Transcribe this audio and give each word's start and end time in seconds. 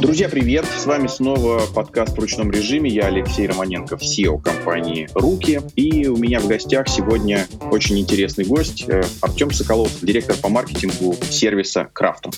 Друзья, 0.00 0.28
привет! 0.28 0.66
С 0.66 0.84
вами 0.84 1.06
снова 1.06 1.62
подкаст 1.74 2.16
в 2.16 2.20
ручном 2.20 2.50
режиме. 2.50 2.90
Я 2.90 3.06
Алексей 3.06 3.46
Романенко, 3.46 3.94
SEO 3.94 4.40
компании 4.40 5.08
«Руки». 5.14 5.62
И 5.74 6.06
у 6.06 6.18
меня 6.18 6.40
в 6.40 6.46
гостях 6.46 6.86
сегодня 6.88 7.46
очень 7.70 7.98
интересный 7.98 8.44
гость 8.44 8.84
э, 8.88 9.02
Артем 9.22 9.50
Соколов, 9.52 9.90
директор 10.02 10.36
по 10.36 10.50
маркетингу 10.50 11.16
сервиса 11.30 11.88
«Крафтом». 11.94 12.32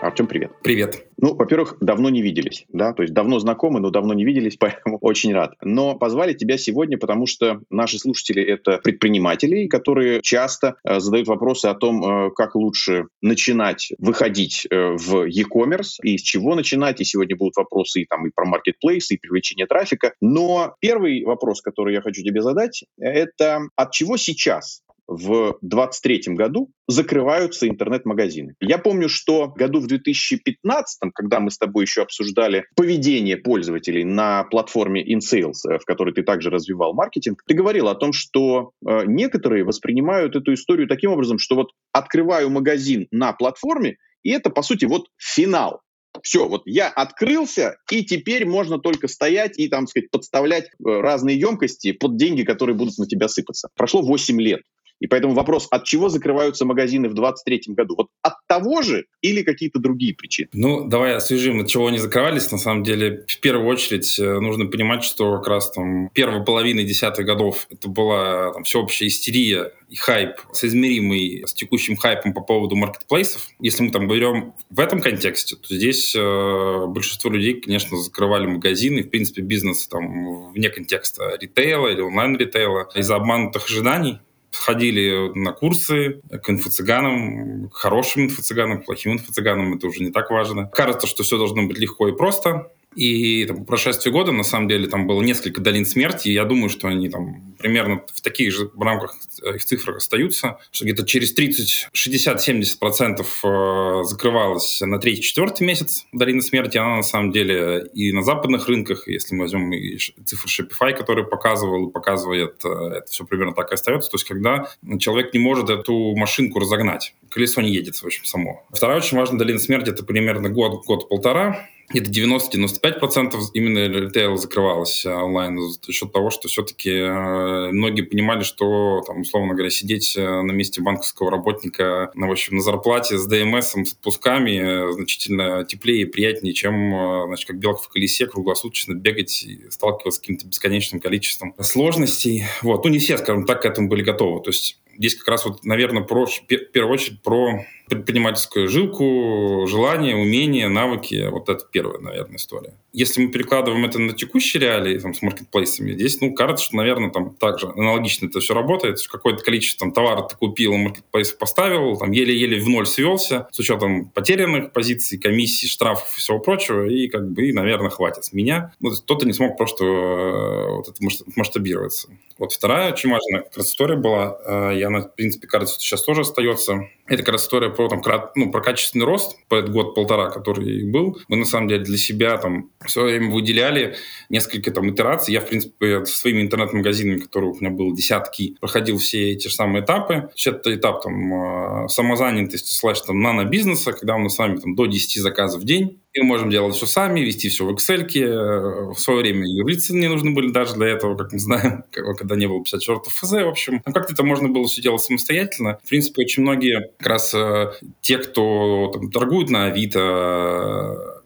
Артем, 0.00 0.26
привет. 0.26 0.52
Привет. 0.62 1.06
Ну, 1.18 1.34
во-первых, 1.34 1.76
давно 1.80 2.08
не 2.08 2.22
виделись, 2.22 2.64
да, 2.68 2.94
то 2.94 3.02
есть 3.02 3.12
давно 3.12 3.38
знакомы, 3.38 3.80
но 3.80 3.90
давно 3.90 4.14
не 4.14 4.24
виделись, 4.24 4.56
поэтому 4.58 4.98
очень 4.98 5.32
рад. 5.34 5.54
Но 5.62 5.94
позвали 5.94 6.32
тебя 6.32 6.56
сегодня, 6.56 6.96
потому 6.98 7.26
что 7.26 7.60
наши 7.70 7.98
слушатели— 7.98 8.42
это 8.46 8.78
предприниматели, 8.78 9.66
которые 9.66 10.22
часто 10.22 10.76
э, 10.84 11.00
задают 11.00 11.28
вопросы 11.28 11.66
о 11.66 11.74
том, 11.74 12.02
э, 12.02 12.30
как 12.34 12.54
лучше 12.54 13.06
начинать 13.20 13.92
выходить 13.98 14.66
э, 14.70 14.96
в 14.96 15.26
e-commerce 15.26 15.98
и 16.02 16.16
с 16.16 16.22
чего 16.22 16.54
начинать. 16.54 17.00
И 17.00 17.04
сегодня 17.04 17.36
будут 17.36 17.56
вопросы 17.56 18.02
и, 18.02 18.06
там, 18.06 18.26
и 18.26 18.30
про 18.34 18.46
маркетплейсы, 18.46 19.14
и 19.14 19.18
привлечение 19.18 19.66
трафика. 19.66 20.14
Но 20.20 20.74
первый 20.80 21.24
вопрос, 21.24 21.60
который 21.60 21.94
я 21.94 22.00
хочу 22.00 22.22
тебе 22.22 22.40
задать, 22.40 22.84
это 22.98 23.62
от 23.76 23.92
чего 23.92 24.16
сейчас 24.16 24.82
в 25.10 25.58
2023 25.60 26.34
году 26.34 26.70
закрываются 26.86 27.68
интернет-магазины. 27.68 28.54
Я 28.60 28.78
помню, 28.78 29.08
что 29.08 29.48
году 29.48 29.80
в 29.80 29.88
2015, 29.88 31.10
когда 31.12 31.40
мы 31.40 31.50
с 31.50 31.58
тобой 31.58 31.84
еще 31.84 32.02
обсуждали 32.02 32.64
поведение 32.76 33.36
пользователей 33.36 34.04
на 34.04 34.44
платформе 34.44 35.04
InSales, 35.04 35.68
э, 35.68 35.78
в 35.78 35.84
которой 35.84 36.14
ты 36.14 36.22
также 36.22 36.48
развивал 36.48 36.94
маркетинг, 36.94 37.42
ты 37.44 37.54
говорил 37.54 37.88
о 37.88 37.96
том, 37.96 38.12
что 38.12 38.70
э, 38.86 39.02
некоторые 39.06 39.64
воспринимают 39.64 40.36
эту 40.36 40.54
историю 40.54 40.86
таким 40.86 41.10
образом, 41.10 41.40
что 41.40 41.56
вот 41.56 41.70
открываю 41.92 42.48
магазин 42.48 43.08
на 43.10 43.32
платформе, 43.32 43.96
и 44.22 44.30
это, 44.30 44.50
по 44.50 44.62
сути, 44.62 44.84
вот 44.84 45.08
финал. 45.18 45.80
Все, 46.22 46.48
вот 46.48 46.62
я 46.66 46.88
открылся, 46.88 47.76
и 47.90 48.04
теперь 48.04 48.46
можно 48.46 48.78
только 48.78 49.08
стоять 49.08 49.58
и, 49.58 49.68
там, 49.68 49.86
сказать, 49.88 50.10
подставлять 50.10 50.66
э, 50.66 50.68
разные 50.84 51.38
емкости 51.38 51.92
под 51.92 52.16
деньги, 52.16 52.42
которые 52.42 52.76
будут 52.76 52.98
на 52.98 53.06
тебя 53.06 53.26
сыпаться. 53.28 53.70
Прошло 53.74 54.02
8 54.02 54.40
лет. 54.40 54.60
И 55.00 55.06
поэтому 55.06 55.34
вопрос, 55.34 55.66
от 55.70 55.84
чего 55.84 56.08
закрываются 56.08 56.64
магазины 56.64 57.08
в 57.08 57.14
2023 57.14 57.74
году? 57.74 57.94
Вот 57.96 58.08
от 58.22 58.34
того 58.46 58.82
же 58.82 59.06
или 59.22 59.42
какие-то 59.42 59.78
другие 59.78 60.14
причины? 60.14 60.48
Ну, 60.52 60.86
давай 60.86 61.14
освежим, 61.14 61.60
от 61.60 61.68
чего 61.68 61.86
они 61.86 61.98
закрывались. 61.98 62.50
На 62.52 62.58
самом 62.58 62.82
деле, 62.82 63.24
в 63.26 63.40
первую 63.40 63.66
очередь, 63.66 64.18
э, 64.18 64.40
нужно 64.40 64.66
понимать, 64.66 65.02
что 65.02 65.38
как 65.38 65.48
раз 65.48 65.70
там 65.70 66.10
первая 66.12 66.42
половина 66.42 66.82
десятых 66.82 67.24
годов 67.24 67.66
это 67.70 67.88
была 67.88 68.52
там, 68.52 68.64
всеобщая 68.64 69.06
истерия 69.06 69.72
и 69.88 69.96
хайп, 69.96 70.36
соизмеримый 70.52 71.44
с 71.46 71.54
текущим 71.54 71.96
хайпом 71.96 72.34
по 72.34 72.42
поводу 72.42 72.76
маркетплейсов. 72.76 73.48
Если 73.58 73.82
мы 73.82 73.90
там 73.90 74.06
берем 74.06 74.54
в 74.68 74.80
этом 74.80 75.00
контексте, 75.00 75.56
то 75.56 75.74
здесь 75.74 76.14
э, 76.14 76.86
большинство 76.86 77.30
людей, 77.30 77.60
конечно, 77.60 77.96
закрывали 77.96 78.46
магазины, 78.46 79.02
в 79.02 79.10
принципе, 79.10 79.40
бизнес 79.40 79.88
там 79.88 80.52
вне 80.52 80.68
контекста 80.68 81.36
ритейла 81.40 81.88
или 81.88 82.00
онлайн-ритейла 82.02 82.88
из-за 82.94 83.16
обманутых 83.16 83.64
ожиданий 83.64 84.18
ходили 84.52 85.30
на 85.34 85.52
курсы 85.52 86.20
к 86.42 86.50
инфо-цыганам, 86.50 87.68
к 87.68 87.74
хорошим 87.74 88.26
инфо-цыганам, 88.26 88.82
к 88.82 88.86
плохим 88.86 89.12
инфо-цыганам, 89.12 89.76
это 89.76 89.86
уже 89.86 90.02
не 90.02 90.10
так 90.10 90.30
важно. 90.30 90.66
Кажется, 90.66 91.06
что 91.06 91.22
все 91.22 91.38
должно 91.38 91.66
быть 91.66 91.78
легко 91.78 92.08
и 92.08 92.12
просто, 92.12 92.72
и 92.94 93.44
там, 93.46 93.58
по 93.58 93.64
прошествии 93.64 94.10
года, 94.10 94.32
на 94.32 94.42
самом 94.42 94.68
деле, 94.68 94.88
там 94.88 95.06
было 95.06 95.22
несколько 95.22 95.60
долин 95.60 95.86
смерти, 95.86 96.28
и 96.28 96.32
я 96.32 96.44
думаю, 96.44 96.68
что 96.68 96.88
они 96.88 97.08
там 97.08 97.54
примерно 97.58 98.02
в 98.12 98.20
таких 98.20 98.52
же 98.52 98.70
рамках 98.78 99.16
их 99.42 99.64
цифрах 99.64 99.98
остаются, 99.98 100.58
что 100.72 100.84
где-то 100.84 101.06
через 101.06 101.32
30, 101.34 101.88
60, 101.92 102.40
70 102.40 102.78
процентов 102.78 103.40
э, 103.44 104.02
закрывалась 104.04 104.80
на 104.80 104.98
третий, 104.98 105.22
четвертый 105.22 105.66
месяц 105.66 106.06
долина 106.12 106.42
смерти, 106.42 106.78
она 106.78 106.96
на 106.96 107.02
самом 107.02 107.30
деле 107.30 107.88
и 107.94 108.12
на 108.12 108.22
западных 108.22 108.68
рынках, 108.68 109.06
если 109.06 109.34
мы 109.34 109.42
возьмем 109.42 109.72
и 109.72 109.96
цифры 109.96 110.48
Shopify, 110.48 110.96
который 110.96 111.24
показывал 111.24 111.90
показывает, 111.90 112.60
э, 112.64 112.68
это 112.68 113.06
все 113.08 113.24
примерно 113.24 113.54
так 113.54 113.70
и 113.70 113.74
остается, 113.74 114.10
то 114.10 114.16
есть 114.16 114.26
когда 114.26 114.68
человек 114.98 115.32
не 115.32 115.40
может 115.40 115.70
эту 115.70 116.16
машинку 116.16 116.58
разогнать, 116.58 117.14
колесо 117.28 117.60
не 117.60 117.72
едет, 117.72 117.96
в 117.96 118.04
общем, 118.04 118.24
само. 118.24 118.66
Вторая 118.70 118.98
очень 118.98 119.16
важная 119.16 119.38
долина 119.38 119.58
смерти— 119.58 119.90
это 119.90 120.04
примерно 120.04 120.48
год, 120.48 120.84
год-полтора, 120.84 121.68
где-то 121.90 122.10
90-95% 122.10 123.34
именно 123.54 123.88
ритейл 123.88 124.36
закрывалось 124.36 125.04
а, 125.04 125.24
онлайн 125.24 125.58
за 125.58 125.92
счет 125.92 126.12
того, 126.12 126.30
что 126.30 126.46
все-таки 126.48 126.90
э, 126.90 127.72
многие 127.72 128.02
понимали, 128.02 128.44
что, 128.44 129.02
там, 129.06 129.22
условно 129.22 129.54
говоря, 129.54 129.70
сидеть 129.70 130.16
э, 130.16 130.22
на 130.22 130.52
месте 130.52 130.80
банковского 130.80 131.32
работника 131.32 132.12
на, 132.14 132.28
в 132.28 132.30
общем, 132.30 132.56
на 132.56 132.62
зарплате 132.62 133.18
с 133.18 133.26
ДМС, 133.26 133.72
с 133.72 133.92
отпусками 133.92 134.90
э, 134.90 134.92
значительно 134.92 135.64
теплее 135.64 136.02
и 136.02 136.04
приятнее, 136.04 136.54
чем, 136.54 137.26
значит, 137.26 137.48
как 137.48 137.58
белка 137.58 137.82
в 137.82 137.88
колесе, 137.88 138.26
круглосуточно 138.26 138.94
бегать 138.94 139.42
и 139.42 139.68
сталкиваться 139.70 140.18
с 140.18 140.20
каким-то 140.20 140.46
бесконечным 140.46 141.00
количеством 141.00 141.54
сложностей. 141.60 142.44
Вот. 142.62 142.84
Ну, 142.84 142.90
не 142.90 142.98
все, 142.98 143.18
скажем 143.18 143.46
так, 143.46 143.62
к 143.62 143.64
этому 143.64 143.88
были 143.88 144.02
готовы. 144.02 144.42
То 144.42 144.50
есть 144.50 144.78
здесь 144.96 145.16
как 145.16 145.28
раз, 145.28 145.44
вот, 145.44 145.64
наверное, 145.64 146.02
про, 146.02 146.26
в 146.26 146.46
первую 146.46 146.94
очередь 146.94 147.22
про 147.22 147.64
предпринимательскую 147.90 148.68
жилку, 148.68 149.66
желание, 149.68 150.16
умение, 150.16 150.68
навыки. 150.68 151.28
Вот 151.30 151.48
это 151.48 151.66
первая, 151.70 151.98
наверное, 151.98 152.36
история. 152.36 152.74
Если 152.92 153.22
мы 153.22 153.30
перекладываем 153.30 153.84
это 153.84 153.98
на 153.98 154.12
текущие 154.12 154.62
реалии 154.62 154.98
там, 154.98 155.12
с 155.12 155.20
маркетплейсами, 155.20 155.92
здесь, 155.92 156.20
ну, 156.20 156.32
кажется, 156.32 156.64
что, 156.64 156.76
наверное, 156.76 157.10
там 157.10 157.34
также 157.34 157.68
аналогично 157.68 158.26
это 158.26 158.40
все 158.40 158.54
работает. 158.54 158.98
Какое-то 159.06 159.44
количество 159.44 159.86
там, 159.86 159.92
товара 159.92 160.22
ты 160.22 160.36
купил, 160.36 160.74
маркетплейс 160.76 161.32
поставил, 161.32 161.96
там 161.98 162.12
еле-еле 162.12 162.60
в 162.60 162.68
ноль 162.68 162.86
свелся 162.86 163.48
с 163.50 163.58
учетом 163.58 164.08
потерянных 164.10 164.72
позиций, 164.72 165.18
комиссий, 165.18 165.68
штрафов 165.68 166.14
и 166.16 166.20
всего 166.20 166.38
прочего, 166.38 166.86
и 166.86 167.08
как 167.08 167.28
бы, 167.30 167.48
и, 167.48 167.52
наверное, 167.52 167.90
хватит 167.90 168.24
с 168.24 168.32
меня. 168.32 168.72
Ну, 168.80 168.90
кто-то 168.90 169.26
не 169.26 169.32
смог 169.32 169.58
просто 169.58 169.84
э, 169.84 170.74
вот 170.76 170.88
это 170.88 170.96
масштабироваться. 171.36 172.08
Вот 172.38 172.52
вторая 172.52 172.92
очень 172.92 173.10
важная 173.10 173.44
история 173.56 173.96
была, 173.96 174.38
э, 174.44 174.78
и 174.78 174.82
она, 174.82 175.00
в 175.00 175.14
принципе, 175.14 175.46
кажется, 175.46 175.74
что 175.74 175.84
сейчас 175.84 176.02
тоже 176.02 176.22
остается. 176.22 176.88
Это 177.06 177.22
как 177.22 177.32
раз 177.32 177.42
история 177.42 177.68
про, 177.88 178.00
там, 178.00 178.30
ну, 178.34 178.50
про 178.50 178.60
качественный 178.60 179.06
рост 179.06 179.36
по 179.48 179.56
этот 179.56 179.72
год-полтора, 179.72 180.30
который 180.30 180.84
был. 180.84 181.18
Мы, 181.28 181.36
на 181.36 181.44
самом 181.44 181.68
деле, 181.68 181.84
для 181.84 181.98
себя 181.98 182.36
там 182.36 182.70
в 182.84 182.90
свое 182.90 183.18
время 183.18 183.32
выделяли 183.32 183.96
несколько 184.28 184.70
там 184.70 184.90
итераций. 184.90 185.32
Я, 185.32 185.40
в 185.40 185.48
принципе, 185.48 186.04
со 186.04 186.18
своими 186.18 186.42
интернет-магазинами, 186.42 187.18
которые 187.18 187.52
у 187.52 187.56
меня 187.56 187.70
было 187.70 187.94
десятки, 187.94 188.56
проходил 188.60 188.98
все 188.98 189.32
эти 189.32 189.48
же 189.48 189.54
самые 189.54 189.84
этапы. 189.84 190.30
Это 190.44 190.74
этап 190.74 191.02
там 191.02 191.84
э, 191.84 191.88
самозанятости 191.88 192.74
слэш 192.74 193.00
там 193.00 193.20
нано-бизнеса, 193.20 193.92
когда 193.92 194.16
у 194.16 194.18
нас 194.18 194.34
с 194.34 194.38
вами 194.38 194.58
там 194.58 194.74
до 194.74 194.86
10 194.86 195.22
заказов 195.22 195.62
в 195.62 195.64
день. 195.64 196.00
Мы 196.16 196.24
можем 196.24 196.50
делать 196.50 196.74
все 196.74 196.86
сами, 196.86 197.20
вести 197.20 197.48
все 197.48 197.64
в 197.64 197.70
Excel. 197.70 198.92
В 198.92 198.98
свое 198.98 199.20
время 199.20 199.46
юрлицы 199.46 199.94
не 199.94 200.08
нужны 200.08 200.32
были 200.32 200.50
даже 200.50 200.74
для 200.74 200.88
этого, 200.88 201.16
как 201.16 201.32
мы 201.32 201.38
знаем, 201.38 201.84
когда 201.92 202.34
не 202.34 202.46
было 202.46 202.62
54 202.64 203.00
ФЗ. 203.08 203.32
В 203.32 203.48
общем, 203.48 203.82
ну, 203.86 203.92
как-то 203.92 204.12
это 204.14 204.24
можно 204.24 204.48
было 204.48 204.66
все 204.66 204.82
делать 204.82 205.02
самостоятельно. 205.02 205.78
В 205.84 205.88
принципе, 205.88 206.22
очень 206.22 206.42
многие 206.42 206.90
как 206.98 207.06
раз 207.06 207.32
э, 207.34 207.72
те, 208.00 208.18
кто 208.18 208.90
там, 208.92 209.10
торгуют 209.10 209.50
на 209.50 209.66
Авито, 209.66 211.19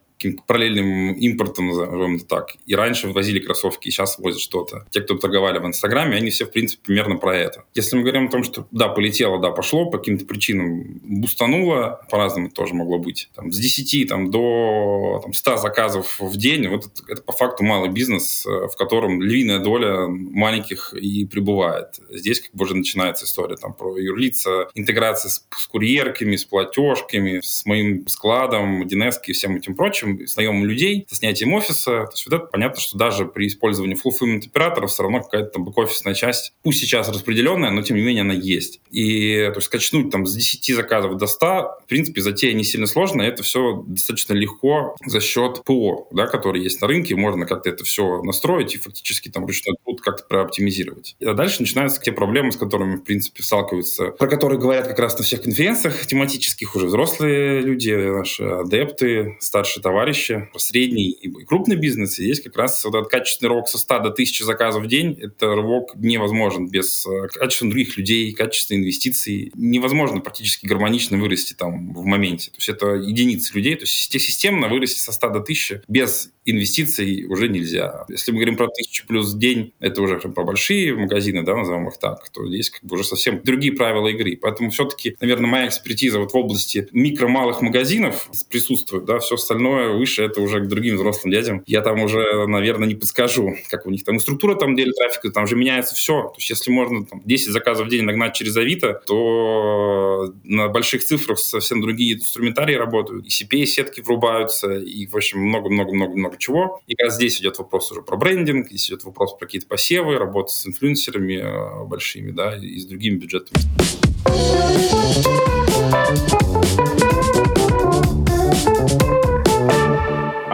параллельным 0.47 1.13
импортом, 1.15 1.69
назовем 1.69 2.17
это 2.17 2.25
так. 2.25 2.57
И 2.67 2.75
раньше 2.75 3.09
возили 3.09 3.39
кроссовки, 3.39 3.89
и 3.89 3.91
сейчас 3.91 4.19
возят 4.19 4.41
что-то. 4.41 4.87
Те, 4.91 5.01
кто 5.01 5.17
торговали 5.17 5.59
в 5.59 5.67
Инстаграме, 5.67 6.17
они 6.17 6.31
все, 6.31 6.47
в 6.47 6.51
принципе, 6.51 6.83
примерно 6.85 7.17
про 7.17 7.37
это. 7.37 7.65
Если 7.75 7.97
мы 7.97 8.03
говорим 8.03 8.27
о 8.27 8.31
том, 8.31 8.45
что 8.45 8.67
да, 8.71 8.89
полетело, 8.89 9.39
да, 9.39 9.51
пошло, 9.51 9.91
по 9.91 9.99
каким-то 9.99 10.25
причинам 10.25 11.01
бустануло, 11.03 12.01
по-разному 12.11 12.51
тоже 12.51 12.75
могло 12.75 12.99
быть. 12.99 13.29
Там, 13.35 13.53
с 13.53 13.59
10 13.59 14.09
там, 14.09 14.31
до 14.31 15.21
там, 15.23 15.33
100 15.33 15.57
заказов 15.59 16.17
в 16.19 16.37
день, 16.37 16.69
вот 16.69 16.87
это, 16.87 17.13
это 17.13 17.23
по 17.23 17.33
факту 17.33 17.65
малый 17.65 17.91
бизнес, 17.91 18.47
э, 18.47 18.69
в 18.69 18.77
котором 18.77 19.23
львиная 19.23 19.59
доля 19.59 20.07
маленьких 20.09 20.95
и 20.95 21.25
прибывает. 21.27 22.01
Здесь 22.11 22.41
как 22.41 22.55
бы 22.55 22.65
уже 22.65 22.77
начинается 22.77 23.25
история 23.25 23.57
там, 23.57 23.75
про 23.75 23.97
юрлица, 23.99 24.69
интеграция 24.75 25.31
с, 25.31 25.47
с 25.51 25.67
курьерками, 25.67 26.37
с 26.37 26.45
платежками, 26.45 27.41
с 27.43 27.67
моим 27.67 28.07
складом, 28.09 28.85
DNS 28.85 29.15
и 29.27 29.33
всем 29.33 29.57
этим 29.57 29.75
прочим 29.75 30.14
с 30.27 30.37
наемом 30.37 30.65
людей, 30.65 31.07
со 31.09 31.17
снятием 31.17 31.53
офиса. 31.53 32.05
То 32.07 32.11
есть 32.13 32.27
вот 32.27 32.35
это 32.35 32.47
понятно, 32.47 32.81
что 32.81 32.99
даже 32.99 33.27
при 33.27 33.47
использовании 33.47 33.97
fulfillment 33.97 34.47
операторов 34.47 34.91
все 34.91 35.03
равно 35.03 35.23
какая-то 35.23 35.51
там 35.51 35.65
бэк-офисная 35.65 36.15
часть, 36.15 36.53
пусть 36.63 36.81
сейчас 36.81 37.09
распределенная, 37.09 37.71
но 37.71 37.83
тем 37.83 37.97
не 37.97 38.03
менее 38.03 38.23
она 38.23 38.35
есть. 38.35 38.81
И 38.91 39.51
то 39.53 39.57
есть 39.57 39.69
качнуть 39.69 40.11
там 40.11 40.27
с 40.27 40.35
10 40.35 40.77
заказов 40.77 41.17
до 41.17 41.27
100, 41.27 41.47
в 41.47 41.89
принципе, 41.89 42.21
затея 42.21 42.53
не 42.53 42.65
сильно 42.65 42.87
сложная, 42.87 43.29
это 43.29 43.43
все 43.43 43.83
достаточно 43.87 44.35
легко 44.35 44.97
за 45.05 45.21
счет 45.21 45.63
ПО, 45.65 46.09
да, 46.13 46.27
который 46.27 46.63
есть 46.63 46.81
на 46.81 46.89
рынке, 46.89 47.17
можно 47.17 47.47
как-то 47.47 47.71
это 47.71 47.85
все 47.85 48.23
настроить 48.23 48.75
и 48.75 48.79
фактически 48.79 49.29
там 49.29 49.47
ручной 49.47 49.77
труд 49.85 50.01
как-то 50.01 50.25
прооптимизировать. 50.25 51.17
А 51.25 51.35
дальше 51.35 51.61
начинаются 51.61 52.01
те 52.01 52.13
проблемы, 52.13 52.53
с 52.53 52.57
которыми, 52.57 52.97
в 52.97 53.05
принципе, 53.05 53.43
сталкиваются, 53.43 54.09
про 54.09 54.29
которые 54.29 54.59
говорят 54.59 54.87
как 54.87 54.99
раз 54.99 55.19
на 55.19 55.25
всех 55.25 55.43
конференциях 55.43 56.07
тематических 56.07 56.75
уже 56.77 56.87
взрослые 56.87 57.61
люди, 57.61 57.91
наши 57.91 58.45
адепты, 58.45 59.37
старшие 59.41 59.83
товарищи 59.83 59.94
товарищи, 59.95 60.49
средний 60.57 61.11
и 61.11 61.31
крупный 61.45 61.77
бизнес, 61.77 62.19
и 62.19 62.27
есть 62.27 62.43
как 62.43 62.57
раз 62.57 62.85
вот 62.85 62.97
этот 62.97 63.13
качественный 63.13 63.51
рывок 63.51 63.69
со 63.69 63.79
100 63.79 63.99
до 64.01 64.09
1000 64.09 64.45
заказов 64.45 64.83
в 64.83 64.89
день. 64.89 65.17
Это 65.23 65.55
рывок 65.55 65.93
невозможен 65.95 66.67
без 66.67 67.07
э, 67.07 67.29
качественных 67.29 67.75
других 67.75 67.97
людей, 67.97 68.33
качественной 68.33 68.81
инвестиций. 68.81 69.53
Невозможно 69.55 70.21
практически 70.21 70.67
гармонично 70.67 71.17
вырасти 71.17 71.55
там 71.55 71.95
в 71.95 72.05
моменте. 72.07 72.51
То 72.51 72.57
есть 72.57 72.69
это 72.69 72.95
единицы 72.95 73.55
людей. 73.55 73.77
То 73.77 73.83
есть 73.83 74.11
системно 74.11 74.67
вырасти 74.67 74.99
со 74.99 75.13
100 75.13 75.29
до 75.29 75.39
1000 75.39 75.85
без 75.87 76.33
инвестиций 76.45 77.25
уже 77.27 77.49
нельзя. 77.49 78.05
Если 78.09 78.31
мы 78.31 78.39
говорим 78.39 78.57
про 78.57 78.65
1000 78.65 79.07
плюс 79.07 79.33
в 79.33 79.39
день, 79.39 79.73
это 79.81 80.03
уже 80.03 80.19
про 80.19 80.45
большие 80.45 80.95
магазины, 80.95 81.43
да, 81.43 81.57
назовем 81.57 81.89
их 81.89 81.99
так, 81.99 82.29
то 82.31 82.47
здесь 82.47 82.71
как 82.71 82.83
бы 82.85 82.95
уже 82.95 83.05
совсем 83.05 83.41
другие 83.43 83.73
правила 83.73 84.09
игры. 84.09 84.37
Поэтому 84.41 84.71
все-таки, 84.71 85.17
наверное, 85.21 85.49
моя 85.49 85.67
экспертиза 85.69 86.19
вот 86.19 86.33
в 86.33 86.37
области 86.37 86.89
микро-малых 86.93 87.63
магазинов 87.63 88.29
присутствует, 88.51 89.05
да, 89.05 89.19
все 89.19 89.37
остальное 89.37 89.84
выше 89.89 90.23
это 90.23 90.41
уже 90.41 90.61
к 90.61 90.69
другим 90.69 90.97
взрослым 90.97 91.33
дядям. 91.33 91.63
Я 91.67 91.81
там 91.81 92.01
уже, 92.03 92.47
наверное, 92.47 92.89
не 92.89 92.95
подскажу, 92.95 93.57
как 93.71 93.87
у 93.87 93.91
них 93.91 94.05
там 94.05 94.17
и 94.17 94.19
структура 94.19 94.55
там 94.55 94.77
деле 94.77 94.93
трафика, 94.93 95.31
там 95.31 95.47
же 95.47 95.57
меняется 95.57 95.95
все. 95.95 96.23
То 96.23 96.35
есть 96.39 96.51
если 96.51 96.71
можно 96.71 97.05
там, 97.05 97.23
10 97.25 97.53
заказов 97.53 97.87
в 97.87 97.91
день 97.91 98.05
нагнать 98.05 98.35
через 98.35 98.57
Авито, 98.57 99.03
то 99.07 100.33
на 100.45 100.69
больших 100.69 101.05
цифрах 101.05 101.39
совсем 101.39 101.81
другие 101.81 102.15
инструментарии 102.15 102.75
работают. 102.75 103.27
И 103.27 103.29
CPA-сетки 103.29 104.01
врубаются, 104.01 104.79
и, 104.79 105.07
в 105.07 105.17
общем, 105.17 105.41
много-много-много-много 105.41 106.37
чего. 106.39 106.81
И 106.87 106.95
как 106.95 107.07
раз 107.07 107.17
здесь 107.17 107.41
идет 107.41 107.59
вопрос 107.59 107.91
уже 107.93 108.03
про 108.03 108.17
брендинг, 108.17 108.69
здесь 108.69 108.89
идет 108.89 109.05
вопрос 109.05 109.35
про 109.37 109.47
какие-то 109.47 109.67
посевы, 109.67 110.19
работа 110.19 110.53
с 110.53 110.67
инфлюенсерами 110.67 111.35
э, 111.35 111.85
большими, 111.85 112.31
да, 112.31 112.57
и 112.57 112.79
с 112.79 112.87
другими 112.87 113.17
бюджетами. 113.17 113.61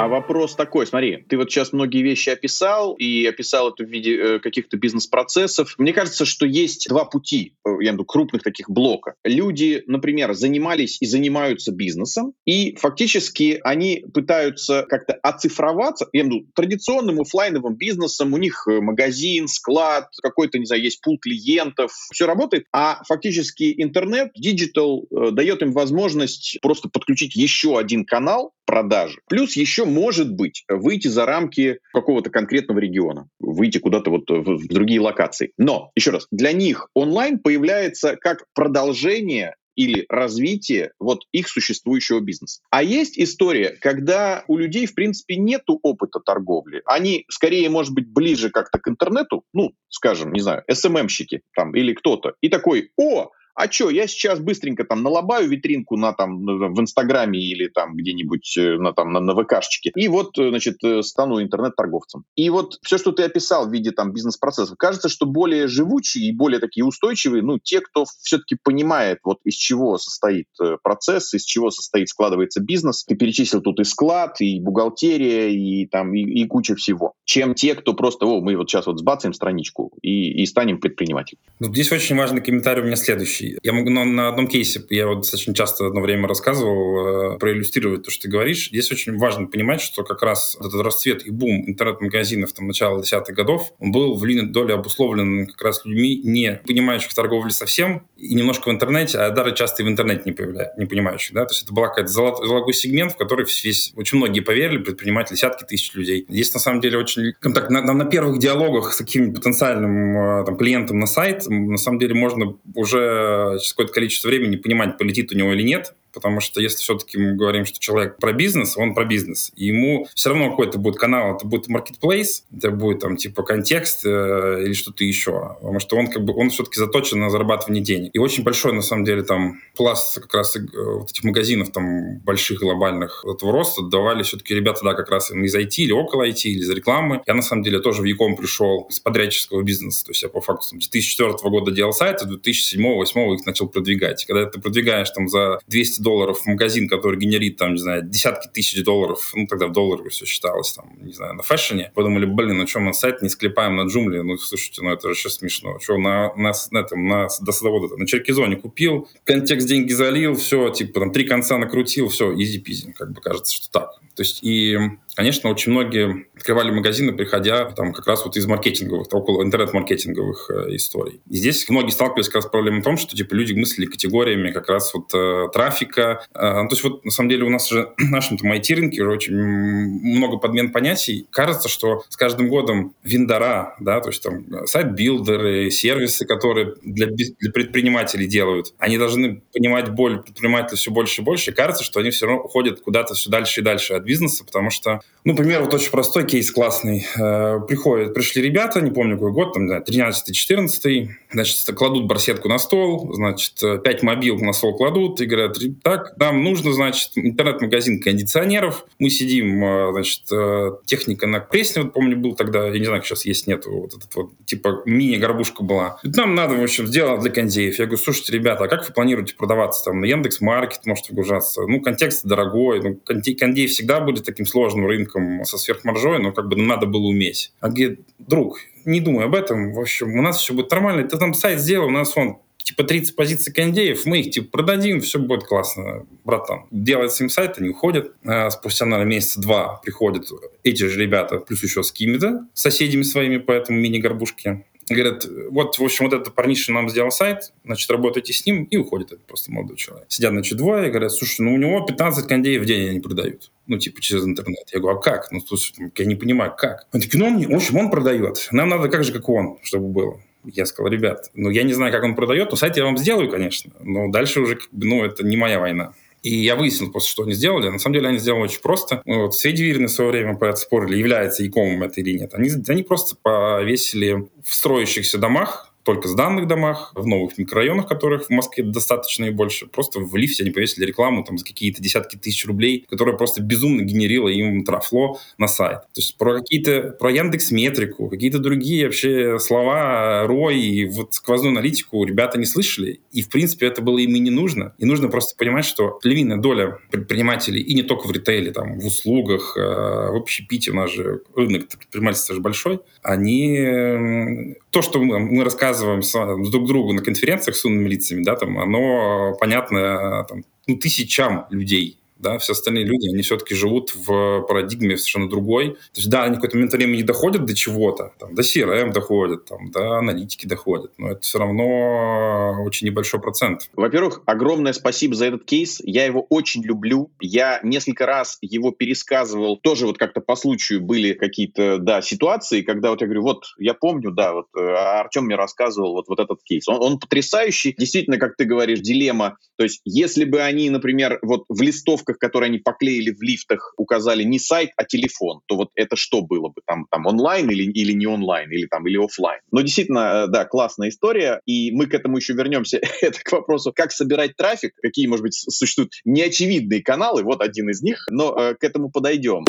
А 0.00 0.08
вопрос 0.08 0.54
такой, 0.54 0.86
смотри, 0.86 1.26
ты 1.28 1.36
вот 1.36 1.50
сейчас 1.50 1.74
многие 1.74 2.00
вещи 2.00 2.30
описал, 2.30 2.94
и 2.94 3.26
описал 3.26 3.68
это 3.68 3.84
в 3.84 3.86
виде 3.86 4.16
э, 4.16 4.38
каких-то 4.38 4.78
бизнес-процессов. 4.78 5.74
Мне 5.76 5.92
кажется, 5.92 6.24
что 6.24 6.46
есть 6.46 6.88
два 6.88 7.04
пути, 7.04 7.52
э, 7.66 7.68
я 7.68 7.74
имею 7.74 7.90
в 7.90 7.94
виду 7.96 8.04
крупных 8.06 8.42
таких 8.42 8.70
блоков. 8.70 9.12
Люди, 9.24 9.84
например, 9.86 10.32
занимались 10.32 10.96
и 11.02 11.04
занимаются 11.04 11.70
бизнесом, 11.70 12.32
и 12.46 12.76
фактически 12.76 13.60
они 13.62 14.02
пытаются 14.14 14.86
как-то 14.88 15.12
оцифроваться, 15.12 16.08
я 16.14 16.22
имею 16.22 16.32
в 16.32 16.34
виду 16.38 16.52
традиционным 16.54 17.20
офлайновым 17.20 17.74
бизнесом, 17.74 18.32
у 18.32 18.38
них 18.38 18.66
э, 18.70 18.80
магазин, 18.80 19.48
склад, 19.48 20.08
какой-то, 20.22 20.58
не 20.58 20.64
знаю, 20.64 20.82
есть 20.82 21.02
пул 21.02 21.18
клиентов, 21.18 21.92
все 22.10 22.26
работает, 22.26 22.64
а 22.72 23.02
фактически 23.06 23.74
интернет, 23.76 24.30
digital 24.34 25.06
э, 25.10 25.30
дает 25.32 25.60
им 25.60 25.72
возможность 25.72 26.56
просто 26.62 26.88
подключить 26.88 27.36
еще 27.36 27.78
один 27.78 28.06
канал 28.06 28.54
продажи. 28.70 29.18
Плюс 29.28 29.56
еще 29.56 29.84
может 29.90 30.32
быть 30.34 30.64
выйти 30.68 31.08
за 31.08 31.26
рамки 31.26 31.78
какого-то 31.92 32.30
конкретного 32.30 32.78
региона, 32.78 33.28
выйти 33.38 33.78
куда-то 33.78 34.10
вот 34.10 34.30
в, 34.30 34.66
другие 34.68 35.00
локации. 35.00 35.52
Но, 35.58 35.90
еще 35.94 36.10
раз, 36.10 36.26
для 36.30 36.52
них 36.52 36.88
онлайн 36.94 37.38
появляется 37.38 38.16
как 38.16 38.44
продолжение 38.54 39.54
или 39.76 40.04
развитие 40.08 40.92
вот 40.98 41.20
их 41.32 41.48
существующего 41.48 42.20
бизнеса. 42.20 42.60
А 42.70 42.82
есть 42.82 43.18
история, 43.18 43.76
когда 43.80 44.44
у 44.46 44.58
людей, 44.58 44.86
в 44.86 44.94
принципе, 44.94 45.36
нет 45.36 45.62
опыта 45.66 46.20
торговли. 46.20 46.82
Они 46.84 47.24
скорее, 47.30 47.70
может 47.70 47.94
быть, 47.94 48.06
ближе 48.06 48.50
как-то 48.50 48.78
к 48.78 48.88
интернету, 48.88 49.44
ну, 49.54 49.72
скажем, 49.88 50.32
не 50.32 50.40
знаю, 50.40 50.64
СММщики 50.70 51.40
там 51.54 51.74
или 51.74 51.94
кто-то. 51.94 52.34
И 52.40 52.48
такой, 52.48 52.90
о, 52.98 53.30
а 53.54 53.70
что, 53.70 53.90
я 53.90 54.06
сейчас 54.06 54.40
быстренько 54.40 54.84
там 54.84 55.02
налобаю 55.02 55.48
витринку 55.48 55.96
на 55.96 56.12
там 56.12 56.44
в 56.44 56.80
Инстаграме 56.80 57.40
или 57.40 57.68
там 57.68 57.94
где-нибудь 57.94 58.56
э, 58.58 58.76
на 58.76 58.92
там 58.92 59.12
на, 59.12 59.20
на 59.20 59.34
ВКшечке, 59.34 59.92
и 59.94 60.08
вот, 60.08 60.38
э, 60.38 60.48
значит, 60.50 60.82
э, 60.84 61.02
стану 61.02 61.42
интернет-торговцем. 61.42 62.24
И 62.36 62.50
вот 62.50 62.78
все, 62.82 62.98
что 62.98 63.12
ты 63.12 63.24
описал 63.24 63.68
в 63.68 63.72
виде 63.72 63.90
там 63.90 64.12
бизнес-процессов, 64.12 64.76
кажется, 64.78 65.08
что 65.08 65.26
более 65.26 65.68
живучие 65.68 66.28
и 66.28 66.32
более 66.32 66.60
такие 66.60 66.84
устойчивые, 66.84 67.42
ну, 67.42 67.58
те, 67.58 67.80
кто 67.80 68.04
все-таки 68.22 68.56
понимает, 68.62 69.18
вот 69.24 69.38
из 69.44 69.54
чего 69.54 69.98
состоит 69.98 70.46
процесс, 70.82 71.34
из 71.34 71.44
чего 71.44 71.70
состоит, 71.70 72.08
складывается 72.08 72.60
бизнес. 72.60 73.04
Ты 73.04 73.14
перечислил 73.16 73.60
тут 73.60 73.80
и 73.80 73.84
склад, 73.84 74.40
и 74.40 74.60
бухгалтерия, 74.60 75.48
и 75.48 75.86
там, 75.86 76.14
и, 76.14 76.20
и 76.20 76.46
куча 76.46 76.74
всего. 76.74 77.14
Чем 77.24 77.54
те, 77.54 77.74
кто 77.74 77.94
просто, 77.94 78.26
о, 78.26 78.40
мы 78.40 78.56
вот 78.56 78.70
сейчас 78.70 78.86
вот 78.86 78.98
сбацаем 78.98 79.32
страничку 79.32 79.92
и, 80.02 80.42
и 80.42 80.46
станем 80.46 80.80
предпринимателем. 80.80 81.40
Ну, 81.58 81.68
здесь 81.68 81.90
очень 81.92 82.16
важный 82.16 82.40
комментарий 82.40 82.82
у 82.82 82.86
меня 82.86 82.96
следующий. 82.96 83.39
Я 83.62 83.72
могу 83.72 83.90
на, 83.90 84.04
на 84.04 84.28
одном 84.28 84.46
кейсе, 84.46 84.82
я 84.90 85.06
вот 85.06 85.18
достаточно 85.18 85.54
часто 85.54 85.86
одно 85.86 86.00
время 86.00 86.28
рассказывал, 86.28 87.34
э, 87.34 87.38
проиллюстрировать 87.38 88.04
то, 88.04 88.10
что 88.10 88.22
ты 88.22 88.28
говоришь. 88.28 88.68
Здесь 88.68 88.90
очень 88.92 89.16
важно 89.16 89.46
понимать, 89.46 89.80
что 89.80 90.04
как 90.04 90.22
раз 90.22 90.56
этот 90.60 90.80
расцвет 90.82 91.26
и 91.26 91.30
бум 91.30 91.68
интернет-магазинов 91.68 92.52
там, 92.52 92.66
начала 92.66 93.00
десятых 93.00 93.34
годов, 93.34 93.72
он 93.78 93.92
был 93.92 94.14
в 94.16 94.24
львиной 94.24 94.50
доле 94.50 94.74
обусловлен 94.74 95.46
как 95.46 95.62
раз 95.62 95.84
людьми, 95.84 96.20
не 96.22 96.60
понимающих 96.66 97.14
торговли 97.14 97.50
совсем, 97.50 98.06
и 98.16 98.34
немножко 98.34 98.68
в 98.68 98.72
интернете, 98.72 99.18
а 99.18 99.30
даже 99.30 99.54
часто 99.54 99.82
и 99.82 99.86
в 99.86 99.88
интернете 99.88 100.22
не, 100.26 100.32
появляют, 100.32 100.76
не 100.76 100.86
понимающих. 100.86 101.34
Да? 101.34 101.44
То 101.44 101.52
есть 101.52 101.64
это 101.64 101.72
был 101.72 101.82
какой-то 101.82 102.08
золотой 102.08 102.74
сегмент, 102.74 103.12
в 103.12 103.16
который 103.16 103.46
весь, 103.64 103.92
очень 103.96 104.18
многие 104.18 104.40
поверили, 104.40 104.78
предприниматели, 104.78 105.36
десятки 105.36 105.64
тысяч 105.64 105.94
людей. 105.94 106.26
Здесь 106.28 106.52
на 106.54 106.60
самом 106.60 106.80
деле 106.80 106.98
очень... 106.98 107.34
Так, 107.40 107.70
на, 107.70 107.82
на 107.82 108.04
первых 108.04 108.38
диалогах 108.38 108.92
с 108.92 108.98
каким-нибудь 108.98 109.36
потенциальным 109.36 110.40
э, 110.40 110.44
там, 110.44 110.56
клиентом 110.56 110.98
на 110.98 111.06
сайт, 111.06 111.46
на 111.48 111.76
самом 111.78 111.98
деле 111.98 112.14
можно 112.14 112.56
уже 112.74 113.29
через 113.58 113.72
какое-то 113.72 113.92
количество 113.92 114.28
времени 114.28 114.56
понимать, 114.56 114.98
полетит 114.98 115.32
у 115.32 115.36
него 115.36 115.52
или 115.52 115.62
нет, 115.62 115.94
Потому 116.12 116.40
что 116.40 116.60
если 116.60 116.78
все-таки 116.78 117.18
мы 117.18 117.34
говорим, 117.34 117.64
что 117.64 117.78
человек 117.78 118.16
про 118.18 118.32
бизнес, 118.32 118.76
он 118.76 118.94
про 118.94 119.04
бизнес. 119.04 119.52
И 119.56 119.66
ему 119.66 120.06
все 120.14 120.30
равно 120.30 120.50
какой-то 120.50 120.78
будет 120.78 120.96
канал, 120.96 121.36
это 121.36 121.46
будет 121.46 121.68
marketplace, 121.68 122.42
это 122.56 122.70
будет 122.70 123.00
там 123.00 123.16
типа 123.16 123.42
контекст 123.42 124.04
э, 124.04 124.62
или 124.64 124.72
что-то 124.72 125.04
еще. 125.04 125.56
Потому 125.60 125.80
что 125.80 125.96
он 125.96 126.08
как 126.08 126.24
бы, 126.24 126.34
он 126.34 126.50
все-таки 126.50 126.78
заточен 126.78 127.20
на 127.20 127.30
зарабатывание 127.30 127.82
денег. 127.82 128.10
И 128.14 128.18
очень 128.18 128.44
большой, 128.44 128.72
на 128.72 128.82
самом 128.82 129.04
деле, 129.04 129.22
там 129.22 129.60
пласт 129.76 130.20
как 130.20 130.34
раз 130.34 130.56
э, 130.56 130.60
вот 130.74 131.10
этих 131.10 131.24
магазинов 131.24 131.70
там 131.70 132.18
больших, 132.18 132.60
глобальных 132.60 133.24
этого 133.24 133.52
роста 133.52 133.82
давали 133.82 134.22
все-таки 134.22 134.54
ребята, 134.54 134.80
да, 134.84 134.94
как 134.94 135.10
раз 135.10 135.30
из 135.30 135.54
IT 135.54 135.76
или 135.76 135.92
около 135.92 136.28
IT, 136.28 136.42
или 136.44 136.60
из 136.60 136.70
рекламы. 136.70 137.22
Я, 137.26 137.34
на 137.34 137.42
самом 137.42 137.62
деле, 137.62 137.80
тоже 137.80 138.02
в 138.02 138.04
Яком 138.04 138.36
пришел 138.36 138.86
из 138.90 139.00
подрядческого 139.00 139.62
бизнеса. 139.62 140.04
То 140.04 140.10
есть 140.10 140.22
я 140.22 140.28
по 140.28 140.40
факту 140.40 140.66
с 140.66 140.70
2004 140.70 141.32
года 141.50 141.70
делал 141.70 141.92
сайты, 141.92 142.26
2007-2008 142.26 143.34
их 143.34 143.46
начал 143.46 143.68
продвигать. 143.68 144.24
Когда 144.26 144.46
ты 144.46 144.60
продвигаешь 144.60 145.10
там 145.10 145.28
за 145.28 145.58
200 145.68 145.99
долларов 146.00 146.40
в 146.40 146.46
магазин, 146.46 146.88
который 146.88 147.18
генерит, 147.18 147.56
там, 147.56 147.74
не 147.74 147.80
знаю, 147.80 148.02
десятки 148.02 148.48
тысяч 148.48 148.82
долларов, 148.84 149.32
ну, 149.34 149.46
тогда 149.46 149.66
в 149.66 149.72
долларах 149.72 150.08
все 150.10 150.26
считалось, 150.26 150.72
там, 150.72 150.92
не 151.00 151.12
знаю, 151.12 151.34
на 151.34 151.42
фэшне, 151.42 151.92
подумали, 151.94 152.24
блин, 152.24 152.58
на 152.58 152.66
чем 152.66 152.84
мы 152.84 152.94
сайт 152.94 153.22
не 153.22 153.28
склепаем 153.28 153.76
на 153.76 153.82
джумле? 153.82 154.22
Ну, 154.22 154.36
слушайте, 154.38 154.82
ну, 154.82 154.90
это 154.90 155.08
же 155.08 155.14
сейчас 155.14 155.34
смешно. 155.34 155.78
Что, 155.80 155.98
на, 155.98 156.34
на, 156.36 156.52
на, 156.70 156.78
этом, 156.78 157.08
на, 157.08 157.28
до 157.40 157.52
садовода, 157.52 157.96
на 157.96 158.06
Черкизоне 158.06 158.56
купил, 158.56 159.08
контекст 159.24 159.68
деньги 159.68 159.92
залил, 159.92 160.34
все, 160.34 160.70
типа, 160.70 161.00
там, 161.00 161.12
три 161.12 161.24
конца 161.24 161.58
накрутил, 161.58 162.08
все, 162.08 162.32
easy-peasy, 162.32 162.92
как 162.92 163.12
бы 163.12 163.20
кажется, 163.20 163.54
что 163.54 163.70
так. 163.70 164.00
То 164.20 164.22
есть, 164.22 164.42
и 164.42 164.76
Конечно, 165.16 165.50
очень 165.50 165.72
многие 165.72 166.26
открывали 166.36 166.70
магазины, 166.70 167.12
приходя 167.12 167.66
там 167.72 167.92
как 167.92 168.06
раз 168.06 168.24
вот 168.24 168.36
из 168.36 168.46
маркетинговых, 168.46 169.08
около 169.12 169.42
интернет-маркетинговых 169.42 170.50
э, 170.50 170.76
историй. 170.76 171.20
И 171.28 171.36
здесь 171.36 171.68
многие 171.68 171.90
сталкивались 171.90 172.28
как 172.28 172.36
раз 172.36 172.44
с 172.44 172.48
проблемой 172.48 172.80
в 172.80 172.84
том, 172.84 172.96
что 172.96 173.16
типа 173.16 173.34
люди 173.34 173.52
мыслили 173.52 173.86
категориями 173.86 174.50
как 174.50 174.68
раз 174.68 174.94
вот 174.94 175.12
э, 175.12 175.48
трафика. 175.52 176.24
Э, 176.32 176.62
ну, 176.62 176.68
то 176.68 176.74
есть 176.74 176.84
вот 176.84 177.04
на 177.04 177.10
самом 177.10 177.28
деле 177.28 177.44
у 177.44 177.50
нас 177.50 177.68
же 177.68 177.92
в 177.98 178.10
нашем 178.10 178.38
там 178.38 178.52
IT-рынке 178.52 179.02
уже 179.02 179.10
очень 179.10 179.34
много 179.36 180.38
подмен 180.38 180.70
понятий. 180.72 181.26
Кажется, 181.30 181.68
что 181.68 182.04
с 182.08 182.16
каждым 182.16 182.48
годом 182.48 182.94
вендора, 183.02 183.76
да, 183.80 184.00
то 184.00 184.10
есть 184.10 184.22
там 184.22 184.46
сайт-билдеры, 184.66 185.70
сервисы, 185.70 186.24
которые 186.24 186.76
для, 186.82 187.06
для 187.06 187.50
предпринимателей 187.52 188.26
делают, 188.26 188.74
они 188.78 188.96
должны 188.96 189.42
понимать 189.52 189.90
боль 189.90 190.22
предпринимателя 190.22 190.76
все 190.76 190.90
больше 190.90 191.20
и 191.20 191.24
больше. 191.24 191.50
И 191.50 191.54
кажется, 191.54 191.82
что 191.82 192.00
они 192.00 192.10
все 192.10 192.26
равно 192.26 192.44
уходят 192.44 192.80
куда-то 192.80 193.14
все 193.14 193.28
дальше 193.28 193.60
и 193.60 193.64
дальше 193.64 193.94
от 193.94 194.04
бизнеса, 194.10 194.44
потому 194.44 194.70
что 194.70 195.00
ну, 195.24 195.36
пример 195.36 195.62
вот 195.62 195.72
очень 195.72 195.90
простой, 195.90 196.26
кейс 196.26 196.50
классный. 196.50 197.06
Э, 197.16 197.60
приходят, 197.68 198.12
пришли 198.12 198.42
ребята, 198.42 198.80
не 198.80 198.90
помню 198.90 199.14
какой 199.14 199.32
год, 199.32 199.54
там, 199.54 199.68
да, 199.68 199.78
13-14, 199.78 201.08
значит, 201.32 201.64
кладут 201.76 202.06
барсетку 202.06 202.48
на 202.48 202.58
стол, 202.58 203.12
значит, 203.14 203.60
5 203.60 204.02
мобил 204.02 204.38
на 204.38 204.52
стол 204.52 204.76
кладут 204.76 205.20
и 205.20 205.26
говорят, 205.26 205.58
так, 205.82 206.16
нам 206.18 206.42
нужно, 206.42 206.72
значит, 206.72 207.12
интернет-магазин 207.14 208.00
кондиционеров, 208.00 208.84
мы 208.98 209.10
сидим, 209.10 209.64
э, 209.64 209.92
значит, 209.92 210.22
э, 210.32 210.72
техника 210.86 211.26
на 211.26 211.40
пресне, 211.40 211.82
вот 211.82 211.92
помню, 211.92 212.16
был 212.16 212.34
тогда, 212.34 212.68
я 212.68 212.78
не 212.78 212.84
знаю, 212.84 213.02
сейчас 213.02 213.24
есть, 213.24 213.46
нету, 213.46 213.70
вот 213.70 213.94
этот 213.94 214.14
вот, 214.14 214.30
типа, 214.44 214.82
мини-горбушка 214.86 215.62
была. 215.62 215.98
Нам 216.02 216.34
надо, 216.34 216.54
в 216.56 216.62
общем, 216.62 216.86
сделать 216.86 217.20
для 217.20 217.30
кондеев. 217.30 217.78
Я 217.78 217.86
говорю, 217.86 218.02
слушайте, 218.02 218.32
ребята, 218.32 218.64
а 218.64 218.68
как 218.68 218.86
вы 218.86 218.92
планируете 218.92 219.34
продаваться 219.34 219.84
там 219.84 220.00
на 220.00 220.06
Яндекс.Маркет, 220.06 220.86
может 220.86 221.08
выгружаться? 221.08 221.62
Ну, 221.62 221.80
контекст 221.80 222.24
дорогой, 222.24 222.80
ну, 222.82 222.98
кондей 223.04 223.66
всегда 223.66 224.00
будет 224.00 224.24
таким 224.24 224.46
сложным 224.46 224.86
рынком 224.86 225.44
со 225.44 225.58
сверхмаржой, 225.58 226.20
но 226.20 226.32
как 226.32 226.48
бы 226.48 226.56
надо 226.56 226.86
было 226.86 227.06
уметь. 227.06 227.52
А 227.60 227.68
говорит, 227.68 228.00
друг, 228.18 228.58
не 228.84 229.00
думай 229.00 229.26
об 229.26 229.34
этом, 229.34 229.72
в 229.72 229.80
общем, 229.80 230.18
у 230.18 230.22
нас 230.22 230.38
все 230.38 230.54
будет 230.54 230.70
нормально, 230.70 231.06
ты 231.06 231.18
там 231.18 231.34
сайт 231.34 231.60
сделал, 231.60 231.88
у 231.88 231.90
нас 231.90 232.16
он 232.16 232.38
типа 232.62 232.84
30 232.84 233.16
позиций 233.16 233.52
кондеев, 233.52 234.06
мы 234.06 234.20
их 234.20 234.30
типа 234.30 234.50
продадим, 234.50 235.00
все 235.00 235.18
будет 235.18 235.44
классно, 235.44 236.06
братан. 236.24 236.66
Делает 236.70 237.18
им 237.20 237.28
сайт, 237.28 237.58
они 237.58 237.70
уходят. 237.70 238.12
А 238.24 238.50
спустя, 238.50 238.86
наверное, 238.86 239.16
месяца 239.16 239.40
два 239.40 239.80
приходят 239.82 240.26
эти 240.62 240.84
же 240.84 241.00
ребята, 241.00 241.38
плюс 241.38 241.62
еще 241.62 241.82
с 241.82 241.90
какими-то 241.90 242.46
соседями 242.54 243.02
своими 243.02 243.38
по 243.38 243.52
этому 243.52 243.78
мини-горбушке. 243.78 244.66
Говорят, 244.90 245.24
вот, 245.50 245.78
в 245.78 245.84
общем, 245.84 246.06
вот 246.06 246.14
этот 246.14 246.34
парниша 246.34 246.72
нам 246.72 246.90
сделал 246.90 247.12
сайт, 247.12 247.52
значит, 247.64 247.88
работайте 247.90 248.32
с 248.32 248.44
ним, 248.44 248.64
и 248.64 248.76
уходит 248.76 249.12
этот 249.12 249.24
просто 249.24 249.52
молодой 249.52 249.76
человек. 249.76 250.06
Сидят, 250.08 250.32
значит, 250.32 250.58
двое, 250.58 250.88
и 250.88 250.90
говорят, 250.90 251.12
слушай, 251.12 251.42
ну 251.42 251.54
у 251.54 251.56
него 251.56 251.86
15 251.86 252.26
кондеев 252.26 252.62
в 252.62 252.64
день 252.64 252.90
они 252.90 252.98
продают. 252.98 253.52
Ну, 253.68 253.78
типа, 253.78 254.00
через 254.00 254.24
интернет. 254.24 254.68
Я 254.72 254.80
говорю, 254.80 254.98
а 254.98 255.00
как? 255.00 255.30
Ну, 255.30 255.40
слушай, 255.40 255.74
я 255.96 256.04
не 256.04 256.16
понимаю, 256.16 256.52
как? 256.58 256.88
Он 256.92 257.00
такие, 257.00 257.20
ну, 257.20 257.28
он, 257.28 257.40
в 257.40 257.54
общем, 257.54 257.76
он 257.76 257.90
продает. 257.90 258.48
Нам 258.50 258.68
надо 258.68 258.88
как 258.88 259.04
же, 259.04 259.12
как 259.12 259.28
он, 259.28 259.58
чтобы 259.62 259.88
было. 259.88 260.20
Я 260.44 260.66
сказал, 260.66 260.90
ребят, 260.90 261.30
ну, 261.34 261.50
я 261.50 261.62
не 261.62 261.72
знаю, 261.72 261.92
как 261.92 262.02
он 262.02 262.16
продает, 262.16 262.50
но 262.50 262.56
сайт 262.56 262.76
я 262.76 262.84
вам 262.84 262.98
сделаю, 262.98 263.30
конечно, 263.30 263.72
но 263.80 264.10
дальше 264.10 264.40
уже, 264.40 264.58
ну, 264.72 265.04
это 265.04 265.24
не 265.24 265.36
моя 265.36 265.60
война. 265.60 265.92
И 266.22 266.34
я 266.34 266.56
выяснил 266.56 266.90
просто, 266.90 267.10
что 267.10 267.22
они 267.22 267.32
сделали. 267.32 267.68
На 267.68 267.78
самом 267.78 267.94
деле 267.94 268.08
они 268.08 268.18
сделали 268.18 268.42
очень 268.42 268.60
просто. 268.60 269.02
Вот 269.04 269.34
с 269.34 269.40
Федивирной 269.40 269.86
в 269.86 269.92
свое 269.92 270.10
время 270.10 270.54
спорили, 270.56 270.98
является 270.98 271.46
икомом 271.46 271.82
это 271.82 272.00
или 272.00 272.18
нет. 272.18 272.34
Они, 272.34 272.50
они 272.68 272.82
просто 272.82 273.16
повесили 273.22 274.28
в 274.44 274.54
строящихся 274.54 275.18
домах 275.18 275.69
только 275.82 276.08
в 276.08 276.16
данных 276.16 276.46
домах, 276.46 276.92
в 276.94 277.06
новых 277.06 277.38
микрорайонах, 277.38 277.88
которых 277.88 278.26
в 278.26 278.30
Москве 278.30 278.64
достаточно 278.64 279.24
и 279.24 279.30
больше. 279.30 279.66
Просто 279.66 280.00
в 280.00 280.14
лифте 280.16 280.42
они 280.42 280.52
повесили 280.52 280.84
рекламу 280.84 281.24
там 281.24 281.38
за 281.38 281.44
какие-то 281.44 281.82
десятки 281.82 282.16
тысяч 282.16 282.44
рублей, 282.46 282.86
которая 282.88 283.16
просто 283.16 283.42
безумно 283.42 283.82
генерила 283.82 284.28
им 284.28 284.64
трафло 284.64 285.18
на 285.38 285.48
сайт. 285.48 285.80
То 285.94 286.00
есть 286.00 286.16
про 286.16 286.40
какие-то, 286.40 286.94
про 286.98 287.10
Яндекс 287.10 287.50
Метрику, 287.50 288.08
какие-то 288.08 288.38
другие 288.38 288.86
вообще 288.86 289.38
слова, 289.38 290.26
рой 290.26 290.60
и 290.60 290.84
вот 290.86 291.14
сквозную 291.14 291.52
аналитику 291.52 292.04
ребята 292.04 292.38
не 292.38 292.46
слышали. 292.46 293.00
И, 293.12 293.22
в 293.22 293.28
принципе, 293.28 293.66
это 293.66 293.82
было 293.82 293.98
им 293.98 294.14
и 294.14 294.18
не 294.18 294.30
нужно. 294.30 294.74
И 294.78 294.84
нужно 294.84 295.08
просто 295.08 295.36
понимать, 295.36 295.64
что 295.64 295.98
львиная 296.02 296.38
доля 296.38 296.78
предпринимателей, 296.90 297.62
и 297.62 297.74
не 297.74 297.82
только 297.82 298.06
в 298.06 298.12
ритейле, 298.12 298.52
там, 298.52 298.78
в 298.78 298.86
услугах, 298.86 299.56
э, 299.56 299.60
в 299.60 300.16
общепите, 300.16 300.70
у 300.70 300.74
нас 300.74 300.90
же 300.90 301.22
рынок 301.34 301.68
предпринимательства 301.68 302.34
же 302.34 302.40
большой, 302.40 302.80
они... 303.02 304.56
То, 304.70 304.82
что 304.82 305.00
мы, 305.00 305.18
мы 305.18 305.42
рассказываем 305.42 305.69
рассказываем 305.70 306.02
с, 306.02 306.50
друг 306.50 306.66
другу 306.66 306.92
на 306.92 307.02
конференциях 307.02 307.56
с 307.56 307.64
умными 307.64 307.88
лицами, 307.88 308.22
да, 308.22 308.36
там, 308.36 308.58
оно 308.58 309.36
понятно 309.38 310.24
там, 310.28 310.44
ну, 310.66 310.76
тысячам 310.76 311.46
людей 311.50 311.98
да, 312.20 312.38
все 312.38 312.52
остальные 312.52 312.84
люди, 312.84 313.08
они 313.08 313.22
все-таки 313.22 313.54
живут 313.54 313.94
в 313.94 314.42
парадигме 314.42 314.96
совершенно 314.96 315.28
другой. 315.28 315.70
То 315.70 315.96
есть, 315.96 316.10
да, 316.10 316.24
они 316.24 316.34
в 316.34 316.36
какой-то 316.36 316.56
момент 316.56 316.72
времени 316.72 317.02
доходят 317.02 317.44
до 317.44 317.54
чего-то, 317.54 318.12
там, 318.18 318.34
до 318.34 318.42
CRM 318.42 318.92
доходят, 318.92 319.46
там, 319.46 319.70
до 319.70 319.98
аналитики 319.98 320.46
доходят, 320.46 320.92
но 320.98 321.10
это 321.10 321.20
все 321.20 321.38
равно 321.38 322.62
очень 322.64 322.86
небольшой 322.86 323.20
процент. 323.20 323.70
Во-первых, 323.74 324.22
огромное 324.26 324.72
спасибо 324.72 325.14
за 325.14 325.26
этот 325.26 325.44
кейс. 325.44 325.80
Я 325.84 326.04
его 326.04 326.26
очень 326.28 326.62
люблю. 326.62 327.10
Я 327.20 327.60
несколько 327.62 328.06
раз 328.06 328.38
его 328.40 328.70
пересказывал. 328.70 329.58
Тоже 329.58 329.86
вот 329.86 329.98
как-то 329.98 330.20
по 330.20 330.36
случаю 330.36 330.80
были 330.80 331.12
какие-то, 331.12 331.78
да, 331.78 332.02
ситуации, 332.02 332.62
когда 332.62 332.90
вот 332.90 333.00
я 333.00 333.06
говорю, 333.06 333.22
вот, 333.22 333.44
я 333.58 333.74
помню, 333.74 334.10
да, 334.10 334.34
вот 334.34 334.46
э, 334.56 334.60
Артем 334.60 335.24
мне 335.24 335.36
рассказывал 335.36 335.92
вот, 335.92 336.08
вот 336.08 336.20
этот 336.20 336.42
кейс. 336.42 336.68
Он, 336.68 336.82
он 336.82 336.98
потрясающий. 336.98 337.74
Действительно, 337.76 338.18
как 338.18 338.36
ты 338.36 338.44
говоришь, 338.44 338.80
дилемма. 338.80 339.38
То 339.56 339.64
есть, 339.64 339.80
если 339.84 340.24
бы 340.24 340.40
они, 340.40 340.70
например, 340.70 341.18
вот 341.22 341.44
в 341.48 341.60
листовках 341.60 342.09
листовках, 342.10 342.18
которые 342.18 342.48
они 342.48 342.58
поклеили 342.58 343.10
в 343.12 343.22
лифтах, 343.22 343.74
указали 343.76 344.22
не 344.22 344.38
сайт, 344.38 344.70
а 344.76 344.84
телефон, 344.84 345.40
то 345.46 345.56
вот 345.56 345.70
это 345.74 345.96
что 345.96 346.22
было 346.22 346.48
бы? 346.48 346.60
Там, 346.66 346.86
там 346.90 347.06
онлайн 347.06 347.50
или, 347.50 347.70
или 347.70 347.92
не 347.92 348.06
онлайн, 348.06 348.50
или 348.50 348.66
там 348.66 348.86
или 348.86 349.02
офлайн. 349.02 349.40
Но 349.50 349.62
действительно, 349.62 350.24
э, 350.24 350.26
да, 350.28 350.44
классная 350.44 350.88
история, 350.88 351.40
и 351.46 351.70
мы 351.72 351.86
к 351.86 351.94
этому 351.94 352.16
еще 352.16 352.34
вернемся. 352.34 352.80
это 353.00 353.18
к 353.22 353.32
вопросу, 353.32 353.72
как 353.74 353.92
собирать 353.92 354.36
трафик, 354.36 354.74
какие, 354.82 355.06
может 355.06 355.22
быть, 355.22 355.34
существуют 355.34 355.92
неочевидные 356.04 356.82
каналы, 356.82 357.22
вот 357.22 357.40
один 357.40 357.70
из 357.70 357.82
них, 357.82 358.06
но 358.10 358.34
э, 358.38 358.54
к 358.54 358.64
этому 358.64 358.90
подойдем 358.90 359.44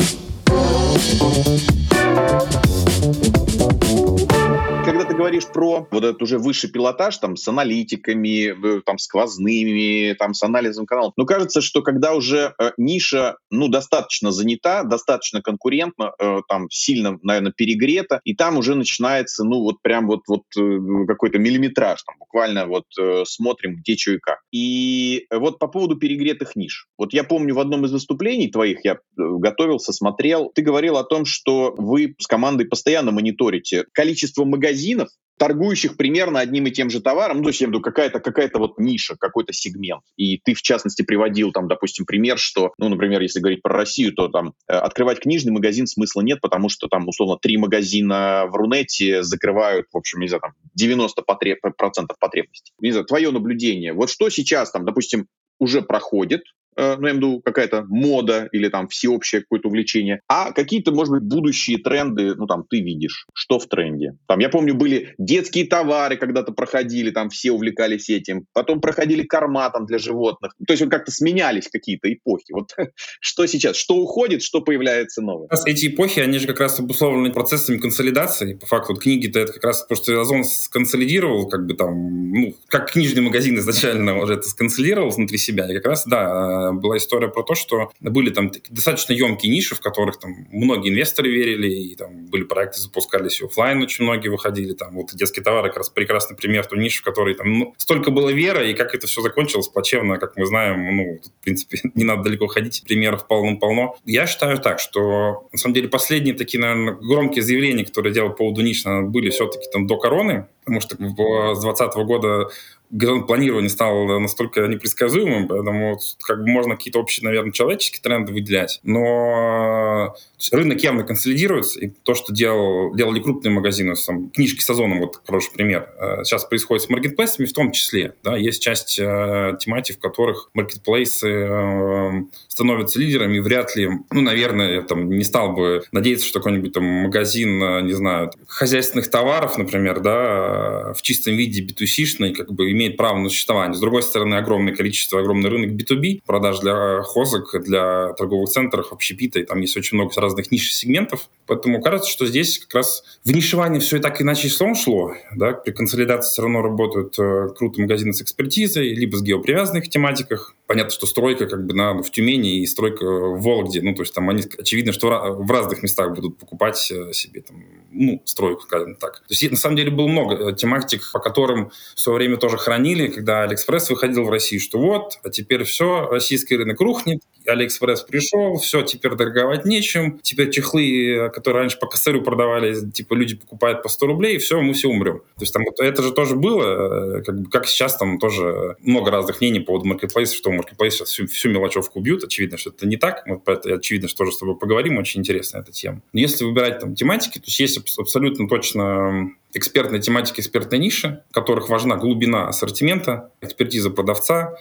ты 5.12 5.18
говоришь 5.18 5.46
про 5.46 5.86
вот 5.90 6.04
этот 6.04 6.22
уже 6.22 6.38
высший 6.38 6.70
пилотаж, 6.70 7.18
там, 7.18 7.36
с 7.36 7.46
аналитиками, 7.46 8.80
там, 8.80 8.96
сквозными, 8.96 10.14
там, 10.14 10.32
с 10.32 10.42
анализом 10.42 10.86
каналов, 10.86 11.12
ну, 11.18 11.26
кажется, 11.26 11.60
что 11.60 11.82
когда 11.82 12.14
уже 12.14 12.54
э, 12.58 12.70
ниша, 12.78 13.36
ну, 13.50 13.68
достаточно 13.68 14.32
занята, 14.32 14.84
достаточно 14.84 15.42
конкурентна, 15.42 16.12
э, 16.18 16.40
там, 16.48 16.68
сильно, 16.70 17.18
наверное, 17.22 17.52
перегрета, 17.52 18.22
и 18.24 18.34
там 18.34 18.56
уже 18.56 18.74
начинается, 18.74 19.44
ну, 19.44 19.60
вот 19.60 19.82
прям 19.82 20.06
вот, 20.06 20.20
вот 20.28 20.44
э, 20.58 20.78
какой-то 21.06 21.38
миллиметраж, 21.38 22.02
там, 22.04 22.14
буквально 22.18 22.66
вот 22.66 22.84
э, 22.98 23.24
смотрим, 23.26 23.76
где, 23.76 23.98
что 23.98 24.12
и 24.12 24.18
как. 24.18 24.38
И 24.50 25.26
вот 25.30 25.58
по 25.58 25.68
поводу 25.68 25.96
перегретых 25.96 26.56
ниш. 26.56 26.88
Вот 26.96 27.12
я 27.12 27.24
помню 27.24 27.54
в 27.54 27.60
одном 27.60 27.84
из 27.84 27.92
выступлений 27.92 28.50
твоих, 28.50 28.78
я 28.82 28.94
э, 28.94 28.96
готовился, 29.16 29.92
смотрел, 29.92 30.50
ты 30.54 30.62
говорил 30.62 30.96
о 30.96 31.04
том, 31.04 31.26
что 31.26 31.74
вы 31.76 32.14
с 32.18 32.26
командой 32.26 32.64
постоянно 32.64 33.12
мониторите 33.12 33.84
количество 33.92 34.46
магазинов, 34.46 35.10
торгующих 35.38 35.96
примерно 35.96 36.40
одним 36.40 36.66
и 36.66 36.70
тем 36.70 36.90
же 36.90 37.00
товаром, 37.00 37.38
ну, 37.38 37.42
то 37.44 37.48
есть 37.48 37.60
я 37.60 37.66
имею 37.66 37.76
в 37.76 37.80
виду 37.80 37.82
какая-то 37.82 38.20
какая 38.20 38.50
вот 38.54 38.78
ниша, 38.78 39.16
какой-то 39.18 39.52
сегмент. 39.52 40.02
И 40.16 40.38
ты, 40.38 40.54
в 40.54 40.62
частности, 40.62 41.02
приводил 41.02 41.52
там, 41.52 41.68
допустим, 41.68 42.04
пример, 42.04 42.38
что, 42.38 42.72
ну, 42.78 42.88
например, 42.88 43.20
если 43.22 43.40
говорить 43.40 43.62
про 43.62 43.74
Россию, 43.74 44.12
то 44.12 44.28
там 44.28 44.54
э, 44.68 44.74
открывать 44.74 45.20
книжный 45.20 45.52
магазин 45.52 45.86
смысла 45.86 46.20
нет, 46.20 46.40
потому 46.40 46.68
что 46.68 46.88
там, 46.88 47.08
условно, 47.08 47.38
три 47.40 47.56
магазина 47.56 48.46
в 48.46 48.54
Рунете 48.54 49.22
закрывают, 49.22 49.86
в 49.92 49.96
общем, 49.96 50.20
не 50.20 50.28
знаю, 50.28 50.42
там 50.42 50.52
90% 50.78 51.08
потреб... 51.26 51.58
процентов 51.76 52.18
потребностей. 52.18 52.72
Не 52.80 52.90
знаю, 52.90 53.06
твое 53.06 53.30
наблюдение. 53.30 53.92
Вот 53.92 54.10
что 54.10 54.28
сейчас 54.30 54.70
там, 54.70 54.84
допустим, 54.84 55.26
уже 55.58 55.82
проходит, 55.82 56.42
Э, 56.76 56.96
ну, 56.96 57.06
я 57.06 57.12
имею 57.12 57.14
в 57.14 57.16
виду 57.16 57.42
какая-то 57.44 57.84
мода 57.88 58.48
или 58.52 58.68
там 58.68 58.88
всеобщее 58.88 59.42
какое-то 59.42 59.68
увлечение, 59.68 60.20
а 60.28 60.52
какие-то, 60.52 60.92
может 60.92 61.12
быть, 61.12 61.22
будущие 61.22 61.78
тренды, 61.78 62.34
ну, 62.34 62.46
там, 62.46 62.64
ты 62.68 62.80
видишь, 62.80 63.26
что 63.34 63.58
в 63.58 63.66
тренде. 63.66 64.16
Там, 64.26 64.38
я 64.40 64.48
помню, 64.48 64.74
были 64.74 65.14
детские 65.18 65.66
товары 65.66 66.16
когда-то 66.16 66.52
проходили, 66.52 67.10
там 67.10 67.30
все 67.30 67.52
увлекались 67.52 68.08
этим, 68.10 68.46
потом 68.52 68.80
проходили 68.80 69.22
корма 69.22 69.70
там 69.70 69.86
для 69.86 69.98
животных. 69.98 70.52
То 70.66 70.72
есть 70.72 70.82
вот 70.82 70.90
как-то 70.90 71.10
сменялись 71.10 71.68
какие-то 71.68 72.12
эпохи. 72.12 72.52
Вот 72.52 72.74
что 73.20 73.46
сейчас? 73.46 73.76
Что 73.76 73.96
уходит, 73.96 74.42
что 74.42 74.60
появляется 74.60 75.22
новое? 75.22 75.48
Эти 75.66 75.88
эпохи, 75.88 76.20
они 76.20 76.38
же 76.38 76.46
как 76.46 76.60
раз 76.60 76.78
обусловлены 76.80 77.32
процессами 77.32 77.78
консолидации. 77.78 78.54
По 78.54 78.66
факту, 78.66 78.94
книги-то 78.94 79.40
это 79.40 79.52
как 79.52 79.64
раз 79.64 79.86
то, 79.86 79.94
что 79.94 80.20
Озон 80.20 80.44
сконсолидировал, 80.44 81.48
как 81.48 81.66
бы 81.66 81.74
там, 81.74 82.32
ну, 82.32 82.54
как 82.68 82.92
книжный 82.92 83.22
магазин 83.22 83.58
изначально 83.58 84.18
уже 84.22 84.34
это 84.34 84.48
сконсолидировал 84.48 85.10
внутри 85.10 85.38
себя. 85.38 85.70
И 85.70 85.74
как 85.74 85.86
раз, 85.86 86.04
да, 86.06 86.61
была 86.72 86.98
история 86.98 87.28
про 87.28 87.42
то, 87.42 87.54
что 87.54 87.92
были 88.00 88.30
там 88.30 88.50
достаточно 88.70 89.12
емкие 89.12 89.52
ниши, 89.52 89.74
в 89.74 89.80
которых 89.80 90.18
там 90.18 90.46
многие 90.50 90.90
инвесторы 90.90 91.30
верили, 91.30 91.68
и 91.68 91.94
там 91.94 92.26
были 92.26 92.44
проекты, 92.44 92.80
запускались 92.80 93.40
и 93.40 93.44
офлайн 93.44 93.82
очень 93.82 94.04
многие 94.04 94.28
выходили. 94.28 94.74
Там 94.74 94.94
вот 94.94 95.14
детские 95.14 95.42
товары 95.42 95.68
как 95.68 95.78
раз 95.78 95.90
прекрасный 95.90 96.36
пример 96.36 96.66
той 96.66 96.78
ниши, 96.78 97.00
в 97.00 97.04
которой 97.04 97.34
там 97.34 97.58
ну, 97.58 97.74
столько 97.76 98.10
было 98.10 98.30
веры, 98.30 98.70
и 98.70 98.74
как 98.74 98.94
это 98.94 99.06
все 99.06 99.20
закончилось 99.22 99.68
плачевно, 99.68 100.18
как 100.18 100.36
мы 100.36 100.46
знаем, 100.46 100.96
ну, 100.96 101.18
в 101.18 101.44
принципе, 101.44 101.78
не 101.94 102.04
надо 102.04 102.24
далеко 102.24 102.46
ходить, 102.46 102.84
примеров 102.86 103.26
полно-полно. 103.26 103.96
Я 104.04 104.26
считаю 104.26 104.58
так, 104.58 104.78
что 104.78 105.48
на 105.52 105.58
самом 105.58 105.74
деле 105.74 105.88
последние 105.88 106.34
такие, 106.34 106.60
наверное, 106.60 106.94
громкие 106.94 107.42
заявления, 107.42 107.84
которые 107.84 108.12
делал 108.12 108.30
по 108.30 108.36
поводу 108.36 108.62
ниш, 108.62 108.82
были 108.84 109.30
все-таки 109.30 109.66
там 109.72 109.86
до 109.86 109.96
короны, 109.96 110.46
потому 110.64 110.80
что 110.80 110.96
с 110.96 110.98
2020 110.98 111.94
года 112.04 112.48
горизонт 112.92 113.26
планирования 113.26 113.68
стал 113.68 114.06
настолько 114.20 114.66
непредсказуемым, 114.68 115.48
поэтому 115.48 115.98
как 116.22 116.44
бы 116.44 116.48
можно 116.48 116.76
какие-то 116.76 117.00
общие, 117.00 117.24
наверное, 117.24 117.52
человеческие 117.52 118.02
тренды 118.02 118.32
выделять. 118.32 118.80
Но 118.84 120.14
рынок 120.52 120.80
явно 120.82 121.02
консолидируется, 121.02 121.80
и 121.80 121.88
то, 121.88 122.14
что 122.14 122.32
делал, 122.32 122.94
делали 122.94 123.20
крупные 123.20 123.52
магазины, 123.52 123.94
там, 124.06 124.30
книжки 124.30 124.60
с 124.60 124.70
Озоном, 124.70 125.00
вот 125.00 125.20
хороший 125.26 125.52
пример, 125.52 125.88
э, 125.98 126.24
сейчас 126.24 126.44
происходит 126.44 126.84
с 126.84 126.88
маркетплейсами 126.88 127.46
в 127.46 127.52
том 127.52 127.72
числе. 127.72 128.14
Да, 128.22 128.36
есть 128.36 128.62
часть 128.62 128.98
э, 128.98 129.56
тематик, 129.58 129.96
в 129.96 130.00
которых 130.00 130.50
маркетплейсы 130.54 131.28
э, 131.28 132.10
становятся 132.48 132.98
лидерами, 132.98 133.38
и 133.38 133.40
вряд 133.40 133.74
ли, 133.76 133.88
ну, 134.10 134.20
наверное, 134.20 134.74
я 134.74 134.82
там 134.82 135.08
не 135.10 135.24
стал 135.24 135.52
бы 135.52 135.82
надеяться, 135.92 136.26
что 136.26 136.40
какой-нибудь 136.40 136.72
там 136.72 136.84
магазин, 136.84 137.62
э, 137.62 137.82
не 137.82 137.92
знаю, 137.92 138.30
хозяйственных 138.46 139.08
товаров, 139.08 139.56
например, 139.56 140.00
да, 140.00 140.92
в 140.94 141.02
чистом 141.02 141.34
виде 141.34 141.64
B2C-шный, 141.64 142.34
как 142.34 142.52
бы 142.52 142.70
имеет 142.72 142.81
имеет 142.82 142.96
право 142.96 143.18
на 143.18 143.28
существование. 143.28 143.74
С 143.74 143.80
другой 143.80 144.02
стороны, 144.02 144.34
огромное 144.34 144.74
количество, 144.74 145.20
огромный 145.20 145.50
рынок 145.50 145.70
B2B, 145.70 146.20
продаж 146.26 146.60
для 146.60 147.02
хозок, 147.02 147.54
для 147.62 148.12
торговых 148.14 148.48
центров, 148.50 148.92
общепита, 148.92 149.40
и 149.40 149.44
там 149.44 149.60
есть 149.60 149.76
очень 149.76 149.96
много 149.96 150.12
разных 150.20 150.50
ниш 150.50 150.68
и 150.68 150.72
сегментов. 150.72 151.28
Поэтому 151.46 151.80
кажется, 151.80 152.10
что 152.10 152.26
здесь 152.26 152.58
как 152.58 152.74
раз 152.74 153.04
в 153.24 153.32
нишевание 153.32 153.80
все 153.80 153.98
и 153.98 154.00
так 154.00 154.20
иначе 154.20 154.48
и 154.48 154.50
слом 154.50 154.74
шло. 154.74 155.14
Да? 155.34 155.52
При 155.52 155.72
консолидации 155.72 156.30
все 156.30 156.42
равно 156.42 156.62
работают 156.62 157.18
э, 157.18 157.48
крутые 157.56 157.84
магазины 157.84 158.12
с 158.12 158.22
экспертизой, 158.22 158.94
либо 158.94 159.16
с 159.16 159.22
геопривязанных 159.22 159.88
тематиках, 159.88 160.54
понятно, 160.72 160.90
что 160.90 161.06
стройка 161.06 161.44
как 161.46 161.66
бы 161.66 161.74
на, 161.74 161.92
в 161.92 162.10
Тюмени 162.10 162.60
и 162.60 162.66
стройка 162.66 163.04
в 163.04 163.42
Вологде, 163.42 163.82
ну, 163.82 163.94
то 163.94 164.00
есть 164.00 164.14
там 164.14 164.30
они, 164.30 164.42
очевидно, 164.58 164.92
что 164.92 165.08
в 165.34 165.50
разных 165.50 165.82
местах 165.82 166.14
будут 166.14 166.38
покупать 166.38 166.90
э, 166.90 167.12
себе 167.12 167.42
там, 167.42 167.62
ну, 167.90 168.22
стройку, 168.24 168.62
скажем 168.62 168.96
так. 168.96 169.18
То 169.18 169.34
есть 169.34 169.50
на 169.50 169.58
самом 169.58 169.76
деле 169.76 169.90
было 169.90 170.08
много 170.08 170.34
э, 170.34 170.54
тематик, 170.54 171.02
по 171.12 171.18
которым 171.18 171.70
в 171.94 172.00
свое 172.00 172.16
время 172.16 172.38
тоже 172.38 172.56
хоронили, 172.56 173.08
когда 173.08 173.42
Алиэкспресс 173.42 173.90
выходил 173.90 174.24
в 174.24 174.30
Россию, 174.30 174.62
что 174.62 174.78
вот, 174.78 175.18
а 175.22 175.28
теперь 175.28 175.64
все, 175.64 176.08
российский 176.10 176.56
рынок 176.56 176.80
рухнет, 176.80 177.20
Алиэкспресс 177.46 178.02
пришел, 178.02 178.56
все, 178.56 178.80
теперь 178.80 179.14
торговать 179.14 179.66
нечем, 179.66 180.20
теперь 180.22 180.50
чехлы, 180.50 181.30
которые 181.34 181.62
раньше 181.62 181.78
по 181.78 181.86
косарю 181.86 182.22
продавали, 182.22 182.90
типа 182.90 183.12
люди 183.12 183.36
покупают 183.36 183.82
по 183.82 183.90
100 183.90 184.06
рублей, 184.06 184.36
и 184.36 184.38
все, 184.38 184.58
мы 184.62 184.72
все 184.72 184.88
умрем. 184.88 185.18
То 185.18 185.42
есть 185.42 185.52
там 185.52 185.64
это 185.78 186.02
же 186.02 186.12
тоже 186.12 186.34
было, 186.34 187.18
э, 187.18 187.22
как, 187.22 187.50
как 187.50 187.66
сейчас 187.66 187.96
там 187.98 188.18
тоже 188.18 188.76
много 188.80 189.10
разных 189.10 189.42
мнений 189.42 189.60
по 189.60 189.66
поводу 189.66 189.88
маркетплейса, 189.88 190.34
что 190.34 190.50
маркетплейс 190.50 190.61
сейчас 190.90 191.10
всю, 191.10 191.26
всю 191.26 191.50
мелочевку 191.50 191.98
убьют, 191.98 192.24
очевидно, 192.24 192.58
что 192.58 192.70
это 192.70 192.86
не 192.86 192.96
так, 192.96 193.24
вот 193.26 193.48
это 193.48 193.74
очевидно, 193.74 194.08
что 194.08 194.18
тоже 194.18 194.32
с 194.32 194.38
тобой 194.38 194.56
поговорим, 194.56 194.98
очень 194.98 195.20
интересная 195.20 195.62
эта 195.62 195.72
тема. 195.72 196.02
Но 196.12 196.20
если 196.20 196.44
выбирать 196.44 196.80
там 196.80 196.94
тематики, 196.94 197.38
то 197.38 197.46
есть 197.46 197.60
есть 197.60 197.98
абсолютно 197.98 198.48
точно 198.48 199.30
экспертная 199.54 200.00
тематика, 200.00 200.40
экспертная 200.40 200.78
ниша, 200.78 201.24
в 201.30 201.34
которых 201.34 201.68
важна 201.68 201.96
глубина 201.96 202.48
ассортимента, 202.48 203.30
экспертиза 203.40 203.90
продавца, 203.90 204.56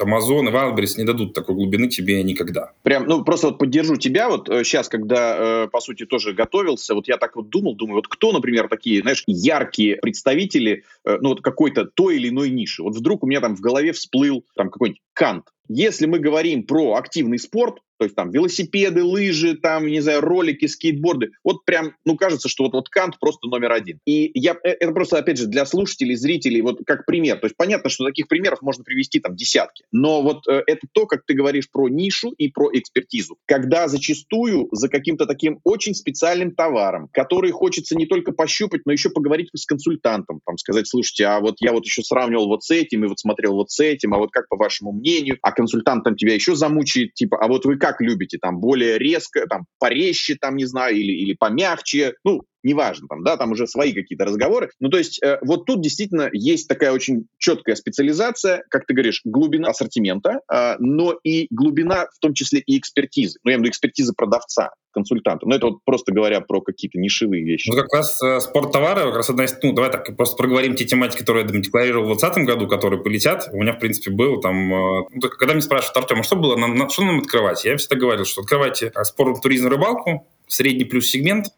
Amazon 0.00 0.48
и 0.48 0.52
Wildberries 0.52 0.96
не 0.96 1.04
дадут 1.04 1.34
такой 1.34 1.54
глубины 1.54 1.88
тебе 1.88 2.22
никогда. 2.22 2.72
Прям, 2.82 3.06
ну, 3.06 3.24
просто 3.24 3.48
вот 3.48 3.58
поддержу 3.58 3.96
тебя. 3.96 4.28
Вот 4.28 4.48
сейчас, 4.48 4.88
э, 4.88 4.90
когда, 4.90 5.36
э, 5.64 5.68
по 5.68 5.80
сути, 5.80 6.06
тоже 6.06 6.32
готовился, 6.32 6.94
вот 6.94 7.08
я 7.08 7.16
так 7.16 7.36
вот 7.36 7.48
думал, 7.48 7.74
думаю, 7.74 7.96
вот 7.96 8.08
кто, 8.08 8.32
например, 8.32 8.68
такие, 8.68 9.02
знаешь, 9.02 9.24
яркие 9.26 9.96
представители, 9.96 10.84
э, 11.04 11.18
ну, 11.20 11.30
вот 11.30 11.42
какой-то 11.42 11.84
той 11.84 12.16
или 12.16 12.28
иной 12.28 12.50
ниши. 12.50 12.82
Вот 12.82 12.96
вдруг 12.96 13.24
у 13.24 13.26
меня 13.26 13.40
там 13.40 13.56
в 13.56 13.60
голове 13.60 13.92
всплыл 13.92 14.44
там 14.54 14.70
какой-нибудь 14.70 15.02
Кант. 15.12 15.44
Если 15.68 16.06
мы 16.06 16.18
говорим 16.18 16.62
про 16.64 16.94
активный 16.94 17.38
спорт, 17.38 17.78
то 17.98 18.04
есть 18.04 18.16
там 18.16 18.30
велосипеды, 18.30 19.02
лыжи, 19.02 19.56
там, 19.56 19.86
не 19.86 20.00
знаю, 20.00 20.20
ролики, 20.20 20.66
скейтборды. 20.66 21.30
Вот 21.44 21.64
прям, 21.64 21.94
ну, 22.04 22.16
кажется, 22.16 22.48
что 22.48 22.64
вот, 22.64 22.72
вот 22.72 22.88
Кант 22.88 23.18
просто 23.18 23.48
номер 23.48 23.72
один. 23.72 24.00
И 24.04 24.30
я, 24.34 24.56
э, 24.62 24.70
это 24.70 24.92
просто, 24.92 25.18
опять 25.18 25.38
же, 25.38 25.46
для 25.46 25.66
слушателей, 25.66 26.16
зрителей, 26.16 26.60
вот 26.60 26.80
как 26.86 27.06
пример. 27.06 27.38
То 27.38 27.46
есть 27.46 27.56
понятно, 27.56 27.90
что 27.90 28.04
таких 28.04 28.28
примеров 28.28 28.62
можно 28.62 28.84
привести 28.84 29.20
там 29.20 29.34
десятки. 29.36 29.84
Но 29.92 30.22
вот 30.22 30.46
э, 30.48 30.62
это 30.66 30.86
то, 30.92 31.06
как 31.06 31.24
ты 31.26 31.34
говоришь 31.34 31.70
про 31.70 31.88
нишу 31.88 32.30
и 32.30 32.48
про 32.48 32.70
экспертизу. 32.72 33.38
Когда 33.46 33.88
зачастую 33.88 34.68
за 34.72 34.88
каким-то 34.88 35.26
таким 35.26 35.60
очень 35.64 35.94
специальным 35.94 36.54
товаром, 36.54 37.08
который 37.12 37.50
хочется 37.50 37.96
не 37.96 38.06
только 38.06 38.32
пощупать, 38.32 38.82
но 38.84 38.92
еще 38.92 39.10
поговорить 39.10 39.50
с 39.54 39.66
консультантом, 39.66 40.40
там, 40.44 40.58
сказать, 40.58 40.86
слушайте, 40.88 41.26
а 41.26 41.40
вот 41.40 41.56
я 41.60 41.72
вот 41.72 41.84
еще 41.84 42.02
сравнивал 42.02 42.48
вот 42.48 42.64
с 42.64 42.70
этим, 42.70 43.04
и 43.04 43.08
вот 43.08 43.18
смотрел 43.18 43.54
вот 43.54 43.70
с 43.70 43.80
этим, 43.80 44.14
а 44.14 44.18
вот 44.18 44.30
как 44.30 44.48
по 44.48 44.56
вашему 44.56 44.92
мнению, 44.92 45.38
а 45.42 45.52
консультант 45.52 46.04
там 46.04 46.16
тебя 46.16 46.34
еще 46.34 46.54
замучает, 46.54 47.14
типа, 47.14 47.38
а 47.38 47.48
вот 47.48 47.64
вы 47.64 47.76
как 47.86 48.00
любите, 48.00 48.38
там, 48.40 48.58
более 48.58 48.98
резко, 48.98 49.46
там, 49.46 49.66
порезче, 49.78 50.36
там, 50.40 50.56
не 50.56 50.64
знаю, 50.64 50.96
или, 50.96 51.12
или 51.12 51.34
помягче, 51.34 52.14
ну, 52.24 52.42
неважно, 52.64 53.06
там, 53.08 53.22
да, 53.22 53.36
там 53.36 53.52
уже 53.52 53.68
свои 53.68 53.92
какие-то 53.92 54.24
разговоры. 54.24 54.70
Ну, 54.80 54.88
то 54.88 54.98
есть 54.98 55.22
э, 55.22 55.38
вот 55.42 55.66
тут 55.66 55.82
действительно 55.82 56.28
есть 56.32 56.66
такая 56.66 56.90
очень 56.90 57.28
четкая 57.38 57.76
специализация, 57.76 58.64
как 58.70 58.86
ты 58.86 58.94
говоришь, 58.94 59.20
глубина 59.24 59.68
ассортимента, 59.68 60.40
э, 60.52 60.74
но 60.80 61.14
и 61.22 61.46
глубина 61.50 62.06
в 62.12 62.18
том 62.18 62.34
числе 62.34 62.60
и 62.60 62.76
экспертизы. 62.76 63.38
Ну, 63.44 63.50
я 63.50 63.54
имею 63.54 63.62
в 63.62 63.64
виду 63.66 63.70
экспертизы 63.70 64.12
продавца 64.16 64.70
консультанта. 64.96 65.46
Но 65.46 65.54
это 65.54 65.66
вот 65.66 65.84
просто 65.84 66.12
говоря 66.12 66.40
про 66.40 66.62
какие-то 66.62 66.98
нишевые 66.98 67.44
вещи. 67.44 67.68
Ну, 67.68 67.76
как 67.76 67.92
раз 67.92 68.20
э, 68.22 68.40
спорттовары, 68.40 69.02
как 69.02 69.16
раз 69.16 69.28
одна 69.28 69.44
из... 69.44 69.54
Ну, 69.62 69.72
давай 69.74 69.90
так, 69.90 70.16
просто 70.16 70.36
проговорим 70.36 70.74
те 70.74 70.86
тематики, 70.86 71.20
которые 71.20 71.46
я 71.46 71.60
декларировал 71.60 72.14
в 72.14 72.18
2020 72.18 72.46
году, 72.46 72.66
которые 72.66 73.02
полетят. 73.02 73.50
У 73.52 73.58
меня, 73.58 73.74
в 73.74 73.78
принципе, 73.78 74.10
было 74.10 74.40
там... 74.40 74.72
Э, 74.72 75.04
ну, 75.12 75.28
когда 75.28 75.52
меня 75.52 75.60
спрашивают, 75.60 75.98
Артем, 75.98 76.20
а 76.20 76.22
что 76.22 76.36
было, 76.36 76.56
на, 76.56 76.88
что 76.88 77.04
нам 77.04 77.18
открывать? 77.18 77.64
Я 77.66 77.76
всегда 77.76 77.96
говорил, 77.96 78.24
что 78.24 78.40
открывайте 78.40 78.90
э, 78.94 79.04
спорт, 79.04 79.42
туризм, 79.42 79.68
рыбалку, 79.68 80.26
средний 80.46 80.84
плюс 80.84 81.06
сегмент, 81.10 81.48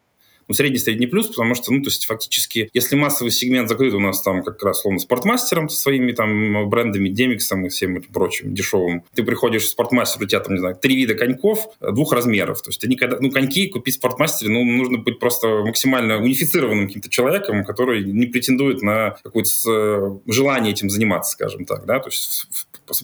ну, 0.49 0.55
средний-средний 0.55 1.07
плюс, 1.07 1.27
потому 1.27 1.55
что, 1.55 1.71
ну, 1.71 1.81
то 1.81 1.89
есть 1.89 2.05
фактически, 2.05 2.69
если 2.73 2.95
массовый 2.95 3.31
сегмент 3.31 3.69
закрыт 3.69 3.93
у 3.93 3.99
нас 3.99 4.21
там 4.21 4.43
как 4.43 4.61
раз, 4.63 4.81
словно, 4.81 4.99
спортмастером 4.99 5.69
со 5.69 5.79
своими 5.79 6.11
там 6.11 6.69
брендами, 6.69 7.09
демиксом 7.09 7.65
и 7.65 7.69
всем 7.69 7.97
этим 7.97 8.11
прочим 8.11 8.53
дешевым, 8.53 9.03
ты 9.13 9.23
приходишь 9.23 9.63
в 9.63 9.69
спортмастер, 9.69 10.23
у 10.23 10.25
тебя 10.25 10.39
там, 10.39 10.53
не 10.55 10.59
знаю, 10.59 10.75
три 10.75 10.95
вида 10.95 11.13
коньков 11.13 11.67
двух 11.79 12.13
размеров. 12.13 12.61
То 12.61 12.69
есть 12.69 12.81
ты 12.81 12.87
никогда, 12.87 13.17
ну, 13.21 13.31
коньки 13.31 13.67
купить 13.67 13.95
в 13.95 13.97
спортмастере, 13.97 14.51
ну, 14.51 14.65
нужно 14.65 14.97
быть 14.97 15.19
просто 15.19 15.47
максимально 15.63 16.17
унифицированным 16.17 16.87
каким-то 16.87 17.09
человеком, 17.09 17.63
который 17.63 18.03
не 18.03 18.25
претендует 18.25 18.81
на 18.81 19.17
какое-то 19.23 19.49
э, 19.67 20.31
желание 20.31 20.73
этим 20.73 20.89
заниматься, 20.89 21.33
скажем 21.33 21.65
так, 21.65 21.85
да, 21.85 21.99
то 21.99 22.09
есть 22.09 22.47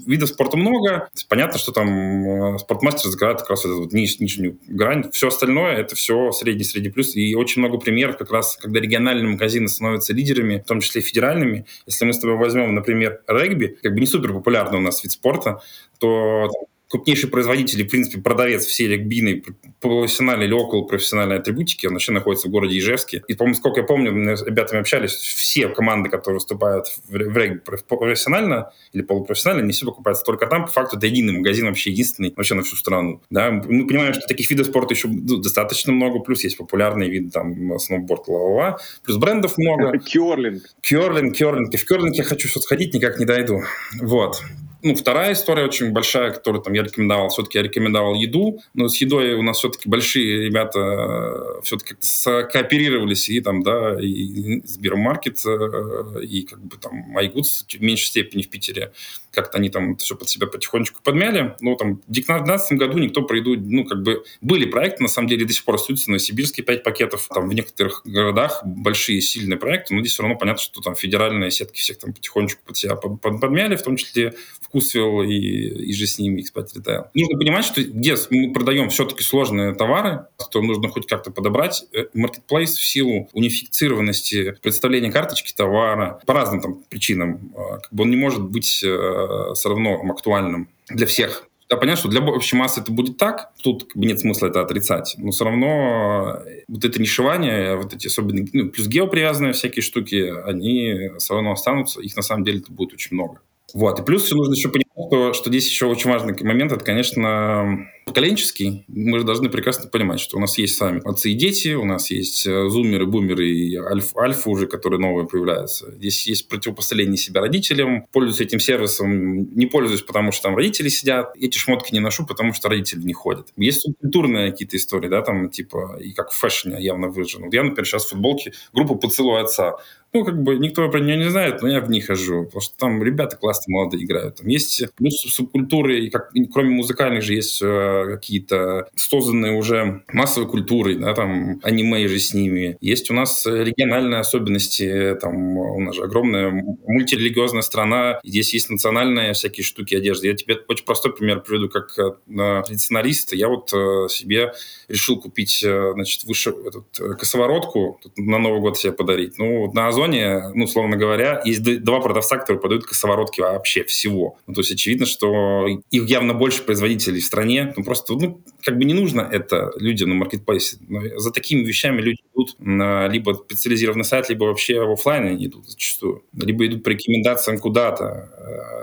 видов 0.06 0.30
спорта 0.30 0.58
много. 0.58 1.10
Понятно, 1.30 1.60
что 1.60 1.72
там 1.72 2.56
э, 2.56 2.58
спортмастер 2.60 3.10
закрывает 3.10 3.42
как 3.42 3.52
раз 3.52 3.66
эту 3.66 3.82
вот 3.82 3.94
ниж, 3.94 4.20
нижнюю 4.20 4.58
грань. 4.68 5.10
Все 5.12 5.28
остальное— 5.28 5.74
это 5.78 5.96
все 5.96 6.32
средний-средний 6.32 6.90
плюс. 6.90 7.16
И 7.16 7.35
очень 7.38 7.62
много 7.62 7.78
примеров 7.78 8.18
как 8.18 8.32
раз, 8.32 8.58
когда 8.58 8.80
региональные 8.80 9.28
магазины 9.28 9.68
становятся 9.68 10.14
лидерами, 10.14 10.62
в 10.64 10.68
том 10.68 10.82
числе 10.82 11.02
федеральными. 11.02 11.66
Если 11.86 12.06
мы 12.06 12.14
с 12.14 12.20
тобой 12.20 12.38
возьмем, 12.38 12.76
например, 12.76 13.22
регби, 13.28 13.78
как 13.82 13.94
бы 13.94 14.00
не 14.00 14.08
супер 14.08 14.34
популярный 14.34 14.80
у 14.80 14.82
нас 14.82 15.04
вид 15.04 15.12
спорта, 15.12 15.62
то 16.00 16.50
крупнейший 16.90 17.30
производитель 17.30 17.86
в 17.86 17.90
принципе, 17.90 18.22
продавец 18.22 18.66
всей 18.66 18.88
регбийной 18.88 19.44
профессиональной 19.80 20.46
или 20.46 20.54
около 20.54 20.84
профессиональной 20.84 21.38
атрибутики, 21.38 21.86
он 21.88 21.94
вообще 21.94 22.12
находится 22.12 22.48
в 22.48 22.52
городе 22.52 22.78
Ижевске. 22.78 23.24
И, 23.28 23.36
по-моему, 23.36 23.56
сколько 23.56 23.82
я 23.82 23.86
помню, 23.86 24.12
мы 24.12 24.38
с 24.38 24.44
ребятами 24.44 24.80
общались, 24.80 25.14
все 25.14 25.68
команды, 25.70 26.10
которые 26.10 26.36
выступают 26.36 26.88
в 27.08 27.16
регби 27.16 27.60
профессионально 27.60 28.72
или 28.94 29.02
полупрофессионально, 29.02 29.66
не 29.66 29.74
все 29.74 29.86
покупаются 29.86 30.24
только 30.24 30.48
там. 30.48 30.66
По 30.66 30.72
факту 30.72 30.98
это 30.98 31.08
единый 31.08 31.34
магазин, 31.34 31.66
вообще 31.68 31.92
единственный 31.92 32.34
вообще 32.36 32.56
на 32.56 32.64
всю 32.64 32.76
страну. 32.76 33.22
Да? 33.30 33.52
Мы 33.52 33.88
понимаем, 33.88 34.14
что 34.14 34.28
таких 34.28 34.50
видов 34.50 34.68
спорта 34.68 34.94
еще 34.94 35.08
достаточно 35.08 35.92
много, 35.94 36.20
плюс 36.20 36.44
есть 36.44 36.58
популярные 36.58 37.10
виды, 37.10 37.32
там, 37.32 37.80
сноуборд, 37.80 38.28
ла-ла-ла, 38.28 38.78
плюс 39.04 39.18
брендов 39.18 39.58
много. 39.58 39.98
Керлинг. 40.06 40.64
Керлинг, 40.82 41.36
керлинг. 41.36 41.74
И 41.74 41.78
в 41.78 41.86
керлинг 41.86 42.16
я 42.16 42.24
хочу 42.24 42.48
что-то 42.48 42.66
сходить, 42.66 42.94
никак 42.94 43.20
не 43.20 43.26
дойду. 43.26 43.62
Вот. 44.02 44.42
Ну, 44.86 44.94
вторая 44.94 45.34
история 45.34 45.64
очень 45.64 45.94
большая, 45.94 46.30
которую 46.30 46.62
там 46.62 46.74
я 46.74 46.84
рекомендовал, 46.84 47.30
все-таки 47.30 47.58
я 47.58 47.64
рекомендовал 47.64 48.14
еду, 48.14 48.62
но 48.76 48.88
с 48.88 48.98
едой 48.98 49.34
у 49.34 49.42
нас 49.42 49.58
все-таки 49.58 49.90
большие 49.90 50.46
ребята 50.46 50.80
э, 50.80 51.62
все-таки 51.64 51.96
кооперировались 52.24 53.28
и 53.30 53.42
там, 53.42 53.64
да, 53.64 54.00
и 54.00 54.62
Сбермаркет, 54.64 55.44
э, 55.44 56.24
и 56.24 56.44
как 56.44 56.64
бы 56.64 56.78
там 56.78 57.18
MyGoods 57.18 57.80
в 57.80 57.82
меньшей 57.82 58.06
степени 58.06 58.44
в 58.44 58.50
Питере. 58.52 58.92
Как-то 59.32 59.58
они 59.58 59.70
там 59.70 59.98
все 59.98 60.16
под 60.16 60.30
себя 60.30 60.46
потихонечку 60.46 61.02
подмяли. 61.04 61.56
Ну, 61.62 61.76
там, 61.76 61.96
в 61.96 62.12
2019 62.12 62.78
году 62.78 63.00
никто 63.00 63.24
про 63.24 63.42
ну, 63.42 63.86
как 63.86 64.04
бы, 64.04 64.24
были 64.42 64.66
проекты, 64.66 65.02
на 65.02 65.10
самом 65.10 65.28
деле, 65.28 65.46
до 65.46 65.52
сих 65.52 65.66
пор 65.66 65.76
остаются. 65.76 66.12
На 66.12 66.20
сибирские 66.20 66.64
5 66.64 66.84
пакетов, 66.84 67.28
там, 67.34 67.50
в 67.50 67.54
некоторых 67.54 68.04
городах 68.06 68.62
большие, 68.64 69.20
сильные 69.20 69.58
проекты, 69.58 69.96
но 69.96 70.02
здесь 70.02 70.14
все 70.14 70.22
равно 70.22 70.38
понятно, 70.38 70.62
что 70.62 70.80
там 70.80 70.94
федеральные 70.96 71.50
сетки 71.50 71.80
всех 71.80 71.98
там 71.98 72.14
потихонечку 72.14 72.62
под 72.64 72.78
себя 72.78 72.96
подмяли, 72.96 73.76
в 73.76 73.82
том 73.82 73.98
числе 73.98 74.36
вкусвилл 74.76 75.24
и, 75.24 75.36
и 75.36 75.94
же 75.94 76.06
с 76.06 76.20
ними 76.20 76.42
экспат 76.42 76.74
ритейл. 76.76 77.06
Нужно 77.14 77.38
понимать, 77.38 77.66
что 77.66 77.82
где 77.82 78.16
мы 78.30 78.52
продаем 78.52 78.90
все-таки 78.90 79.24
сложные 79.24 79.74
товары, 79.74 80.28
то 80.52 80.62
нужно 80.62 80.90
хоть 80.90 81.08
как-то 81.08 81.32
подобрать. 81.32 81.86
Marketplace 82.16 82.64
э, 82.64 82.66
в 82.66 82.86
силу 82.86 83.30
унифицированности 83.34 84.56
представления 84.62 85.12
карточки 85.12 85.54
товара 85.56 86.20
по 86.26 86.34
разным 86.34 86.62
там 86.62 86.84
причинам, 86.90 87.54
а, 87.56 87.78
как 87.78 87.94
бы 87.94 88.04
он 88.04 88.10
не 88.10 88.18
может 88.18 88.44
быть 88.44 88.84
э, 88.84 89.54
все 89.54 89.70
равно 89.70 90.02
актуальным 90.10 90.70
для 90.90 91.08
всех. 91.08 91.48
Да, 91.68 91.78
понятно, 91.78 92.00
что 92.00 92.10
для 92.10 92.22
общей 92.22 92.56
массы 92.56 92.82
это 92.82 92.92
будет 92.92 93.18
так, 93.18 93.52
тут 93.64 93.86
как 93.86 93.98
бы 93.98 94.06
нет 94.06 94.20
смысла 94.20 94.48
это 94.48 94.62
отрицать, 94.62 95.16
но 95.18 95.32
все 95.32 95.46
равно 95.46 96.38
э, 96.46 96.64
вот 96.68 96.84
это 96.84 97.02
нишевание, 97.02 97.76
вот 97.76 97.94
эти 97.94 98.08
особенно, 98.08 98.46
ну, 98.54 98.70
плюс 98.70 98.88
геопривязанные 98.88 99.54
всякие 99.54 99.82
штуки, 99.82 100.32
они 100.46 101.10
все 101.18 101.34
равно 101.34 101.54
останутся, 101.54 102.02
их 102.02 102.16
на 102.16 102.22
самом 102.22 102.44
деле 102.44 102.62
будет 102.70 102.94
очень 102.94 103.16
много. 103.16 103.40
Вот, 103.76 104.00
и 104.00 104.04
плюс 104.04 104.32
нужно 104.32 104.54
еще 104.54 104.70
понимать, 104.70 104.85
что, 104.96 105.34
что 105.34 105.50
здесь 105.50 105.68
еще 105.68 105.86
очень 105.88 106.10
важный 106.10 106.36
момент, 106.44 106.72
это, 106.72 106.84
конечно, 106.84 107.88
поколенческий. 108.06 108.86
Мы 108.88 109.20
же 109.20 109.26
должны 109.26 109.50
прекрасно 109.50 109.90
понимать, 109.90 110.20
что 110.20 110.38
у 110.38 110.40
нас 110.40 110.58
есть 110.58 110.78
сами 110.78 111.02
отцы 111.04 111.32
и 111.32 111.34
дети, 111.34 111.74
у 111.74 111.86
нас 111.86 112.12
есть 112.12 112.46
э, 112.46 112.70
зумеры, 112.70 113.08
бумеры 113.08 113.50
и 113.50 113.76
альф, 113.76 114.16
альфа 114.16 114.50
уже, 114.50 114.68
которые 114.68 115.00
новые 115.00 115.28
появляются. 115.28 115.92
Здесь 115.92 116.28
есть 116.28 116.48
противопоставление 116.48 117.18
себя 117.18 117.42
родителям. 117.42 118.06
Пользуюсь 118.12 118.42
этим 118.42 118.60
сервисом, 118.60 119.56
не 119.56 119.66
пользуюсь, 119.66 120.04
потому 120.04 120.32
что 120.32 120.44
там 120.44 120.56
родители 120.56 120.88
сидят. 120.88 121.36
Эти 121.36 121.58
шмотки 121.58 121.94
не 121.94 122.00
ношу, 122.00 122.26
потому 122.26 122.54
что 122.54 122.70
родители 122.70 123.02
не 123.02 123.14
ходят. 123.14 123.48
Есть 123.58 123.88
культурные 124.00 124.52
какие-то 124.52 124.78
истории, 124.78 125.10
да, 125.10 125.22
там 125.22 125.50
типа, 125.50 125.98
и 126.00 126.14
как 126.14 126.32
в 126.32 126.38
фэшне 126.38 126.78
явно 126.80 127.08
выражено. 127.08 127.46
Вот 127.46 127.54
я, 127.54 127.64
например, 127.64 127.88
сейчас 127.88 128.06
в 128.06 128.10
футболке 128.10 128.54
группу 128.72 128.96
«Поцелуй 128.96 129.42
отца». 129.42 129.78
Ну, 130.14 130.24
как 130.24 130.42
бы 130.42 130.56
никто 130.58 130.88
про 130.90 131.02
нее 131.02 131.18
не 131.18 131.30
знает, 131.30 131.62
но 131.62 131.68
я 131.68 131.82
в 131.82 131.90
них 131.90 132.06
хожу, 132.06 132.46
потому 132.46 132.62
что 132.62 132.78
там 132.78 133.04
ребята 133.04 133.36
классно 133.36 133.74
молодые 133.74 134.06
играют. 134.06 134.36
Там 134.38 134.48
есть 134.48 134.85
есть 134.86 134.96
плюс 134.96 135.34
субкультуры, 135.34 136.06
и 136.06 136.10
как, 136.10 136.32
кроме 136.54 136.70
музыкальных 136.70 137.24
же 137.24 137.34
есть 137.34 137.62
э, 137.62 138.06
какие-то 138.08 138.88
созданные 138.96 139.54
уже 139.54 140.04
массовой 140.12 140.48
культурой, 140.48 140.96
да, 140.96 141.14
там 141.14 141.60
аниме 141.64 142.08
же 142.08 142.20
с 142.20 142.34
ними. 142.34 142.78
Есть 142.82 143.10
у 143.12 143.14
нас 143.14 143.46
региональные 143.46 144.20
особенности, 144.20 145.18
там 145.22 145.58
у 145.58 145.80
нас 145.80 145.96
же 145.96 146.04
огромная 146.04 146.52
мультирелигиозная 146.52 147.62
страна, 147.62 148.20
здесь 148.24 148.54
есть 148.54 148.70
национальные 148.70 149.34
всякие 149.34 149.64
штуки 149.64 149.96
одежды. 149.96 150.28
Я 150.28 150.36
тебе 150.36 150.58
очень 150.68 150.86
простой 150.86 151.14
пример 151.14 151.42
приведу, 151.42 151.70
как 151.70 151.98
э, 151.98 152.62
традиционалист. 152.64 153.34
Я 153.34 153.48
вот 153.48 153.72
э, 153.74 154.08
себе 154.10 154.54
решил 154.88 155.20
купить, 155.20 155.64
э, 155.64 155.92
значит, 155.94 156.24
выше 156.24 156.54
этот, 156.66 157.18
косоворотку 157.18 158.00
на 158.18 158.38
Новый 158.38 158.62
год 158.62 158.78
себе 158.78 158.94
подарить. 158.94 159.38
Ну, 159.38 159.72
на 159.74 159.88
Озоне, 159.88 160.50
ну, 160.54 160.66
условно 160.66 160.98
говоря, 160.98 161.42
есть 161.46 161.64
два 161.84 162.00
продавца, 162.00 162.38
которые 162.38 162.60
продают 162.60 162.86
косоворотки 162.86 163.42
вообще 163.42 163.84
всего. 163.84 164.38
Ну, 164.48 164.54
то 164.54 164.62
есть 164.62 164.72
очевидно, 164.76 165.06
что 165.06 165.68
их 165.68 166.10
явно 166.10 166.34
больше 166.34 166.64
производителей 166.64 167.20
в 167.20 167.26
стране. 167.26 167.74
Ну, 167.76 167.84
просто, 167.84 168.14
ну, 168.14 168.42
как 168.64 168.78
бы 168.78 168.86
не 168.86 168.94
нужно 168.94 169.22
это 169.22 169.72
людям 169.78 170.10
на 170.10 170.16
маркетплейсе. 170.16 170.78
Но 170.88 171.02
за 171.20 171.32
такими 171.32 171.66
вещами 171.66 172.02
люди 172.02 172.20
идут 172.34 172.56
на 172.60 173.08
либо 173.08 173.34
специализированный 173.34 174.06
сайт, 174.06 174.30
либо 174.30 174.46
вообще 174.46 174.82
в 174.82 174.92
офлайн 174.92 175.28
они 175.28 175.46
идут 175.46 175.68
зачастую. 175.68 176.24
Либо 176.34 176.66
идут 176.68 176.84
по 176.84 176.90
рекомендациям 176.90 177.60
куда-то, 177.60 178.30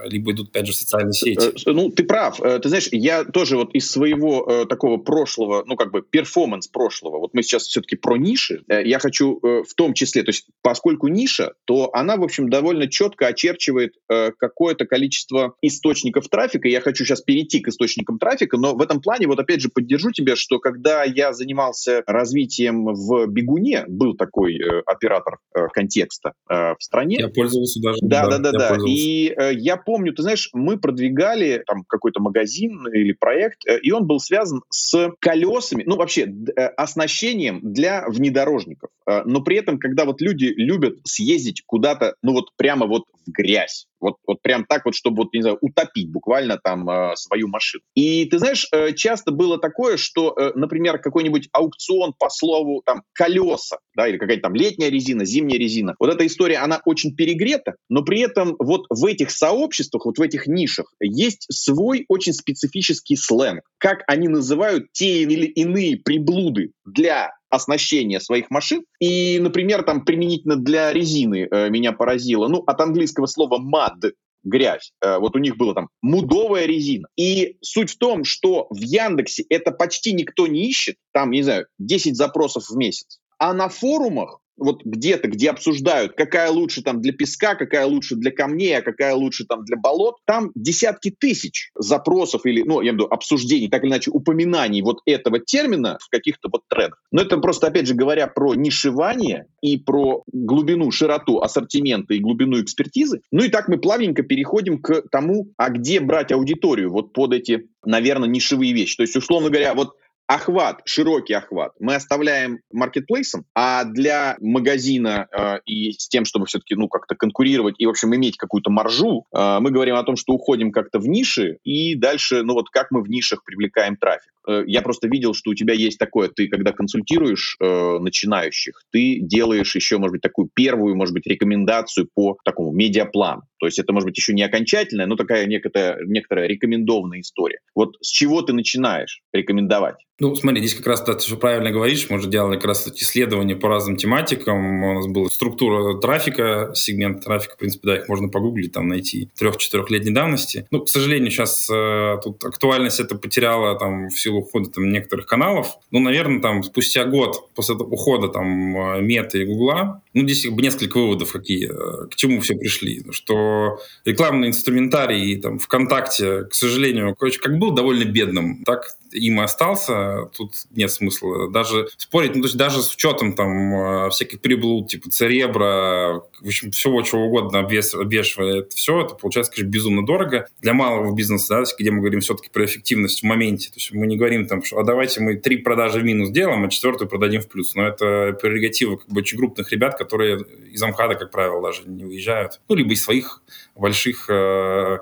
э, 0.05 0.09
либо 0.09 0.33
идут, 0.33 0.49
опять 0.49 0.67
же, 0.67 0.73
в 0.73 0.77
социальные 0.77 1.13
сети. 1.13 1.69
Э, 1.69 1.73
ну, 1.73 1.91
ты 1.91 2.05
прав. 2.05 2.41
Э, 2.41 2.59
ты 2.59 2.69
знаешь, 2.69 2.89
я 2.91 3.25
тоже 3.25 3.57
вот 3.57 3.75
из 3.75 3.91
своего 3.91 4.67
такого 4.67 4.97
прошлого, 4.97 5.65
ну, 5.67 5.77
как 5.77 5.91
бы 5.93 6.03
перформанс 6.03 6.69
прошлого, 6.69 7.19
вот 7.19 7.35
мы 7.35 7.43
сейчас 7.43 7.65
все-таки 7.65 7.97
про 7.97 8.17
ниши, 8.17 8.65
я 8.69 8.99
хочу 8.99 9.41
в 9.43 9.75
том 9.77 9.95
числе, 9.95 10.23
то 10.23 10.31
есть 10.31 10.47
поскольку 10.63 11.09
ниша, 11.09 11.55
то 11.65 11.91
она, 11.93 12.17
в 12.17 12.23
общем, 12.23 12.49
довольно 12.49 12.89
четко 12.89 13.27
очерчивает 13.27 13.95
какое-то 14.09 14.87
количество 14.87 15.55
источников 15.83 16.29
трафика. 16.29 16.69
Я 16.69 16.81
хочу 16.81 17.05
сейчас 17.05 17.21
перейти 17.21 17.61
к 17.61 17.69
источникам 17.69 18.19
трафика, 18.19 18.57
но 18.57 18.75
в 18.75 18.81
этом 18.81 19.01
плане, 19.01 19.27
вот 19.27 19.39
опять 19.39 19.61
же, 19.61 19.69
поддержу 19.69 20.13
тебя, 20.13 20.37
что 20.37 20.59
когда 20.59 21.05
я 21.05 21.33
занимался 21.33 22.03
развитием 22.07 22.87
в 22.87 23.27
Бегуне, 23.27 23.85
был 23.89 24.15
такой 24.15 24.59
оператор 24.87 25.39
контекста 25.73 26.33
в 26.49 26.77
стране. 26.79 27.17
Я 27.19 27.29
пользовался 27.29 27.81
даже. 27.81 27.99
Да, 28.03 28.27
да, 28.29 28.39
да, 28.39 28.53
да. 28.53 28.77
И 28.87 29.33
э, 29.37 29.55
я 29.55 29.77
помню, 29.77 30.13
ты 30.13 30.23
знаешь, 30.23 30.49
мы 30.53 30.79
продвигали 30.79 31.63
там 31.67 31.85
какой-то 31.87 32.21
магазин 32.21 32.87
или 32.93 33.13
проект, 33.13 33.67
э, 33.67 33.79
и 33.81 33.91
он 33.93 34.07
был 34.07 34.21
связан 34.21 34.63
с 34.71 35.11
колесами, 35.19 35.85
ну 35.87 35.97
вообще 35.97 36.23
э, 36.25 36.67
оснащением 36.77 37.61
для 37.63 38.05
внедорожников. 38.09 38.91
Э, 39.09 39.23
но 39.25 39.43
при 39.43 39.57
этом, 39.57 39.79
когда 39.79 40.05
вот 40.05 40.21
люди 40.21 40.47
любят 40.57 40.99
съездить 41.05 41.63
куда-то, 41.67 42.15
ну 42.23 42.33
вот 42.33 42.51
прямо 42.57 42.87
вот 42.87 43.05
в 43.27 43.31
грязь, 43.31 43.87
вот, 44.03 44.17
вот 44.27 44.43
прям 44.43 44.65
так 44.65 44.85
вот, 44.85 44.95
чтобы, 44.95 45.23
вот, 45.23 45.33
не 45.33 45.43
знаю, 45.43 45.59
утопить 45.61 46.11
буквально 46.11 46.59
там 46.59 46.91
э, 46.91 47.15
свою 47.15 47.49
машину. 47.49 47.85
И 47.95 48.25
ты 48.27 48.39
знаешь, 48.39 48.67
э, 48.73 48.93
часто 48.95 49.31
было 49.31 49.59
такое, 49.59 49.97
что, 49.97 50.35
э, 50.37 50.53
например, 50.57 50.99
какой-нибудь 50.99 51.49
аукцион 51.53 52.13
по 52.19 52.29
слову 52.29 52.83
там 52.85 53.03
колеса, 53.13 53.79
да, 53.95 54.09
или 54.09 54.19
какая-то 54.19 54.43
там 54.43 54.55
летняя 54.55 54.91
резина, 54.91 55.25
зимняя 55.25 55.59
резина. 55.59 55.95
Вот 56.01 56.13
эта 56.13 56.27
история, 56.27 56.59
она 56.59 56.81
очень 56.85 57.15
перегрета, 57.15 57.77
но 57.89 58.03
при 58.03 58.21
этом 58.21 58.57
вот 58.59 58.87
в 58.91 59.05
этих 59.07 59.31
сообществах, 59.31 60.05
вот 60.05 60.19
в 60.19 60.23
этих 60.23 60.49
нишах 60.49 60.93
есть 61.01 61.47
свой 61.51 62.05
очень 62.09 62.33
специфический 62.33 63.17
сленг. 63.17 63.63
Как 63.79 64.03
они 64.09 64.27
называют 64.27 64.87
те 64.93 65.23
или 65.23 65.47
иные 65.47 65.97
приблуды 65.97 66.73
для 66.85 67.31
оснащения 67.53 68.19
своих 68.19 68.51
машин. 68.51 68.85
И, 68.99 69.39
например, 69.39 69.83
там 69.83 70.05
применительно 70.05 70.57
для 70.57 70.93
резины 70.93 71.47
э, 71.51 71.69
меня 71.69 71.93
поразило, 71.93 72.49
ну, 72.49 72.63
от 72.67 72.81
английского 72.81 73.27
слова 73.27 73.61
mud, 73.61 74.13
грязь. 74.43 74.93
Э, 75.05 75.19
вот 75.19 75.37
у 75.37 75.39
них 75.39 75.59
было 75.59 75.75
там 75.75 75.91
мудовая 76.01 76.65
резина. 76.65 77.09
И 77.17 77.59
суть 77.61 77.91
в 77.91 77.99
том, 77.99 78.25
что 78.25 78.67
в 78.71 78.81
Яндексе 78.81 79.45
это 79.51 79.71
почти 79.71 80.15
никто 80.15 80.47
не 80.47 80.67
ищет, 80.67 80.97
там, 81.13 81.31
не 81.31 81.43
знаю, 81.43 81.67
10 81.79 82.17
запросов 82.17 82.65
в 82.71 82.77
месяц. 82.77 83.19
А 83.39 83.53
на 83.53 83.69
форумах 83.69 84.41
вот 84.57 84.83
где-то, 84.85 85.29
где 85.29 85.51
обсуждают, 85.51 86.13
какая 86.15 86.51
лучше 86.51 86.83
там 86.83 87.01
для 87.01 87.13
песка, 87.13 87.55
какая 87.55 87.87
лучше 87.87 88.17
для 88.17 88.31
камней, 88.31 88.79
а 88.79 88.83
какая 88.83 89.15
лучше 89.15 89.45
там 89.45 89.65
для 89.65 89.77
болот, 89.77 90.17
там 90.27 90.51
десятки 90.55 91.11
тысяч 91.11 91.71
запросов 91.75 92.45
или, 92.45 92.63
ну, 92.63 92.81
я 92.81 92.91
имею 92.91 92.93
в 92.93 92.97
виду, 92.97 93.07
обсуждений, 93.07 93.69
так 93.69 93.83
или 93.83 93.91
иначе, 93.91 94.11
упоминаний 94.11 94.83
вот 94.83 94.99
этого 95.07 95.39
термина 95.39 95.99
в 96.01 96.09
каких-то 96.11 96.49
вот 96.53 96.63
трендах. 96.69 97.03
Но 97.11 97.23
это 97.23 97.39
просто, 97.39 97.69
опять 97.69 97.87
же, 97.87 97.95
говоря 97.95 98.27
про 98.27 98.55
нишевание 98.55 99.47
и 99.61 99.79
про 99.79 100.23
глубину, 100.33 100.91
широту 100.91 101.41
ассортимента 101.41 102.15
и 102.15 102.21
глубину 102.21 102.61
экспертизы. 102.61 103.21
Ну 103.31 103.45
и 103.45 103.49
так 103.49 103.69
мы 103.69 103.79
плавненько 103.79 104.23
переходим 104.23 104.81
к 104.81 105.03
тому, 105.11 105.49
а 105.57 105.71
где 105.71 106.01
брать 106.01 106.33
аудиторию 106.33 106.91
вот 106.91 107.13
под 107.13 107.33
эти, 107.33 107.69
наверное, 107.85 108.29
нишевые 108.29 108.73
вещи. 108.73 108.97
То 108.97 109.03
есть, 109.03 109.17
условно 109.17 109.49
говоря, 109.51 109.75
вот 109.75 109.97
охват, 110.27 110.81
широкий 110.85 111.35
охват 111.35 111.73
мы 111.79 111.95
оставляем 111.95 112.61
маркетплейсом, 112.73 113.45
а 113.55 113.85
для 113.85 114.37
магазина 114.41 115.29
э, 115.31 115.59
и 115.67 115.93
с 115.93 116.09
тем, 116.09 116.25
чтобы 116.25 116.47
все-таки 116.47 116.75
ну 116.75 116.89
как-то 116.89 117.15
конкурировать 117.15 117.75
и, 117.79 117.87
в 117.87 117.91
общем, 117.91 118.15
иметь 118.15 118.37
какую-то 118.37 118.71
маржу, 118.71 119.27
э, 119.35 119.59
мы 119.61 119.71
говорим 119.71 119.97
о 119.97 120.03
том, 120.03 120.17
что 120.17 120.33
уходим 120.33 120.73
как-то 120.73 120.99
в 120.99 121.07
ниши 121.07 121.59
и 121.65 121.95
дальше, 121.95 122.43
ну 122.43 122.55
вот 122.55 122.71
как 122.71 122.91
мы 122.91 123.03
в 123.03 123.09
нишах 123.09 123.45
привлекаем 123.45 123.97
трафик. 123.97 124.32
Э, 124.49 124.65
я 124.67 124.83
просто 124.83 125.09
видел, 125.09 125.35
что 125.35 125.51
у 125.51 125.55
тебя 125.55 125.75
есть 125.75 125.99
такое, 125.99 126.29
ты 126.29 126.49
когда 126.49 126.73
консультируешь 126.73 127.57
э, 127.61 127.99
начинающих, 127.99 128.83
ты 128.91 129.21
делаешь 129.21 129.75
еще, 129.75 129.99
может 129.99 130.13
быть, 130.13 130.23
такую 130.23 130.51
первую, 130.53 130.97
может 130.97 131.15
быть, 131.15 131.27
рекомендацию 131.27 132.09
по 132.15 132.37
такому 132.45 132.73
медиаплану. 132.73 133.43
То 133.63 133.67
есть 133.67 133.79
это 133.79 133.93
может 133.93 134.09
быть 134.09 134.19
еще 134.19 134.35
не 134.35 134.43
окончательная, 134.43 135.07
но 135.07 135.17
такая 135.17 135.47
некоторая, 135.47 135.99
некоторая 136.05 136.49
рекомендованная 136.49 137.21
история. 137.21 137.61
Вот 137.75 137.97
с 138.01 138.11
чего 138.11 138.43
ты 138.43 138.53
начинаешь 138.53 139.23
рекомендовать? 139.33 139.97
Ну, 140.19 140.35
смотри, 140.37 140.61
здесь 140.61 140.75
как 140.75 140.87
раз 140.87 141.03
ты 141.03 141.17
все 141.19 141.37
правильно 141.37 141.73
говоришь. 141.73 142.09
Мы 142.09 142.21
же 142.21 142.29
делали 142.29 142.55
как 142.55 142.67
раз 142.67 142.87
исследования 142.87 143.57
по 143.57 143.69
разным 143.69 143.97
тематикам. 143.97 144.85
У 144.85 144.95
нас 144.95 145.07
была 145.09 145.29
структура 145.29 145.99
трафика, 145.99 146.71
сегмент 146.75 147.25
трафика, 147.25 147.55
в 147.55 147.59
принципе, 147.59 147.89
да, 147.89 147.97
их 147.97 148.09
можно 148.09 148.29
погуглить, 148.29 148.73
там 148.73 148.89
найти 148.89 149.31
трех-четырехлетней 149.37 150.13
давности. 150.13 150.67
Ну, 150.71 150.81
к 150.85 150.89
сожалению, 150.89 151.31
сейчас 151.31 151.69
э, 151.69 152.19
тут 152.23 152.45
актуальность 152.45 153.01
это 153.01 153.17
потеряла 153.17 153.77
там 153.77 154.11
в 154.11 154.21
силу 154.33 154.41
ухода 154.41 154.71
там 154.71 154.91
некоторых 154.91 155.27
каналов. 155.27 155.79
Ну, 155.91 156.01
наверное, 156.01 156.41
там 156.41 156.63
спустя 156.63 157.05
год 157.05 157.49
после 157.55 157.75
ухода 157.75 158.29
там 158.29 158.97
э, 158.97 159.03
Мета 159.03 159.39
и 159.39 159.45
Гугла, 159.45 160.03
ну, 160.15 160.23
здесь 160.23 160.45
как 160.45 160.55
бы 160.55 160.63
несколько 160.63 160.99
выводов 160.99 161.33
какие, 161.33 161.71
э, 161.71 162.09
к 162.09 162.15
чему 162.17 162.41
все 162.41 162.55
пришли. 162.57 163.05
Что 163.11 163.79
рекламный 164.05 164.49
инструментарий 164.49 165.41
там 165.41 165.59
ВКонтакте, 165.59 166.45
к 166.45 166.55
сожалению, 166.55 167.15
короче, 167.19 167.41
как 167.41 167.59
был 167.59 167.73
довольно 167.73 168.05
бедным, 168.05 168.63
так 168.65 168.97
им 169.13 169.41
и 169.41 169.45
остался, 169.45 170.27
тут 170.37 170.55
нет 170.71 170.91
смысла 170.91 171.51
даже 171.51 171.89
спорить, 171.97 172.35
ну, 172.35 172.43
то 172.43 172.47
есть 172.47 172.57
даже 172.57 172.83
с 172.83 172.95
учетом 172.95 173.35
там 173.35 174.07
э, 174.07 174.11
всяких 174.11 174.41
приблуд, 174.41 174.89
типа 174.89 175.11
церебра, 175.11 176.23
в 176.41 176.47
общем, 176.47 176.71
всего 176.71 177.03
чего 177.03 177.27
угодно 177.27 177.61
обвес, 177.61 177.95
обвешивает 177.95 178.73
все, 178.73 179.03
это 179.05 179.15
получается, 179.15 179.53
конечно, 179.53 179.71
безумно 179.71 180.07
дорого. 180.07 180.49
Для 180.61 180.75
малого 180.75 181.15
бизнеса, 181.15 181.61
да, 181.61 181.65
где 181.79 181.91
мы 181.91 182.01
говорим 182.01 182.21
все-таки 182.21 182.51
про 182.51 182.65
эффективность 182.65 183.21
в 183.21 183.25
моменте, 183.25 183.69
то 183.69 183.77
есть 183.77 183.93
мы 183.93 184.07
не 184.07 184.17
говорим 184.17 184.47
там, 184.47 184.63
что 184.63 184.79
а 184.79 184.85
давайте 184.85 185.21
мы 185.21 185.37
три 185.37 185.59
продажи 185.59 186.01
в 186.01 186.05
минус 186.05 186.31
делаем, 186.31 186.65
а 186.65 186.69
четвертую 186.69 187.09
продадим 187.09 187.43
в 187.43 187.49
плюс, 187.49 187.75
но 187.75 187.87
это 187.87 188.37
прерогатива 188.41 188.97
как 188.97 189.09
бы 189.09 189.21
очень 189.21 189.39
крупных 189.39 189.71
ребят, 189.73 189.97
которые 189.97 190.45
из 190.71 190.83
Амкада, 190.83 191.15
как 191.15 191.31
правило, 191.31 191.63
даже 191.63 191.83
не 191.87 192.05
выезжают, 192.05 192.61
ну, 192.69 192.75
либо 192.75 192.93
из 192.93 193.03
своих 193.03 193.43
больших 193.75 194.29
э, 194.29 194.99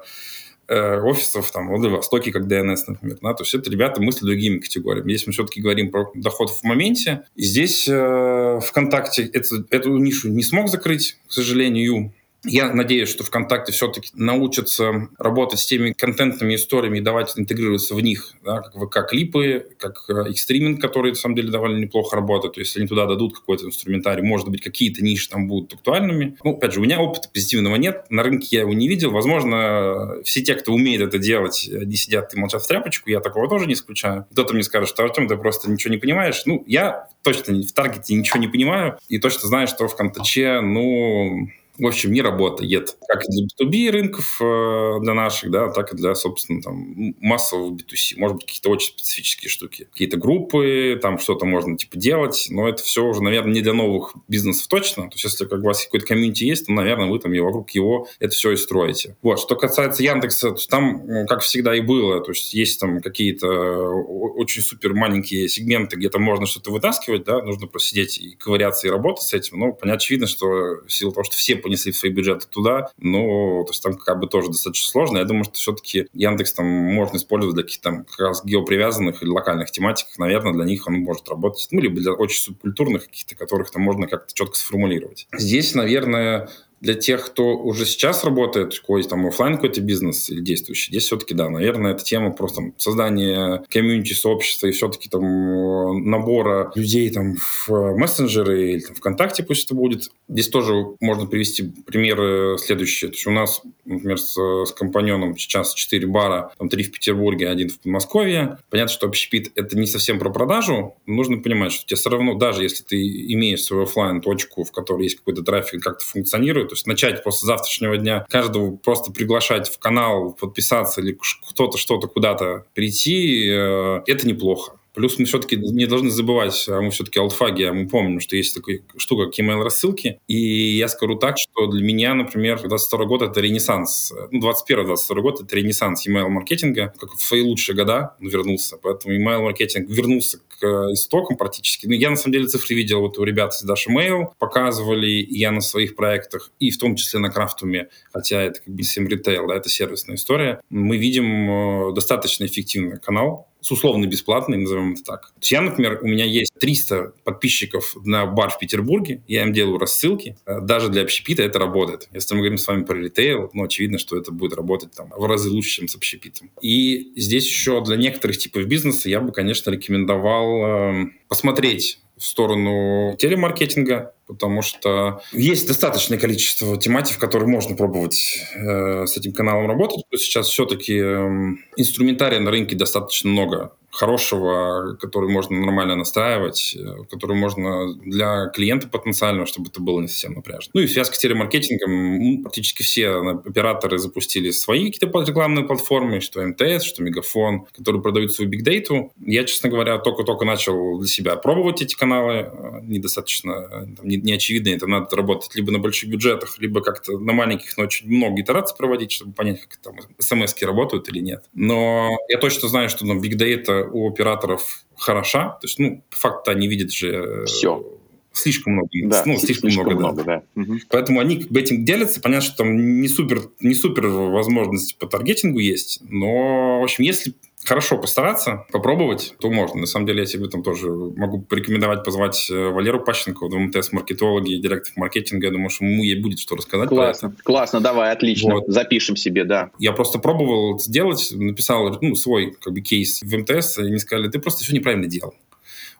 Э, 0.72 1.00
офисов 1.00 1.50
там, 1.50 1.66
в 1.66 1.70
Владивостоке, 1.70 2.30
как 2.30 2.44
DNS, 2.44 2.76
например. 2.86 3.18
Да? 3.20 3.34
То 3.34 3.42
есть 3.42 3.52
это 3.54 3.68
ребята 3.68 4.00
мыслят 4.00 4.26
другими 4.26 4.58
категориями. 4.58 5.10
Здесь 5.10 5.26
мы 5.26 5.32
все-таки 5.32 5.60
говорим 5.60 5.90
про 5.90 6.12
доход 6.14 6.48
в 6.48 6.62
моменте. 6.62 7.24
И 7.34 7.42
здесь 7.42 7.88
э, 7.88 8.60
ВКонтакте 8.64 9.24
это, 9.32 9.64
эту 9.70 9.96
нишу 9.98 10.28
не 10.28 10.44
смог 10.44 10.68
закрыть, 10.68 11.16
к 11.26 11.32
сожалению. 11.32 12.12
Я 12.44 12.72
надеюсь, 12.72 13.08
что 13.08 13.22
ВКонтакте 13.22 13.72
все-таки 13.72 14.10
научатся 14.14 15.08
работать 15.18 15.60
с 15.60 15.66
теми 15.66 15.92
контентными 15.92 16.54
историями 16.54 16.98
и 16.98 17.00
давать 17.02 17.38
интегрироваться 17.38 17.94
в 17.94 18.00
них, 18.00 18.32
да, 18.44 18.60
как 18.62 18.74
ВК-клипы, 18.74 19.66
как 19.78 20.08
их 20.08 20.16
э, 20.16 20.34
стриминг, 20.34 20.80
который, 20.80 21.10
на 21.10 21.16
самом 21.16 21.36
деле, 21.36 21.50
довольно 21.50 21.78
неплохо 21.78 22.16
работает. 22.16 22.54
То 22.54 22.60
есть, 22.60 22.70
если 22.70 22.80
они 22.80 22.88
туда 22.88 23.06
дадут 23.06 23.38
какой-то 23.38 23.66
инструментарий, 23.66 24.22
может 24.22 24.48
быть, 24.48 24.62
какие-то 24.62 25.04
ниши 25.04 25.28
там 25.28 25.48
будут 25.48 25.74
актуальными. 25.74 26.36
Ну, 26.42 26.52
опять 26.52 26.72
же, 26.72 26.80
у 26.80 26.82
меня 26.82 27.00
опыта 27.00 27.28
позитивного 27.32 27.76
нет, 27.76 28.06
на 28.10 28.22
рынке 28.22 28.48
я 28.52 28.60
его 28.60 28.72
не 28.72 28.88
видел. 28.88 29.10
Возможно, 29.10 30.22
все 30.24 30.40
те, 30.42 30.54
кто 30.54 30.72
умеет 30.72 31.02
это 31.02 31.18
делать, 31.18 31.68
они 31.70 31.96
сидят 31.96 32.34
и 32.34 32.38
молчат 32.38 32.62
в 32.62 32.66
тряпочку, 32.66 33.10
я 33.10 33.20
такого 33.20 33.48
тоже 33.48 33.66
не 33.66 33.74
исключаю. 33.74 34.26
Кто-то 34.32 34.54
мне 34.54 34.62
скажет, 34.62 34.88
что, 34.88 35.04
Артем, 35.04 35.28
ты 35.28 35.36
просто 35.36 35.70
ничего 35.70 35.92
не 35.92 35.98
понимаешь. 36.00 36.42
Ну, 36.46 36.64
я 36.66 37.08
точно 37.22 37.54
в 37.54 37.72
таргете 37.72 38.14
ничего 38.14 38.40
не 38.40 38.48
понимаю 38.48 38.98
и 39.08 39.18
точно 39.18 39.48
знаю, 39.48 39.66
что 39.68 39.88
в 39.88 39.96
Контаче, 39.96 40.60
ну, 40.60 41.48
в 41.80 41.86
общем, 41.86 42.12
не 42.12 42.22
работает. 42.22 42.96
Как 43.08 43.22
для 43.26 43.46
B2B 43.46 43.90
рынков 43.90 44.38
э, 44.40 45.00
для 45.02 45.14
наших, 45.14 45.50
да, 45.50 45.70
так 45.70 45.92
и 45.92 45.96
для, 45.96 46.14
собственно, 46.14 46.60
там, 46.62 47.14
массового 47.20 47.74
B2C. 47.74 48.18
Может 48.18 48.36
быть, 48.36 48.46
какие-то 48.46 48.70
очень 48.70 48.88
специфические 48.88 49.48
штуки. 49.48 49.88
Какие-то 49.92 50.16
группы, 50.16 50.98
там 51.00 51.18
что-то 51.18 51.46
можно, 51.46 51.76
типа, 51.76 51.96
делать, 51.96 52.48
но 52.50 52.68
это 52.68 52.82
все 52.82 53.04
уже, 53.04 53.22
наверное, 53.22 53.54
не 53.54 53.60
для 53.62 53.72
новых 53.72 54.14
бизнесов 54.28 54.68
точно. 54.68 55.04
То 55.04 55.14
есть, 55.14 55.24
если 55.24 55.44
как 55.46 55.60
у 55.60 55.64
вас 55.64 55.84
какой-то 55.84 56.06
комьюнити 56.06 56.44
есть, 56.44 56.66
то, 56.66 56.72
наверное, 56.72 57.06
вы 57.06 57.18
там 57.18 57.32
и 57.32 57.40
вокруг 57.40 57.70
его 57.70 58.08
это 58.18 58.34
все 58.34 58.52
и 58.52 58.56
строите. 58.56 59.16
Вот. 59.22 59.40
Что 59.40 59.56
касается 59.56 60.02
Яндекса, 60.02 60.52
то 60.52 60.68
там, 60.68 61.26
как 61.26 61.40
всегда 61.40 61.74
и 61.74 61.80
было, 61.80 62.20
то 62.20 62.30
есть 62.32 62.52
есть 62.54 62.80
там 62.80 63.00
какие-то 63.00 63.48
очень 63.48 64.62
супер 64.62 64.94
маленькие 64.94 65.48
сегменты, 65.48 65.96
где-то 65.96 66.18
можно 66.18 66.46
что-то 66.46 66.70
вытаскивать, 66.70 67.24
да, 67.24 67.42
нужно 67.42 67.66
просидеть 67.66 68.18
и 68.18 68.36
ковыряться 68.36 68.86
и 68.86 68.90
работать 68.90 69.24
с 69.24 69.34
этим. 69.34 69.58
Но 69.58 69.72
понятно, 69.72 69.96
очевидно, 69.96 70.26
что 70.26 70.46
в 70.86 70.88
силу 70.88 71.12
того, 71.12 71.24
что 71.24 71.36
все 71.36 71.56
понесли 71.70 71.92
свои 71.92 72.10
бюджеты 72.10 72.46
туда, 72.50 72.90
ну, 72.98 73.62
то 73.64 73.70
есть 73.70 73.80
там 73.80 73.94
как 73.94 74.18
бы 74.18 74.26
тоже 74.26 74.48
достаточно 74.48 74.90
сложно. 74.90 75.18
Я 75.18 75.24
думаю, 75.24 75.44
что 75.44 75.54
все-таки 75.54 76.08
Яндекс 76.14 76.52
там 76.54 76.66
можно 76.66 77.16
использовать 77.16 77.54
для 77.54 77.62
каких-то 77.62 77.90
там 77.90 78.04
как 78.04 78.18
раз 78.18 78.44
геопривязанных 78.44 79.22
или 79.22 79.30
локальных 79.30 79.70
тематик. 79.70 80.06
Наверное, 80.18 80.52
для 80.52 80.64
них 80.64 80.88
он 80.88 80.94
может 80.94 81.28
работать. 81.28 81.68
Ну, 81.70 81.80
либо 81.80 82.00
для 82.00 82.12
очень 82.12 82.42
субкультурных 82.42 83.04
каких-то, 83.04 83.36
которых 83.36 83.70
там 83.70 83.82
можно 83.82 84.08
как-то 84.08 84.34
четко 84.34 84.56
сформулировать. 84.56 85.28
Здесь, 85.32 85.76
наверное, 85.76 86.48
для 86.80 86.94
тех, 86.94 87.26
кто 87.26 87.56
уже 87.56 87.84
сейчас 87.84 88.24
работает, 88.24 88.78
какой 88.78 89.02
там 89.02 89.26
офлайн 89.26 89.56
какой-то 89.56 89.80
бизнес 89.80 90.30
или 90.30 90.40
действующий, 90.40 90.90
здесь 90.90 91.04
все-таки, 91.04 91.34
да, 91.34 91.48
наверное, 91.48 91.92
это 91.92 92.02
тема 92.04 92.32
просто 92.32 92.56
там, 92.56 92.74
создания 92.78 93.62
комьюнити, 93.68 94.14
сообщества 94.14 94.66
и 94.66 94.72
все-таки 94.72 95.08
там 95.08 96.10
набора 96.10 96.72
людей 96.74 97.10
там 97.10 97.36
в 97.36 97.96
мессенджеры 97.96 98.72
или 98.72 98.80
там, 98.80 98.94
ВКонтакте 98.96 99.42
пусть 99.42 99.66
это 99.66 99.74
будет. 99.74 100.10
Здесь 100.28 100.48
тоже 100.48 100.74
можно 101.00 101.26
привести 101.26 101.64
примеры 101.86 102.56
следующие. 102.58 103.10
То 103.10 103.16
есть 103.16 103.26
у 103.26 103.30
нас, 103.30 103.62
например, 103.84 104.18
с, 104.18 104.34
с 104.34 104.72
компаньоном 104.72 105.36
сейчас 105.36 105.74
4 105.74 106.06
бара, 106.06 106.52
там 106.58 106.68
3 106.68 106.84
в 106.84 106.92
Петербурге, 106.92 107.48
один 107.48 107.68
в 107.68 107.78
Подмосковье. 107.80 108.58
Понятно, 108.70 108.92
что 108.92 109.06
общепит 109.06 109.52
это 109.54 109.76
не 109.78 109.86
совсем 109.86 110.18
про 110.18 110.30
продажу. 110.30 110.96
Нужно 111.06 111.38
понимать, 111.38 111.72
что 111.72 111.86
тебе 111.86 111.96
все 111.96 112.10
равно, 112.10 112.34
даже 112.34 112.62
если 112.62 112.84
ты 112.84 112.96
имеешь 113.34 113.62
свою 113.62 113.82
офлайн 113.82 114.20
точку 114.20 114.64
в 114.64 114.72
которой 114.72 115.04
есть 115.04 115.16
какой-то 115.16 115.42
трафик, 115.42 115.82
как-то 115.82 116.04
функционирует, 116.04 116.69
то 116.70 116.74
есть 116.74 116.86
начать 116.86 117.24
после 117.24 117.46
завтрашнего 117.46 117.96
дня 117.96 118.24
каждого 118.30 118.76
просто 118.76 119.10
приглашать 119.10 119.68
в 119.68 119.80
канал, 119.80 120.36
подписаться 120.38 121.00
или 121.00 121.18
кто-то 121.48 121.76
что-то 121.78 122.06
куда-то 122.06 122.64
прийти, 122.74 123.48
э, 123.48 124.02
это 124.06 124.28
неплохо. 124.28 124.74
Плюс 124.94 125.18
мы 125.18 125.24
все-таки 125.24 125.56
не 125.56 125.86
должны 125.86 126.10
забывать, 126.10 126.66
а 126.68 126.80
мы 126.80 126.90
все-таки 126.90 127.18
алтфаги, 127.18 127.64
а 127.64 127.72
мы 127.72 127.88
помним, 127.88 128.20
что 128.20 128.36
есть 128.36 128.54
такая 128.54 128.82
штука, 128.96 129.26
как 129.26 129.38
email 129.40 129.64
рассылки. 129.64 130.20
И 130.28 130.76
я 130.76 130.86
скажу 130.86 131.16
так, 131.16 131.36
что 131.38 131.66
для 131.66 131.82
меня, 131.82 132.14
например, 132.14 132.60
22 132.62 133.04
год— 133.06 133.22
это 133.22 133.40
ренессанс. 133.40 134.12
Ну, 134.30 134.40
21-22 134.40 135.20
год— 135.20 135.40
это 135.42 135.56
ренессанс 135.56 136.06
email 136.06 136.28
маркетинга 136.28 136.94
Как 137.00 137.14
в 137.14 137.20
свои 137.20 137.42
лучшие 137.42 137.74
года 137.74 138.14
он 138.20 138.28
вернулся. 138.28 138.78
Поэтому 138.80 139.16
email 139.16 139.42
маркетинг 139.42 139.88
вернулся 139.88 140.40
к 140.60 140.92
истокам 140.92 141.36
практически. 141.36 141.86
Ну, 141.86 141.92
я, 141.92 142.10
на 142.10 142.16
самом 142.16 142.34
деле, 142.34 142.46
цифры 142.46 142.74
видел 142.74 143.00
вот 143.00 143.18
у 143.18 143.24
ребят 143.24 143.52
из 143.54 143.68
Dash 143.68 143.88
Mail, 143.88 144.28
показывали 144.38 145.26
я 145.28 145.50
на 145.50 145.60
своих 145.60 145.96
проектах, 145.96 146.52
и 146.60 146.70
в 146.70 146.78
том 146.78 146.96
числе 146.96 147.20
на 147.20 147.30
Крафтуме, 147.30 147.88
хотя 148.12 148.40
это 148.42 148.60
как 148.60 148.74
бы 148.74 148.82
всем 148.82 149.08
ритейл, 149.08 149.46
да, 149.46 149.56
это 149.56 149.68
сервисная 149.68 150.16
история. 150.16 150.60
Мы 150.70 150.96
видим 150.96 151.90
э, 151.90 151.94
достаточно 151.94 152.44
эффективный 152.44 153.00
канал, 153.00 153.49
с 153.60 153.70
условно 153.70 154.06
бесплатный, 154.06 154.58
назовем 154.58 154.92
это 154.92 155.02
так. 155.02 155.20
То 155.28 155.40
есть 155.40 155.52
я, 155.52 155.60
например, 155.60 156.00
у 156.02 156.06
меня 156.06 156.24
есть 156.24 156.52
300 156.58 157.14
подписчиков 157.24 157.96
на 158.04 158.26
бар 158.26 158.50
в 158.50 158.58
Петербурге, 158.58 159.22
я 159.28 159.42
им 159.42 159.52
делаю 159.52 159.78
рассылки, 159.78 160.36
э, 160.46 160.60
даже 160.60 160.88
для 160.88 161.02
общепита 161.02 161.42
это 161.42 161.58
работает. 161.58 162.08
Если 162.12 162.34
мы 162.34 162.40
говорим 162.40 162.58
с 162.58 162.66
вами 162.66 162.84
про 162.84 162.96
ритейл, 162.96 163.50
ну, 163.52 163.64
очевидно, 163.64 163.98
что 163.98 164.16
это 164.16 164.32
будет 164.32 164.54
работать 164.54 164.92
там 164.92 165.10
в 165.10 165.24
разы 165.24 165.50
лучше, 165.50 165.70
чем 165.70 165.88
с 165.88 165.96
общепитом. 165.96 166.50
И 166.62 167.12
здесь 167.16 167.46
еще 167.46 167.82
для 167.84 167.96
некоторых 167.96 168.38
типов 168.38 168.66
бизнеса 168.66 169.08
я 169.08 169.20
бы, 169.20 169.32
конечно, 169.32 169.70
рекомендовал 169.70 170.64
э, 170.64 171.06
посмотреть 171.28 172.00
в 172.20 172.24
сторону 172.24 173.16
телемаркетинга, 173.18 174.12
потому 174.26 174.60
что 174.60 175.22
есть 175.32 175.66
достаточное 175.66 176.18
количество 176.18 176.76
тематик, 176.76 177.18
которые 177.18 177.48
можно 177.48 177.74
пробовать 177.74 178.44
э, 178.54 179.06
с 179.06 179.16
этим 179.16 179.32
каналом 179.32 179.66
работать. 179.66 180.04
Сейчас 180.14 180.48
все-таки 180.48 180.98
э, 180.98 181.54
инструментария 181.76 182.38
на 182.38 182.50
рынке 182.50 182.76
достаточно 182.76 183.30
много 183.30 183.72
хорошего, 183.90 184.96
который 185.00 185.30
можно 185.30 185.58
нормально 185.58 185.96
настраивать, 185.96 186.76
э, 186.78 187.04
который 187.10 187.36
можно 187.36 187.94
для 187.94 188.46
клиента 188.46 188.88
потенциального, 188.88 189.46
чтобы 189.46 189.68
это 189.68 189.80
было 189.80 190.00
не 190.00 190.08
совсем 190.08 190.34
напряжно. 190.34 190.70
Ну 190.74 190.80
и 190.80 190.86
связка 190.86 191.16
с 191.16 191.18
телемаркетингом. 191.18 192.42
Практически 192.42 192.82
все 192.82 193.10
операторы 193.10 193.98
запустили 193.98 194.50
свои 194.50 194.90
какие-то 194.90 195.20
рекламные 195.20 195.64
платформы, 195.64 196.20
что 196.20 196.46
МТС, 196.46 196.84
что 196.84 197.02
Мегафон, 197.02 197.66
которые 197.76 198.02
продают 198.02 198.32
свою 198.32 198.50
бигдейту. 198.50 199.12
Я, 199.24 199.44
честно 199.44 199.68
говоря, 199.68 199.98
только-только 199.98 200.44
начал 200.44 200.98
для 200.98 201.08
себя 201.08 201.36
пробовать 201.36 201.82
эти 201.82 201.94
каналы. 201.94 202.50
Недостаточно 202.82 203.68
там, 203.96 204.08
не, 204.08 204.16
не 204.16 204.32
очевидно, 204.32 204.70
это 204.70 204.86
надо 204.86 205.14
работать 205.16 205.54
либо 205.54 205.72
на 205.72 205.78
больших 205.78 206.08
бюджетах, 206.08 206.58
либо 206.58 206.80
как-то 206.80 207.18
на 207.18 207.32
маленьких, 207.32 207.76
но 207.76 207.84
очень 207.84 208.08
много 208.08 208.40
итераций 208.40 208.76
проводить, 208.76 209.12
чтобы 209.12 209.32
понять, 209.32 209.60
как 209.62 209.76
там 209.78 209.94
смс 210.18 210.54
работают 210.62 211.08
или 211.08 211.20
нет. 211.20 211.44
Но 211.54 212.10
я 212.28 212.38
точно 212.38 212.68
знаю, 212.68 212.88
что 212.88 213.04
ну, 213.04 213.20
Big 213.20 213.36
Data 213.36 213.79
у 213.84 214.08
операторов 214.08 214.84
хороша. 214.96 215.58
То 215.60 215.66
есть, 215.66 215.78
ну, 215.78 216.04
по 216.10 216.16
факту 216.16 216.50
они 216.50 216.68
видят 216.68 216.92
же... 216.92 217.12
Э, 217.12 217.44
Все. 217.44 217.84
Слишком 218.32 218.74
много. 218.74 218.88
Да, 219.04 219.22
ну, 219.26 219.38
слишком, 219.38 219.70
слишком 219.70 219.94
много, 219.94 219.98
много 219.98 220.24
да. 220.24 220.42
да. 220.54 220.62
Угу. 220.62 220.78
Поэтому 220.88 221.20
они 221.20 221.40
как 221.40 221.50
бы 221.50 221.60
этим 221.60 221.84
делятся. 221.84 222.20
Понятно, 222.20 222.46
что 222.46 222.58
там 222.58 223.00
не 223.00 223.08
супер, 223.08 223.42
не 223.60 223.74
супер 223.74 224.06
возможности 224.06 224.94
по 224.98 225.06
таргетингу 225.06 225.58
есть. 225.58 226.00
Но, 226.08 226.80
в 226.80 226.84
общем, 226.84 227.04
если 227.04 227.34
хорошо 227.64 227.98
постараться, 227.98 228.66
попробовать, 228.72 229.34
то 229.38 229.50
можно. 229.50 229.80
На 229.80 229.86
самом 229.86 230.06
деле 230.06 230.20
я 230.20 230.26
тебе 230.26 230.48
там 230.48 230.62
тоже 230.62 230.90
могу 230.90 231.42
порекомендовать 231.42 232.04
позвать 232.04 232.48
э, 232.50 232.68
Валеру 232.70 233.00
Пащенко, 233.00 233.48
в 233.48 233.58
МТС 233.58 233.92
маркетологи, 233.92 234.54
директор 234.54 234.92
маркетинга. 234.96 235.46
Я 235.46 235.52
думаю, 235.52 235.70
что 235.70 235.84
ему 235.84 236.02
ей 236.02 236.20
будет 236.20 236.38
что 236.38 236.56
рассказать. 236.56 236.88
Классно, 236.88 237.34
классно, 237.42 237.80
давай, 237.80 238.12
отлично. 238.12 238.54
Вот. 238.54 238.64
Запишем 238.68 239.16
себе, 239.16 239.44
да. 239.44 239.70
Я 239.78 239.92
просто 239.92 240.18
пробовал 240.18 240.78
сделать, 240.78 241.32
написал 241.34 241.98
ну, 242.00 242.14
свой 242.14 242.56
как 242.60 242.72
бы 242.72 242.80
кейс 242.80 243.22
в 243.22 243.36
МТС, 243.36 243.78
и 243.78 243.82
они 243.82 243.98
сказали, 243.98 244.28
ты 244.28 244.38
просто 244.38 244.64
все 244.64 244.74
неправильно 244.74 245.06
делал. 245.06 245.34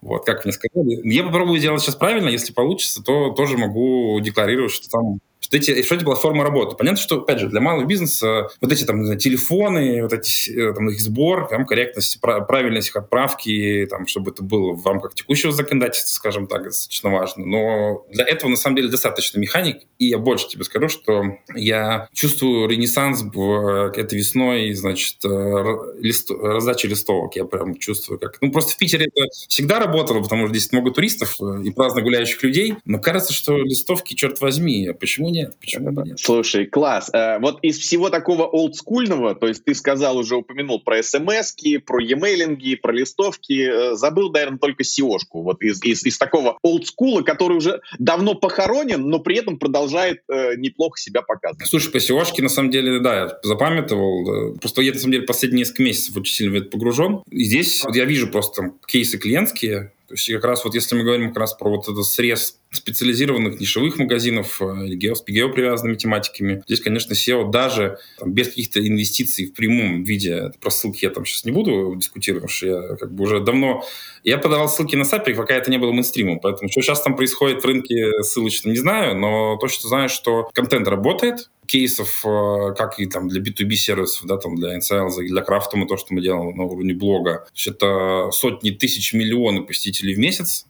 Вот, 0.00 0.24
как 0.24 0.44
мне 0.44 0.52
сказали. 0.52 1.00
Я 1.04 1.24
попробую 1.24 1.60
делать 1.60 1.82
сейчас 1.82 1.96
правильно, 1.96 2.28
если 2.28 2.52
получится, 2.52 3.02
то 3.02 3.30
тоже 3.30 3.58
могу 3.58 4.18
декларировать, 4.20 4.72
что 4.72 4.88
там 4.88 5.20
что 5.40 5.56
эти, 5.56 5.82
что 5.82 5.94
эти 5.94 6.04
платформы 6.04 6.44
работают. 6.44 6.78
Понятно, 6.78 7.00
что, 7.00 7.22
опять 7.22 7.40
же, 7.40 7.48
для 7.48 7.60
малого 7.60 7.86
бизнеса 7.86 8.48
вот 8.60 8.72
эти 8.72 8.84
там, 8.84 9.04
знаю, 9.04 9.18
телефоны, 9.18 10.02
вот 10.02 10.12
эти, 10.12 10.50
э, 10.50 10.74
там, 10.74 10.88
их 10.90 11.00
сбор, 11.00 11.48
там, 11.48 11.66
корректность, 11.66 12.20
правильность 12.20 12.88
их 12.88 12.96
отправки, 12.96 13.86
там, 13.90 14.06
чтобы 14.06 14.30
это 14.30 14.42
было 14.42 14.72
в 14.72 14.86
рамках 14.86 15.14
текущего 15.14 15.52
законодательства, 15.52 16.12
скажем 16.12 16.46
так, 16.46 16.64
достаточно 16.64 17.10
важно. 17.10 17.46
Но 17.46 18.06
для 18.10 18.24
этого, 18.24 18.50
на 18.50 18.56
самом 18.56 18.76
деле, 18.76 18.88
достаточно 18.88 19.38
механик. 19.38 19.82
И 19.98 20.06
я 20.06 20.18
больше 20.18 20.48
тебе 20.48 20.64
скажу, 20.64 20.88
что 20.88 21.24
я 21.54 22.08
чувствую 22.12 22.68
ренессанс 22.68 23.22
в, 23.22 23.92
этой 23.96 24.18
весной, 24.18 24.72
значит, 24.74 25.16
э, 25.24 25.64
лист, 26.00 26.30
раздачи 26.30 26.86
листовок. 26.86 27.36
Я 27.36 27.44
прям 27.44 27.76
чувствую, 27.76 28.18
как... 28.18 28.36
Ну, 28.40 28.52
просто 28.52 28.72
в 28.72 28.76
Питере 28.76 29.06
это 29.06 29.28
всегда 29.48 29.78
работало, 29.78 30.20
потому 30.20 30.46
что 30.46 30.54
здесь 30.54 30.72
много 30.72 30.90
туристов 30.90 31.36
э, 31.40 31.62
и 31.64 31.70
праздно 31.70 32.02
гуляющих 32.02 32.42
людей. 32.42 32.74
Но 32.84 32.98
кажется, 32.98 33.32
что 33.32 33.56
листовки, 33.56 34.14
черт 34.14 34.40
возьми, 34.40 34.90
почему 34.98 35.29
нет? 35.30 35.56
Почему 35.60 35.92
бы 35.92 36.02
нет? 36.02 36.20
Слушай, 36.20 36.66
класс. 36.66 37.10
Э, 37.12 37.38
вот 37.38 37.58
из 37.62 37.78
всего 37.78 38.10
такого 38.10 38.44
олдскульного, 38.44 39.34
то 39.34 39.48
есть 39.48 39.64
ты 39.64 39.74
сказал, 39.74 40.16
уже 40.16 40.36
упомянул 40.36 40.80
про 40.80 41.02
смс 41.02 41.54
про 41.84 42.02
e-mailинги, 42.02 42.76
про 42.76 42.92
листовки, 42.92 43.92
э, 43.92 43.96
забыл, 43.96 44.30
наверное, 44.30 44.58
только 44.58 44.82
SEO-шку. 44.82 45.42
Вот 45.42 45.62
из, 45.62 45.82
из, 45.82 46.04
из 46.04 46.18
такого 46.18 46.58
олдскула, 46.62 47.22
который 47.22 47.56
уже 47.56 47.80
давно 47.98 48.34
похоронен, 48.34 49.08
но 49.08 49.18
при 49.18 49.36
этом 49.36 49.58
продолжает 49.58 50.22
э, 50.28 50.56
неплохо 50.56 50.98
себя 50.98 51.22
показывать. 51.22 51.66
Слушай, 51.66 51.90
по 51.92 51.96
seo 51.96 52.42
на 52.42 52.48
самом 52.48 52.70
деле, 52.70 53.00
да, 53.00 53.16
я 53.16 53.38
запамятовал. 53.42 54.24
Да. 54.24 54.58
Просто 54.60 54.82
я, 54.82 54.92
на 54.92 54.98
самом 54.98 55.12
деле, 55.12 55.26
последние 55.26 55.60
несколько 55.60 55.82
месяцев 55.82 56.16
очень 56.16 56.34
сильно 56.34 56.52
в 56.52 56.60
это 56.60 56.70
погружен. 56.70 57.22
И 57.30 57.44
здесь 57.44 57.84
вот 57.84 57.96
я 57.96 58.04
вижу 58.04 58.28
просто 58.28 58.62
там, 58.62 58.74
кейсы 58.86 59.18
клиентские, 59.18 59.92
то 60.10 60.14
есть 60.14 60.32
как 60.32 60.44
раз 60.44 60.64
вот 60.64 60.74
если 60.74 60.96
мы 60.96 61.04
говорим 61.04 61.28
как 61.28 61.38
раз 61.38 61.54
про 61.54 61.70
вот 61.70 61.88
этот 61.88 62.04
срез 62.04 62.59
специализированных 62.72 63.60
нишевых 63.60 63.98
магазинов 63.98 64.62
э, 64.62 64.94
гео, 64.94 65.14
с 65.14 65.24
геопривязанными 65.26 65.96
тематиками, 65.96 66.62
здесь, 66.66 66.80
конечно, 66.80 67.14
SEO 67.14 67.50
даже 67.50 67.98
там, 68.18 68.32
без 68.32 68.48
каких-то 68.48 68.86
инвестиций 68.86 69.46
в 69.46 69.54
прямом 69.54 70.04
виде, 70.04 70.52
про 70.60 70.70
ссылки 70.70 71.04
я 71.04 71.10
там 71.10 71.24
сейчас 71.24 71.44
не 71.44 71.50
буду 71.50 71.94
дискутировать, 71.96 72.42
потому 72.42 72.56
что 72.56 72.66
я 72.66 72.96
как 72.96 73.12
бы 73.12 73.24
уже 73.24 73.40
давно... 73.40 73.84
Я 74.22 74.38
подавал 74.38 74.68
ссылки 74.68 74.94
на 74.94 75.02
SAPI, 75.02 75.34
пока 75.34 75.54
это 75.54 75.70
не 75.70 75.78
было 75.78 75.90
мейнстримом, 75.92 76.38
поэтому 76.38 76.70
что 76.70 76.80
сейчас 76.80 77.02
там 77.02 77.16
происходит 77.16 77.62
в 77.62 77.66
рынке 77.66 78.22
ссылочном, 78.22 78.72
не 78.72 78.78
знаю, 78.78 79.16
но 79.16 79.56
точно 79.56 79.88
знаю, 79.88 80.08
что 80.08 80.48
контент 80.54 80.86
работает, 80.86 81.50
кейсов, 81.70 82.24
э, 82.26 82.74
как 82.76 82.98
и 82.98 83.06
там 83.06 83.28
для 83.28 83.40
B2B 83.40 83.74
сервисов, 83.74 84.26
да, 84.26 84.36
там 84.36 84.56
для 84.56 84.76
InSales, 84.76 85.22
для 85.22 85.42
Крафтума, 85.42 85.86
то, 85.86 85.96
что 85.96 86.12
мы 86.12 86.20
делаем 86.20 86.56
на 86.56 86.64
уровне 86.64 86.94
блога. 86.94 87.44
То 87.46 87.52
есть 87.54 87.66
это 87.68 88.30
сотни 88.32 88.70
тысяч, 88.70 89.12
миллионы 89.12 89.62
посетителей 89.62 90.14
в 90.14 90.18
месяц 90.18 90.66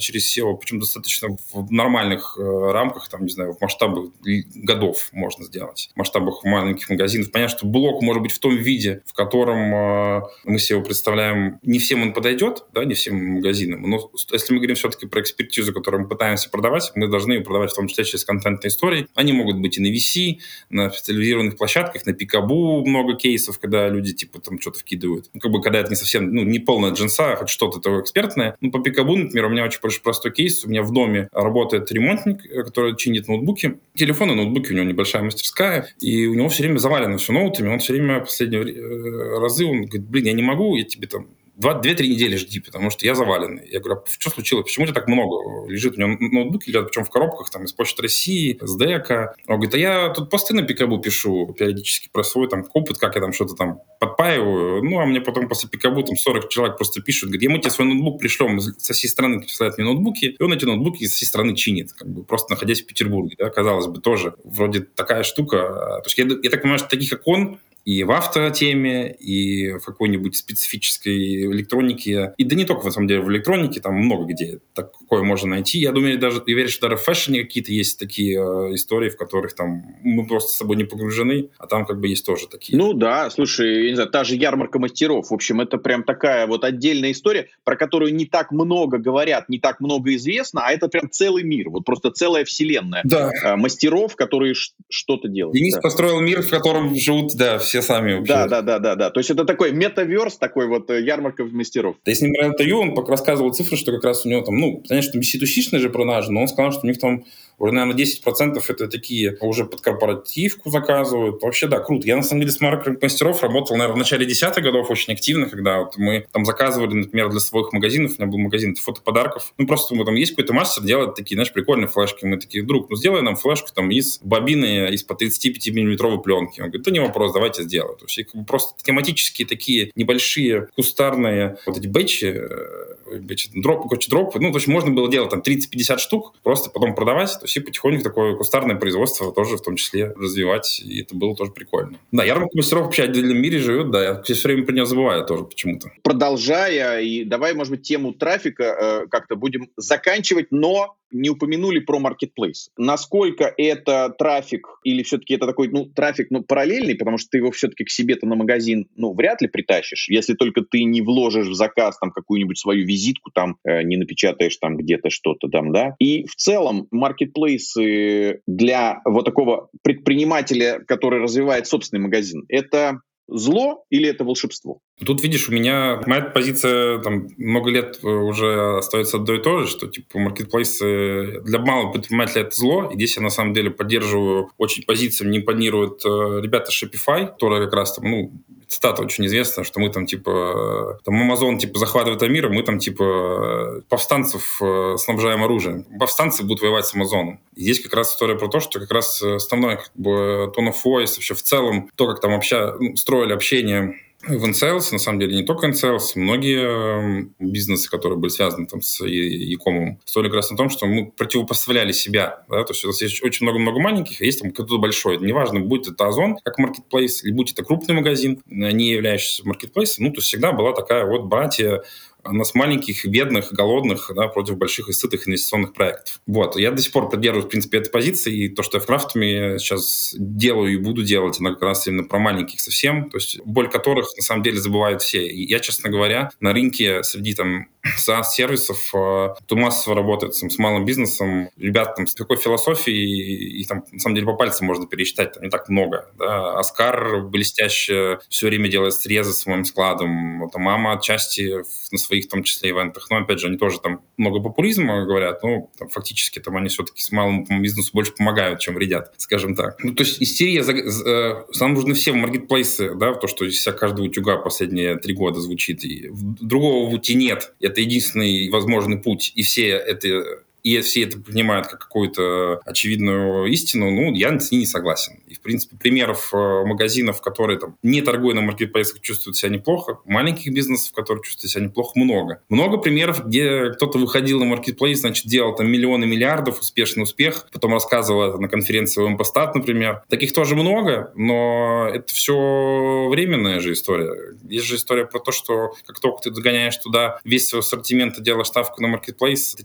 через 0.00 0.36
SEO, 0.36 0.56
причем 0.56 0.80
достаточно 0.80 1.36
в 1.52 1.72
нормальных 1.72 2.36
э, 2.38 2.70
рамках, 2.72 3.08
там, 3.08 3.24
не 3.24 3.30
знаю, 3.30 3.52
в 3.52 3.60
масштабах 3.60 4.06
годов 4.54 5.08
можно 5.12 5.44
сделать, 5.44 5.90
в 5.94 5.98
масштабах 5.98 6.44
маленьких 6.44 6.88
магазинов. 6.90 7.30
Понятно, 7.30 7.56
что 7.56 7.66
блок 7.66 8.02
может 8.02 8.22
быть 8.22 8.32
в 8.32 8.38
том 8.38 8.56
виде, 8.56 9.02
в 9.06 9.12
котором 9.12 9.74
э, 9.74 10.22
мы 10.44 10.58
себе 10.58 10.76
его 10.76 10.84
представляем, 10.84 11.58
не 11.62 11.78
всем 11.78 12.02
он 12.02 12.12
подойдет, 12.12 12.64
да, 12.72 12.84
не 12.84 12.94
всем 12.94 13.16
магазинам, 13.16 13.82
но 13.82 14.10
если 14.32 14.52
мы 14.52 14.58
говорим 14.58 14.76
все-таки 14.76 15.06
про 15.06 15.20
экспертизу, 15.20 15.72
которую 15.72 16.02
мы 16.02 16.08
пытаемся 16.08 16.50
продавать, 16.50 16.92
мы 16.94 17.08
должны 17.08 17.32
ее 17.32 17.40
продавать 17.40 17.72
в 17.72 17.74
том 17.74 17.88
числе 17.88 18.04
через 18.04 18.24
контентные 18.24 18.68
истории. 18.68 19.06
Они 19.14 19.32
могут 19.32 19.58
быть 19.58 19.78
и 19.78 19.80
на 19.80 19.86
VC, 19.86 20.38
на 20.70 20.90
специализированных 20.90 21.56
площадках, 21.56 22.06
на 22.06 22.12
Пикабу 22.12 22.84
много 22.86 23.16
кейсов, 23.16 23.58
когда 23.58 23.88
люди 23.88 24.12
типа 24.12 24.40
там 24.40 24.60
что-то 24.60 24.80
вкидывают. 24.80 25.30
Ну, 25.32 25.40
как 25.40 25.50
бы 25.50 25.62
когда 25.62 25.80
это 25.80 25.90
не 25.90 25.96
совсем, 25.96 26.32
ну, 26.32 26.42
не 26.42 26.58
полная 26.58 26.92
джинса, 26.92 27.32
а 27.32 27.36
хоть 27.36 27.48
что-то 27.48 27.80
такое 27.80 28.02
экспертное. 28.02 28.56
Ну, 28.60 28.70
по 28.70 28.80
Пикабу, 28.80 29.16
например, 29.16 29.46
у 29.46 29.48
меня 29.50 29.64
очень 29.64 29.80
простой 30.02 30.32
кейс. 30.32 30.64
У 30.64 30.68
меня 30.68 30.82
в 30.82 30.92
доме 30.92 31.28
работает 31.32 31.90
ремонтник, 31.92 32.44
э, 32.46 32.64
который 32.64 32.96
чинит 32.96 33.28
ноутбуки. 33.28 33.78
Телефоны, 33.94 34.34
ноутбуки, 34.34 34.72
у 34.72 34.74
него 34.74 34.84
небольшая 34.84 35.22
мастерская, 35.22 35.88
и 36.00 36.26
у 36.26 36.34
него 36.34 36.48
все 36.48 36.64
время 36.64 36.78
завалено 36.78 37.18
все 37.18 37.32
ноутами. 37.32 37.68
Он 37.68 37.78
все 37.78 37.92
время 37.92 38.20
последние 38.20 38.62
э, 38.62 39.38
разы, 39.38 39.66
он 39.66 39.82
говорит, 39.82 40.08
блин, 40.08 40.26
я 40.26 40.32
не 40.32 40.42
могу, 40.42 40.76
я 40.76 40.84
тебе 40.84 41.06
там 41.06 41.28
две-три 41.60 42.08
недели 42.08 42.36
жди, 42.36 42.60
потому 42.60 42.90
что 42.90 43.04
я 43.04 43.14
заваленный. 43.14 43.68
Я 43.68 43.80
говорю, 43.80 44.00
а 44.00 44.04
что 44.08 44.30
случилось? 44.30 44.64
Почему 44.64 44.84
у 44.84 44.86
тебя 44.86 44.94
так 44.94 45.08
много 45.08 45.68
лежит? 45.68 45.96
У 45.96 46.00
него 46.00 46.16
ноутбуки 46.18 46.68
лежат, 46.68 46.88
причем 46.88 47.04
в 47.04 47.10
коробках, 47.10 47.50
там, 47.50 47.64
из 47.64 47.72
Почты 47.72 48.02
России, 48.02 48.58
с 48.60 48.76
ДЭКа. 48.76 49.34
Он 49.46 49.56
говорит, 49.56 49.74
а 49.74 49.78
я 49.78 50.08
тут 50.10 50.30
посты 50.30 50.54
на 50.54 50.62
Пикабу 50.62 50.98
пишу 50.98 51.54
периодически 51.58 52.08
про 52.10 52.22
свой 52.22 52.48
там 52.48 52.64
опыт, 52.72 52.98
как 52.98 53.14
я 53.14 53.20
там 53.20 53.32
что-то 53.32 53.54
там 53.54 53.80
подпаиваю. 53.98 54.82
Ну, 54.82 55.00
а 55.00 55.06
мне 55.06 55.20
потом 55.20 55.48
после 55.48 55.68
Пикабу 55.68 56.02
там 56.02 56.16
40 56.16 56.48
человек 56.48 56.76
просто 56.76 57.02
пишут, 57.02 57.30
говорит, 57.30 57.42
я 57.42 57.50
мы 57.50 57.58
тебе 57.58 57.70
свой 57.70 57.88
ноутбук 57.88 58.20
пришлем, 58.20 58.60
со 58.60 58.92
всей 58.94 59.08
страны 59.08 59.40
присылают 59.40 59.76
мне 59.76 59.86
ноутбуки, 59.86 60.36
и 60.38 60.42
он 60.42 60.52
эти 60.52 60.64
ноутбуки 60.64 61.04
со 61.06 61.14
всей 61.14 61.26
страны 61.26 61.54
чинит, 61.54 61.92
как 61.92 62.08
бы 62.08 62.24
просто 62.24 62.52
находясь 62.52 62.82
в 62.82 62.86
Петербурге, 62.86 63.36
да, 63.38 63.50
казалось 63.50 63.86
бы, 63.86 64.00
тоже 64.00 64.34
вроде 64.44 64.80
такая 64.80 65.22
штука. 65.22 65.58
То 65.58 66.04
есть 66.06 66.18
я, 66.18 66.24
я 66.24 66.50
так 66.50 66.62
понимаю, 66.62 66.78
что 66.78 66.88
таких 66.88 67.10
как 67.10 67.26
он 67.26 67.58
и 67.84 68.04
в 68.04 68.12
автотеме, 68.12 69.12
и 69.12 69.72
в 69.72 69.80
какой-нибудь 69.80 70.36
специфической 70.36 71.44
электронике. 71.46 72.34
И 72.36 72.44
да 72.44 72.54
не 72.54 72.64
только, 72.64 72.84
на 72.84 72.90
самом 72.90 73.08
деле, 73.08 73.22
в 73.22 73.30
электронике, 73.30 73.80
там 73.80 73.94
много 73.94 74.24
где 74.24 74.60
такое 74.74 75.22
можно 75.22 75.50
найти. 75.50 75.78
Я 75.78 75.92
думаю, 75.92 76.18
даже, 76.18 76.42
я 76.46 76.54
верю, 76.54 76.68
что 76.68 76.88
даже 76.88 76.96
в 76.96 77.04
фэшне 77.04 77.42
какие-то 77.42 77.72
есть 77.72 77.98
такие 77.98 78.38
э, 78.38 78.74
истории, 78.74 79.08
в 79.08 79.16
которых 79.16 79.54
там 79.54 79.82
мы 80.02 80.26
просто 80.26 80.52
с 80.52 80.56
собой 80.56 80.76
не 80.76 80.84
погружены, 80.84 81.50
а 81.58 81.66
там 81.66 81.86
как 81.86 82.00
бы 82.00 82.08
есть 82.08 82.26
тоже 82.26 82.48
такие. 82.48 82.78
Ну 82.78 82.92
да, 82.92 83.30
слушай, 83.30 83.84
я 83.84 83.90
не 83.90 83.94
знаю, 83.94 84.10
та 84.10 84.24
же 84.24 84.36
ярмарка 84.36 84.78
мастеров. 84.78 85.30
В 85.30 85.34
общем, 85.34 85.60
это 85.60 85.78
прям 85.78 86.04
такая 86.04 86.46
вот 86.46 86.64
отдельная 86.64 87.12
история, 87.12 87.48
про 87.64 87.76
которую 87.76 88.14
не 88.14 88.26
так 88.26 88.52
много 88.52 88.98
говорят, 88.98 89.48
не 89.48 89.58
так 89.58 89.80
много 89.80 90.14
известно, 90.14 90.62
а 90.64 90.72
это 90.72 90.88
прям 90.88 91.10
целый 91.10 91.44
мир, 91.44 91.70
вот 91.70 91.84
просто 91.84 92.10
целая 92.10 92.44
вселенная 92.44 93.02
да. 93.04 93.30
Э, 93.44 93.56
мастеров, 93.56 94.16
которые 94.16 94.54
что-то 94.54 95.28
делают. 95.28 95.56
Денис 95.56 95.74
да. 95.74 95.80
построил 95.80 96.20
мир, 96.20 96.42
в 96.42 96.50
котором 96.50 96.94
живут, 96.94 97.34
да, 97.36 97.58
все 97.58 97.69
сами 97.78 98.14
вообще. 98.14 98.32
Да, 98.32 98.46
да, 98.46 98.62
да, 98.62 98.78
да, 98.78 98.94
да. 98.96 99.10
То 99.10 99.20
есть 99.20 99.30
это 99.30 99.44
такой 99.44 99.72
метаверс, 99.72 100.36
такой 100.36 100.66
вот 100.66 100.90
э, 100.90 101.02
ярмарка 101.02 101.44
мастеров. 101.44 101.96
Да, 102.04 102.10
если 102.10 102.26
не 102.26 102.32
брать 102.32 102.48
интервью, 102.48 102.80
он 102.80 103.06
рассказывал 103.06 103.52
цифры, 103.52 103.76
что 103.76 103.92
как 103.92 104.04
раз 104.04 104.26
у 104.26 104.28
него 104.28 104.42
там, 104.42 104.58
ну, 104.58 104.82
конечно, 104.86 105.18
B2C 105.18 105.78
же 105.78 105.90
продажи, 105.90 106.32
но 106.32 106.42
он 106.42 106.48
сказал, 106.48 106.72
что 106.72 106.82
у 106.84 106.86
них 106.86 106.98
там 106.98 107.24
уже, 107.60 107.72
наверное, 107.72 107.94
10% 107.94 108.58
это 108.68 108.88
такие 108.88 109.36
уже 109.40 109.64
под 109.64 109.82
корпоративку 109.82 110.70
заказывают. 110.70 111.42
Вообще, 111.42 111.68
да, 111.68 111.78
круто. 111.78 112.06
Я, 112.06 112.16
на 112.16 112.22
самом 112.22 112.40
деле, 112.40 112.52
с 112.52 112.60
маркетинг 112.60 113.02
мастеров 113.02 113.42
работал, 113.42 113.76
наверное, 113.76 113.96
в 113.96 113.98
начале 113.98 114.24
десятых 114.24 114.64
годов 114.64 114.90
очень 114.90 115.12
активно, 115.12 115.46
когда 115.46 115.80
вот 115.80 115.98
мы 115.98 116.26
там 116.32 116.44
заказывали, 116.46 116.94
например, 116.94 117.28
для 117.28 117.40
своих 117.40 117.72
магазинов, 117.72 118.12
у 118.12 118.22
меня 118.22 118.32
был 118.32 118.38
магазин 118.38 118.74
фотоподарков. 118.74 119.52
Ну, 119.58 119.66
просто 119.66 119.94
мы 119.94 120.04
там 120.06 120.14
есть 120.14 120.32
какой-то 120.32 120.54
мастер, 120.54 120.82
делает 120.82 121.14
такие, 121.14 121.36
знаешь, 121.36 121.52
прикольные 121.52 121.88
флешки. 121.88 122.24
Мы 122.24 122.38
такие, 122.38 122.64
друг, 122.64 122.88
ну, 122.88 122.96
сделай 122.96 123.22
нам 123.22 123.36
флешку 123.36 123.68
там 123.74 123.90
из 123.90 124.20
бобины 124.22 124.88
из-под 124.94 125.18
35 125.18 125.68
миллиметровой 125.68 126.22
пленки. 126.22 126.60
Он 126.60 126.68
говорит, 126.68 126.82
да 126.82 126.90
не 126.90 127.00
вопрос, 127.00 127.34
давайте 127.34 127.62
сделаю. 127.64 127.96
То 127.96 128.06
есть 128.06 128.30
как 128.30 128.40
бы 128.40 128.46
просто 128.46 128.82
тематические 128.82 129.46
такие 129.46 129.92
небольшие 129.94 130.68
кустарные 130.74 131.58
вот 131.66 131.76
эти 131.76 131.86
бэчи, 131.86 132.24
э, 132.24 133.18
бэчи 133.18 133.50
дроп, 133.54 133.88
короче, 133.88 134.10
дроп, 134.10 134.34
ну, 134.36 134.50
то 134.50 134.58
есть 134.58 134.68
можно 134.68 134.90
было 134.90 135.10
делать 135.10 135.30
там 135.30 135.40
30-50 135.40 135.98
штук, 135.98 136.34
просто 136.42 136.70
потом 136.70 136.94
продавать. 136.94 137.32
То 137.32 137.44
есть 137.50 137.66
потихоньку 137.66 138.02
такое 138.02 138.36
кустарное 138.36 138.76
производство 138.76 139.32
тоже 139.32 139.56
в 139.56 139.62
том 139.62 139.76
числе 139.76 140.12
развивать, 140.16 140.80
и 140.80 141.02
это 141.02 141.14
было 141.14 141.34
тоже 141.36 141.52
прикольно. 141.52 141.98
Да, 142.12 142.24
ярмарка 142.24 142.56
мастеров 142.56 142.84
вообще 142.84 143.06
в 143.06 143.10
отдельном 143.10 143.38
мире 143.38 143.58
живет, 143.58 143.90
да, 143.90 144.02
я 144.02 144.22
все 144.22 144.48
время 144.48 144.64
про 144.64 144.72
нее 144.72 144.86
забываю 144.86 145.24
тоже 145.24 145.44
почему-то. 145.44 145.90
Продолжая, 146.02 147.00
и 147.00 147.24
давай, 147.24 147.54
может 147.54 147.72
быть, 147.72 147.82
тему 147.82 148.12
трафика 148.12 148.64
э, 148.64 149.06
как-то 149.08 149.36
будем 149.36 149.70
заканчивать, 149.76 150.48
но 150.50 150.96
не 151.10 151.30
упомянули 151.30 151.80
про 151.80 151.98
маркетплейс. 151.98 152.70
Насколько 152.76 153.52
это 153.56 154.14
трафик 154.16 154.66
или 154.84 155.02
все-таки 155.02 155.34
это 155.34 155.46
такой, 155.46 155.68
ну, 155.68 155.86
трафик, 155.86 156.28
ну, 156.30 156.42
параллельный, 156.42 156.94
потому 156.94 157.18
что 157.18 157.30
ты 157.30 157.38
его 157.38 157.50
все-таки 157.50 157.84
к 157.84 157.90
себе-то 157.90 158.26
на 158.26 158.36
магазин, 158.36 158.86
ну, 158.96 159.12
вряд 159.12 159.42
ли 159.42 159.48
притащишь, 159.48 160.08
если 160.08 160.34
только 160.34 160.62
ты 160.62 160.84
не 160.84 161.02
вложишь 161.02 161.48
в 161.48 161.54
заказ 161.54 161.98
там 161.98 162.10
какую-нибудь 162.10 162.58
свою 162.58 162.86
визитку, 162.86 163.30
там, 163.30 163.56
э, 163.64 163.82
не 163.82 163.96
напечатаешь 163.96 164.56
там 164.56 164.76
где-то 164.76 165.10
что-то 165.10 165.48
там, 165.48 165.72
да. 165.72 165.94
И 165.98 166.26
в 166.26 166.34
целом 166.34 166.86
маркетплейсы 166.90 168.40
для 168.46 169.00
вот 169.04 169.24
такого 169.24 169.68
предпринимателя, 169.82 170.80
который 170.86 171.20
развивает 171.20 171.66
собственный 171.66 172.02
магазин, 172.02 172.44
это 172.48 173.00
зло 173.30 173.84
или 173.90 174.08
это 174.08 174.24
волшебство? 174.24 174.80
Тут, 175.04 175.22
видишь, 175.22 175.48
у 175.48 175.52
меня 175.52 176.00
моя 176.06 176.22
позиция 176.22 176.98
там 176.98 177.28
много 177.38 177.70
лет 177.70 178.00
э, 178.02 178.06
уже 178.06 178.76
остается 178.78 179.16
одно 179.16 179.34
и 179.34 179.42
то 179.42 179.60
же, 179.60 179.68
что 179.68 179.86
типа 179.86 180.18
маркетплейсы 180.18 181.40
для 181.42 181.58
малого 181.58 181.92
предпринимателя 181.92 182.42
это 182.42 182.54
зло. 182.54 182.90
И 182.92 182.94
здесь 182.96 183.16
я 183.16 183.22
на 183.22 183.30
самом 183.30 183.54
деле 183.54 183.70
поддерживаю 183.70 184.50
очень 184.58 184.84
позицию, 184.84 185.28
мне 185.28 185.38
импонируют 185.38 186.04
э, 186.04 186.08
ребята 186.42 186.70
Shopify, 186.70 187.26
которые 187.26 187.64
как 187.64 187.74
раз 187.74 187.94
там, 187.94 188.10
ну, 188.10 188.32
цитата 188.70 189.02
очень 189.02 189.26
известная, 189.26 189.64
что 189.64 189.80
мы 189.80 189.90
там, 189.90 190.06
типа, 190.06 191.00
там 191.04 191.30
Amazon, 191.30 191.58
типа, 191.58 191.78
захватывает 191.78 192.22
мир, 192.30 192.46
а 192.46 192.48
мы 192.50 192.62
там, 192.62 192.78
типа, 192.78 193.82
повстанцев 193.88 194.58
э, 194.62 194.96
снабжаем 194.96 195.42
оружием. 195.42 195.84
Повстанцы 195.98 196.44
будут 196.44 196.62
воевать 196.62 196.86
с 196.86 196.94
Амазоном. 196.94 197.40
И 197.56 197.62
здесь 197.62 197.80
как 197.80 197.94
раз 197.94 198.12
история 198.12 198.36
про 198.36 198.48
то, 198.48 198.60
что 198.60 198.78
как 198.78 198.90
раз 198.92 199.20
основной, 199.22 199.76
как 199.76 199.90
бы, 199.94 200.52
tone 200.56 200.68
of 200.68 200.76
voice 200.84 201.16
вообще 201.16 201.34
в 201.34 201.42
целом, 201.42 201.90
то, 201.96 202.06
как 202.06 202.20
там 202.20 202.32
обща... 202.32 202.76
ну, 202.78 202.94
строили 203.20 203.34
общение 203.34 203.96
в 204.22 204.44
InSales, 204.44 204.92
на 204.92 204.98
самом 204.98 205.18
деле, 205.18 205.34
не 205.34 205.42
только 205.44 205.66
InSales, 205.66 206.12
многие 206.14 206.62
эм, 206.62 207.34
бизнесы, 207.38 207.90
которые 207.90 208.18
были 208.18 208.30
связаны 208.30 208.66
там 208.66 208.82
с 208.82 209.02
e-commerce, 209.02 209.96
стоили 210.04 210.28
как 210.28 210.36
раз 210.36 210.50
на 210.50 210.56
том, 210.56 210.68
что 210.68 210.86
мы 210.86 211.10
противопоставляли 211.10 211.92
себя. 211.92 212.44
Да? 212.48 212.64
То 212.64 212.72
есть 212.72 212.84
у 212.84 212.88
нас 212.88 213.00
есть 213.00 213.22
очень 213.22 213.44
много-много 213.44 213.80
маленьких, 213.80 214.20
а 214.20 214.24
есть 214.24 214.42
там 214.42 214.52
кто-то 214.52 214.78
большой. 214.78 215.18
Неважно, 215.18 215.60
будет 215.60 215.88
это 215.88 216.06
Озон 216.06 216.36
как 216.42 216.58
маркетплейс, 216.58 217.24
или 217.24 217.32
будет 217.32 217.52
это 217.52 217.64
крупный 217.64 217.94
магазин, 217.94 218.42
не 218.46 218.90
являющийся 218.90 219.46
маркетплейсом, 219.46 220.06
ну, 220.06 220.10
то 220.12 220.18
есть 220.18 220.28
всегда 220.28 220.52
была 220.52 220.72
такая 220.72 221.06
вот 221.06 221.24
братья 221.24 221.82
нас 222.24 222.54
маленьких, 222.54 223.06
бедных, 223.06 223.52
голодных, 223.52 224.10
да, 224.14 224.28
против 224.28 224.56
больших 224.56 224.88
и 224.88 224.92
сытых 224.92 225.28
инвестиционных 225.28 225.72
проектов. 225.72 226.20
Вот. 226.26 226.56
Я 226.56 226.70
до 226.70 226.82
сих 226.82 226.92
пор 226.92 227.08
поддерживаю, 227.08 227.46
в 227.46 227.50
принципе, 227.50 227.78
этой 227.78 227.90
позиции, 227.90 228.44
и 228.44 228.48
то, 228.48 228.62
что 228.62 228.78
я 228.78 228.82
в 228.82 228.86
крафтами 228.86 229.58
сейчас 229.58 230.14
делаю 230.18 230.72
и 230.72 230.76
буду 230.76 231.02
делать, 231.02 231.40
она 231.40 231.50
как 231.50 231.62
раз 231.62 231.86
именно 231.86 232.04
про 232.04 232.18
маленьких 232.18 232.60
совсем, 232.60 233.10
то 233.10 233.18
есть 233.18 233.40
боль 233.44 233.68
которых, 233.70 234.08
на 234.16 234.22
самом 234.22 234.42
деле, 234.42 234.58
забывают 234.58 235.02
все. 235.02 235.26
И 235.26 235.46
я, 235.46 235.60
честно 235.60 235.90
говоря, 235.90 236.30
на 236.40 236.52
рынке 236.52 237.02
среди 237.02 237.34
там 237.34 237.66
SaaS-сервисов, 237.98 238.88
кто 238.88 239.38
э, 239.50 239.54
массово 239.54 239.96
работает 239.96 240.34
с 240.34 240.58
малым 240.58 240.84
бизнесом, 240.84 241.50
ребят 241.56 241.96
там 241.96 242.06
с 242.06 242.14
такой 242.14 242.36
философией, 242.36 243.60
и 243.60 243.64
там, 243.64 243.84
на 243.90 243.98
самом 243.98 244.14
деле, 244.14 244.26
по 244.26 244.34
пальцам 244.34 244.66
можно 244.66 244.86
пересчитать, 244.86 245.32
там 245.32 245.42
не 245.42 245.50
так 245.50 245.68
много. 245.68 246.10
Да. 246.18 246.58
Оскар 246.58 247.22
блестяще 247.22 248.18
все 248.28 248.46
время 248.46 248.68
делает 248.68 248.94
срезы 248.94 249.32
с 249.32 249.46
моим 249.46 249.64
складом, 249.64 250.48
там 250.50 250.62
мама 250.62 250.92
отчасти 250.92 251.64
на 251.90 251.98
своих, 252.10 252.24
в 252.26 252.28
том 252.28 252.42
числе, 252.42 252.70
ивентах, 252.70 253.08
но, 253.10 253.18
опять 253.18 253.38
же, 253.38 253.46
они 253.46 253.56
тоже 253.56 253.80
там 253.80 254.02
много 254.16 254.40
популизма 254.40 255.04
говорят, 255.04 255.42
но 255.42 255.70
там, 255.78 255.88
фактически 255.88 256.40
там 256.40 256.56
они 256.56 256.68
все-таки 256.68 257.00
с 257.00 257.12
малым 257.12 257.46
бизнесу 257.62 257.90
больше 257.92 258.12
помогают, 258.12 258.60
чем 258.60 258.74
вредят, 258.74 259.14
скажем 259.16 259.54
так. 259.54 259.82
Ну, 259.82 259.94
то 259.94 260.02
есть 260.02 260.20
истерия, 260.20 260.64
за, 260.64 260.74
за, 260.90 261.46
нам 261.60 261.74
нужны 261.74 261.94
все 261.94 262.12
маркетплейсы, 262.12 262.94
да, 262.94 263.14
то, 263.14 263.28
что 263.28 263.44
из 263.44 263.54
вся 263.54 263.72
каждого 263.72 264.06
утюга 264.06 264.36
последние 264.36 264.96
три 264.96 265.14
года 265.14 265.40
звучит, 265.40 265.84
и 265.84 266.10
другого 266.12 266.90
пути 266.90 267.14
нет. 267.14 267.54
Это 267.60 267.80
единственный 267.80 268.48
возможный 268.50 268.98
путь, 268.98 269.32
и 269.36 269.42
все 269.42 269.68
это 269.68 270.42
и 270.62 270.80
все 270.80 271.04
это 271.04 271.18
принимают 271.18 271.66
как 271.66 271.80
какую-то 271.80 272.60
очевидную 272.64 273.46
истину, 273.46 273.90
ну, 273.90 274.12
я 274.12 274.38
с 274.38 274.50
ней 274.50 274.58
не 274.58 274.66
согласен. 274.66 275.20
И, 275.26 275.34
в 275.34 275.40
принципе, 275.40 275.76
примеров 275.76 276.30
э, 276.32 276.64
магазинов, 276.64 277.20
которые 277.20 277.58
там 277.58 277.76
не 277.82 278.02
торгуя 278.02 278.34
на 278.34 278.42
маркетплейсах, 278.42 279.00
чувствуют 279.00 279.36
себя 279.36 279.50
неплохо, 279.50 279.98
маленьких 280.04 280.52
бизнесов, 280.52 280.92
которые 280.94 281.22
чувствуют 281.22 281.52
себя 281.52 281.64
неплохо, 281.64 281.92
много. 281.94 282.42
Много 282.48 282.78
примеров, 282.78 283.26
где 283.26 283.70
кто-то 283.70 283.98
выходил 283.98 284.38
на 284.40 284.46
маркетплейс, 284.46 285.00
значит, 285.00 285.26
делал 285.26 285.54
там 285.54 285.70
миллионы 285.70 286.06
миллиардов, 286.06 286.60
успешный 286.60 287.02
успех, 287.02 287.48
потом 287.52 287.72
рассказывал 287.72 288.22
это 288.22 288.38
на 288.38 288.48
конференции 288.48 289.02
в 289.02 289.08
Импостат, 289.08 289.54
например. 289.54 290.02
Таких 290.08 290.32
тоже 290.32 290.56
много, 290.56 291.12
но 291.14 291.88
это 291.92 292.12
все 292.12 293.08
временная 293.10 293.60
же 293.60 293.72
история. 293.72 294.36
Есть 294.48 294.66
же 294.66 294.76
история 294.76 295.06
про 295.06 295.18
то, 295.20 295.32
что 295.32 295.74
как 295.86 296.00
только 296.00 296.22
ты 296.22 296.30
догоняешь 296.30 296.76
туда 296.76 297.18
весь 297.24 297.48
свой 297.48 297.60
ассортимент 297.60 298.18
и 298.18 298.22
делаешь 298.22 298.48
ставку 298.48 298.82
на 298.82 298.88
маркетплейс, 298.88 299.56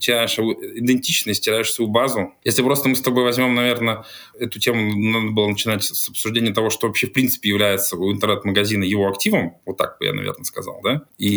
ты 0.86 0.98
теряешь 1.40 1.72
свою 1.72 1.90
базу. 1.90 2.34
Если 2.44 2.62
просто 2.62 2.90
мы 2.90 2.96
с 2.96 3.02
тобой 3.02 3.24
возьмем, 3.24 3.54
наверное, 3.56 4.06
эту 4.40 4.60
тему, 4.60 4.96
надо 4.96 5.32
было 5.32 5.48
начинать 5.48 5.84
с 5.84 6.10
обсуждения 6.10 6.54
того, 6.54 6.70
что 6.70 6.88
вообще 6.88 7.08
в 7.08 7.14
принципе 7.14 7.50
является 7.50 7.96
у 7.98 8.12
интернет-магазина 8.12 8.84
его 8.84 9.08
активом, 9.08 9.58
вот 9.66 9.78
так 9.78 9.98
бы 10.00 10.06
я, 10.06 10.14
наверное, 10.14 10.46
сказал, 10.46 10.82
да, 10.84 11.04
и 11.18 11.28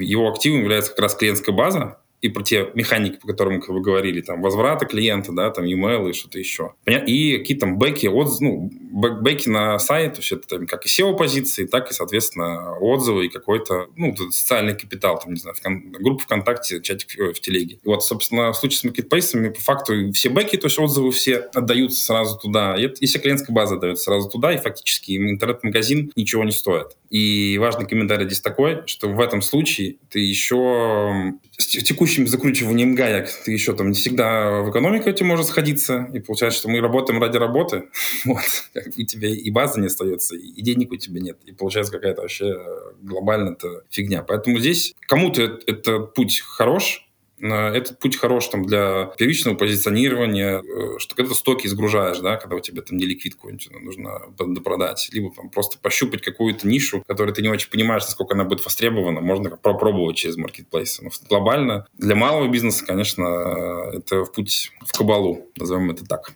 его 0.00 0.28
активом 0.28 0.60
является 0.60 0.90
как 0.90 1.00
раз 1.00 1.14
клиентская 1.14 1.54
база, 1.54 1.98
и 2.20 2.28
про 2.28 2.42
те 2.42 2.70
механики, 2.74 3.16
по 3.16 3.28
которым 3.28 3.60
как 3.60 3.70
вы 3.70 3.80
говорили, 3.80 4.20
там, 4.20 4.42
возврата 4.42 4.86
клиента, 4.86 5.32
да, 5.32 5.50
там, 5.50 5.64
email 5.64 6.10
и 6.10 6.12
что-то 6.12 6.38
еще. 6.38 6.74
И 6.86 7.38
какие 7.38 7.56
там 7.56 7.78
бэки, 7.78 8.06
от, 8.06 8.40
ну, 8.40 8.70
бэк, 8.72 9.20
бэки 9.20 9.48
на 9.48 9.78
сайт, 9.78 10.14
то 10.14 10.20
есть 10.20 10.32
это 10.32 10.48
там, 10.48 10.66
как 10.66 10.84
и 10.84 10.88
SEO-позиции, 10.88 11.66
так 11.66 11.90
и, 11.90 11.94
соответственно, 11.94 12.76
отзывы 12.78 13.26
и 13.26 13.28
какой-то, 13.28 13.86
ну, 13.96 14.16
социальный 14.16 14.74
капитал, 14.76 15.20
там, 15.20 15.34
не 15.34 15.40
знаю, 15.40 15.56
в 15.56 16.02
группа 16.02 16.24
ВКонтакте, 16.24 16.80
чатик 16.80 17.10
в, 17.16 17.34
в 17.34 17.40
телеге. 17.40 17.76
И 17.76 17.88
вот, 17.88 18.04
собственно, 18.04 18.52
в 18.52 18.56
случае 18.56 18.78
с 18.78 18.84
маркетплейсами, 18.84 19.50
по 19.50 19.60
факту, 19.60 20.12
все 20.12 20.28
бэки, 20.30 20.56
то 20.56 20.66
есть 20.66 20.78
отзывы 20.78 21.12
все 21.12 21.36
отдаются 21.36 22.02
сразу 22.04 22.38
туда, 22.38 22.76
и, 22.76 22.86
и 22.86 23.06
вся 23.06 23.20
клиентская 23.20 23.54
база 23.54 23.76
отдается 23.76 24.04
сразу 24.04 24.28
туда, 24.28 24.52
и 24.52 24.58
фактически 24.58 25.16
интернет-магазин 25.16 26.12
ничего 26.16 26.44
не 26.44 26.52
стоит. 26.52 26.96
И 27.10 27.58
важный 27.58 27.86
комментарий 27.86 28.26
здесь 28.26 28.40
такой, 28.40 28.82
что 28.86 29.08
в 29.08 29.20
этом 29.20 29.40
случае 29.40 29.96
ты 30.10 30.20
еще 30.20 31.34
текущим 31.66 32.26
закручиванием 32.26 32.94
гаек 32.94 33.28
ты 33.44 33.52
еще 33.52 33.74
там 33.74 33.88
не 33.88 33.94
всегда 33.94 34.60
в 34.60 34.70
экономику 34.70 35.08
этим 35.08 35.26
может 35.26 35.46
сходиться, 35.46 36.08
и 36.12 36.20
получается, 36.20 36.60
что 36.60 36.68
мы 36.68 36.80
работаем 36.80 37.20
ради 37.20 37.36
работы, 37.36 37.84
вот, 38.24 38.38
у 38.96 39.02
тебя 39.02 39.28
и 39.28 39.50
база 39.50 39.80
не 39.80 39.86
остается, 39.86 40.36
и 40.36 40.62
денег 40.62 40.92
у 40.92 40.96
тебя 40.96 41.20
нет, 41.20 41.38
и 41.44 41.52
получается 41.52 41.92
какая-то 41.92 42.22
вообще 42.22 42.56
глобальная 43.02 43.56
фигня. 43.90 44.22
Поэтому 44.22 44.58
здесь 44.58 44.94
кому-то 45.06 45.42
этот 45.66 46.14
путь 46.14 46.40
хорош, 46.40 47.07
этот 47.40 47.98
путь 47.98 48.16
хорош 48.16 48.48
там, 48.48 48.66
для 48.66 49.06
первичного 49.18 49.54
позиционирования, 49.56 50.60
э, 50.60 50.98
что 50.98 51.14
когда 51.14 51.30
ты 51.30 51.34
стоки 51.34 51.66
сгружаешь, 51.66 52.18
да, 52.18 52.36
когда 52.36 52.56
у 52.56 52.60
тебя 52.60 52.82
там 52.82 52.96
не 52.96 53.06
ликвид 53.06 53.34
какой-нибудь 53.34 53.70
нужно 53.82 54.20
продать, 54.62 55.08
либо 55.12 55.32
там, 55.34 55.50
просто 55.50 55.78
пощупать 55.78 56.22
какую-то 56.22 56.66
нишу, 56.66 57.02
которую 57.06 57.34
ты 57.34 57.42
не 57.42 57.48
очень 57.48 57.70
понимаешь, 57.70 58.02
насколько 58.04 58.34
она 58.34 58.44
будет 58.44 58.64
востребована, 58.64 59.20
можно 59.20 59.50
попробовать 59.50 60.16
через 60.16 60.36
маркетплейсы. 60.36 61.02
Но 61.04 61.10
глобально 61.28 61.86
для 61.94 62.14
малого 62.14 62.48
бизнеса, 62.48 62.84
конечно, 62.84 63.90
это 63.92 64.24
в 64.24 64.32
путь 64.32 64.72
в 64.84 64.96
кабалу, 64.96 65.46
назовем 65.56 65.90
это 65.90 66.04
так. 66.04 66.32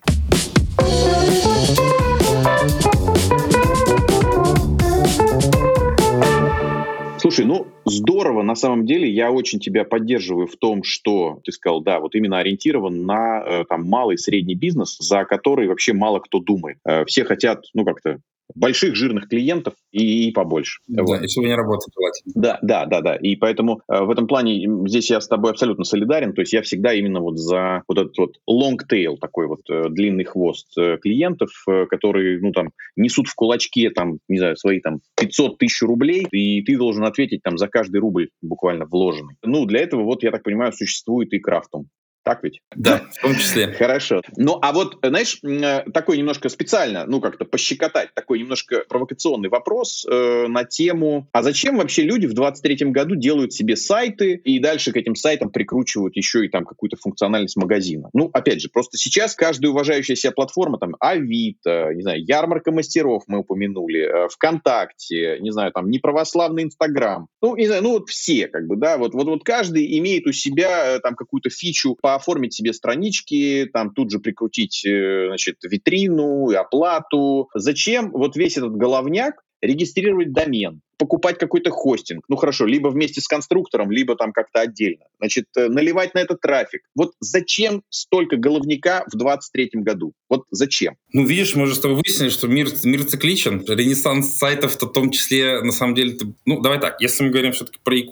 Слушай, 7.32 7.46
ну 7.46 7.66
здорово, 7.86 8.42
на 8.42 8.54
самом 8.54 8.84
деле 8.84 9.10
я 9.10 9.32
очень 9.32 9.58
тебя 9.58 9.84
поддерживаю 9.84 10.46
в 10.46 10.56
том, 10.56 10.82
что 10.82 11.40
ты 11.44 11.50
сказал, 11.50 11.80
да, 11.80 11.98
вот 11.98 12.14
именно 12.14 12.38
ориентирован 12.38 13.06
на 13.06 13.42
э, 13.42 13.64
там 13.66 13.84
малый 13.88 14.18
средний 14.18 14.54
бизнес, 14.54 14.98
за 14.98 15.24
который 15.24 15.66
вообще 15.66 15.94
мало 15.94 16.18
кто 16.18 16.40
думает. 16.40 16.76
Э, 16.84 17.06
все 17.06 17.24
хотят, 17.24 17.64
ну 17.72 17.86
как-то 17.86 18.18
больших 18.54 18.94
жирных 18.94 19.28
клиентов 19.28 19.74
и, 19.90 20.28
и 20.28 20.32
побольше. 20.32 20.80
Да, 20.86 21.02
вот. 21.02 21.22
и 21.22 21.40
не 21.40 21.54
работать 21.54 21.92
желательно. 21.94 22.32
Да, 22.34 22.58
да, 22.62 22.86
да, 22.86 23.00
да. 23.00 23.16
И 23.16 23.36
поэтому 23.36 23.80
э, 23.88 24.00
в 24.00 24.10
этом 24.10 24.26
плане 24.26 24.68
здесь 24.86 25.10
я 25.10 25.20
с 25.20 25.28
тобой 25.28 25.52
абсолютно 25.52 25.84
солидарен. 25.84 26.32
То 26.32 26.42
есть 26.42 26.52
я 26.52 26.62
всегда 26.62 26.92
именно 26.92 27.20
вот 27.20 27.38
за 27.38 27.82
вот 27.88 27.98
этот 27.98 28.16
вот 28.18 28.36
long 28.48 28.76
tail, 28.90 29.16
такой 29.18 29.46
вот 29.46 29.60
э, 29.70 29.88
длинный 29.88 30.24
хвост 30.24 30.76
э, 30.78 30.98
клиентов, 30.98 31.50
э, 31.68 31.86
которые, 31.86 32.40
ну 32.40 32.52
там, 32.52 32.70
несут 32.96 33.28
в 33.28 33.34
кулачке 33.34 33.90
там, 33.90 34.18
не 34.28 34.38
знаю, 34.38 34.56
свои 34.56 34.80
там 34.80 35.00
500 35.20 35.58
тысяч 35.58 35.82
рублей, 35.82 36.26
и 36.30 36.62
ты 36.62 36.76
должен 36.76 37.04
ответить 37.04 37.42
там 37.42 37.58
за 37.58 37.68
каждый 37.68 38.00
рубль 38.00 38.28
буквально 38.40 38.86
вложенный. 38.86 39.36
Ну, 39.42 39.66
для 39.66 39.80
этого 39.80 40.02
вот, 40.02 40.22
я 40.22 40.30
так 40.30 40.42
понимаю, 40.42 40.72
существует 40.72 41.32
и 41.32 41.38
крафтом. 41.38 41.88
Так 42.24 42.44
ведь? 42.44 42.60
Да, 42.74 43.02
в 43.18 43.22
том 43.22 43.34
числе. 43.34 43.72
Хорошо. 43.78 44.20
Ну, 44.36 44.58
а 44.62 44.72
вот, 44.72 44.98
знаешь, 45.02 45.38
э, 45.42 45.90
такой 45.92 46.18
немножко 46.18 46.48
специально, 46.48 47.04
ну, 47.06 47.20
как-то 47.20 47.44
пощекотать, 47.44 48.14
такой 48.14 48.38
немножко 48.38 48.84
провокационный 48.88 49.48
вопрос 49.48 50.06
э, 50.08 50.46
на 50.46 50.64
тему, 50.64 51.28
а 51.32 51.42
зачем 51.42 51.78
вообще 51.78 52.02
люди 52.02 52.26
в 52.26 52.34
23-м 52.34 52.92
году 52.92 53.16
делают 53.16 53.52
себе 53.52 53.76
сайты 53.76 54.34
и 54.34 54.60
дальше 54.60 54.92
к 54.92 54.96
этим 54.96 55.16
сайтам 55.16 55.50
прикручивают 55.50 56.16
еще 56.16 56.44
и 56.44 56.48
там 56.48 56.64
какую-то 56.64 56.96
функциональность 56.96 57.56
магазина? 57.56 58.08
Ну, 58.12 58.30
опять 58.32 58.60
же, 58.60 58.68
просто 58.68 58.98
сейчас 58.98 59.34
каждая 59.34 59.72
уважающая 59.72 60.14
себя 60.14 60.32
платформа, 60.32 60.78
там, 60.78 60.94
Авито, 61.00 61.92
не 61.94 62.02
знаю, 62.02 62.24
Ярмарка 62.24 62.70
мастеров 62.70 63.24
мы 63.26 63.38
упомянули, 63.38 64.26
э, 64.26 64.28
ВКонтакте, 64.28 65.38
не 65.40 65.50
знаю, 65.50 65.72
там, 65.72 65.90
неправославный 65.90 66.62
Инстаграм, 66.62 67.26
ну, 67.40 67.56
не 67.56 67.66
знаю, 67.66 67.82
ну, 67.82 67.92
вот 67.92 68.08
все, 68.08 68.46
как 68.46 68.68
бы, 68.68 68.76
да, 68.76 68.96
вот, 68.96 69.12
вот, 69.12 69.26
вот 69.26 69.42
каждый 69.42 69.98
имеет 69.98 70.26
у 70.28 70.32
себя 70.32 70.96
э, 70.96 71.00
там 71.00 71.16
какую-то 71.16 71.50
фичу 71.50 71.96
по 72.00 72.11
оформить 72.14 72.54
себе 72.54 72.72
странички, 72.72 73.68
там 73.72 73.92
тут 73.92 74.10
же 74.10 74.18
прикрутить, 74.18 74.84
э, 74.84 75.26
значит, 75.28 75.56
витрину 75.62 76.50
и 76.50 76.54
оплату. 76.54 77.48
Зачем 77.54 78.10
вот 78.12 78.36
весь 78.36 78.56
этот 78.56 78.76
головняк 78.76 79.42
регистрировать 79.62 80.32
домен, 80.32 80.80
покупать 80.98 81.38
какой-то 81.38 81.70
хостинг, 81.70 82.24
ну 82.28 82.36
хорошо, 82.36 82.66
либо 82.66 82.88
вместе 82.88 83.20
с 83.20 83.28
конструктором, 83.28 83.90
либо 83.90 84.16
там 84.16 84.32
как-то 84.32 84.60
отдельно. 84.60 85.04
Значит, 85.18 85.46
э, 85.56 85.68
наливать 85.68 86.14
на 86.14 86.18
этот 86.18 86.40
трафик. 86.40 86.82
Вот 86.94 87.12
зачем 87.20 87.82
столько 87.88 88.36
головника 88.36 89.04
в 89.10 89.16
23-м 89.16 89.82
году? 89.82 90.12
Вот 90.28 90.44
зачем? 90.50 90.96
Ну, 91.12 91.24
видишь, 91.24 91.54
мы 91.54 91.66
же 91.66 91.76
с 91.76 91.80
тобой 91.80 91.98
выяснили, 91.98 92.28
что 92.28 92.48
мир, 92.48 92.68
мир 92.84 93.04
цикличен. 93.04 93.64
Ренессанс 93.66 94.36
сайтов 94.36 94.74
в 94.74 94.92
том 94.92 95.10
числе, 95.10 95.62
на 95.62 95.72
самом 95.72 95.94
деле, 95.94 96.18
ну, 96.44 96.60
давай 96.60 96.80
так, 96.80 97.00
если 97.00 97.24
мы 97.24 97.30
говорим 97.30 97.52
все-таки 97.52 97.78
про 97.82 97.96
e 97.96 98.02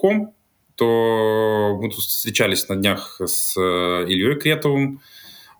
то 0.80 1.78
мы 1.78 1.90
тут 1.90 2.00
встречались 2.00 2.66
на 2.70 2.74
днях 2.74 3.20
с 3.20 3.54
э, 3.54 4.06
Ильей 4.08 4.34
Кретовым, 4.36 5.02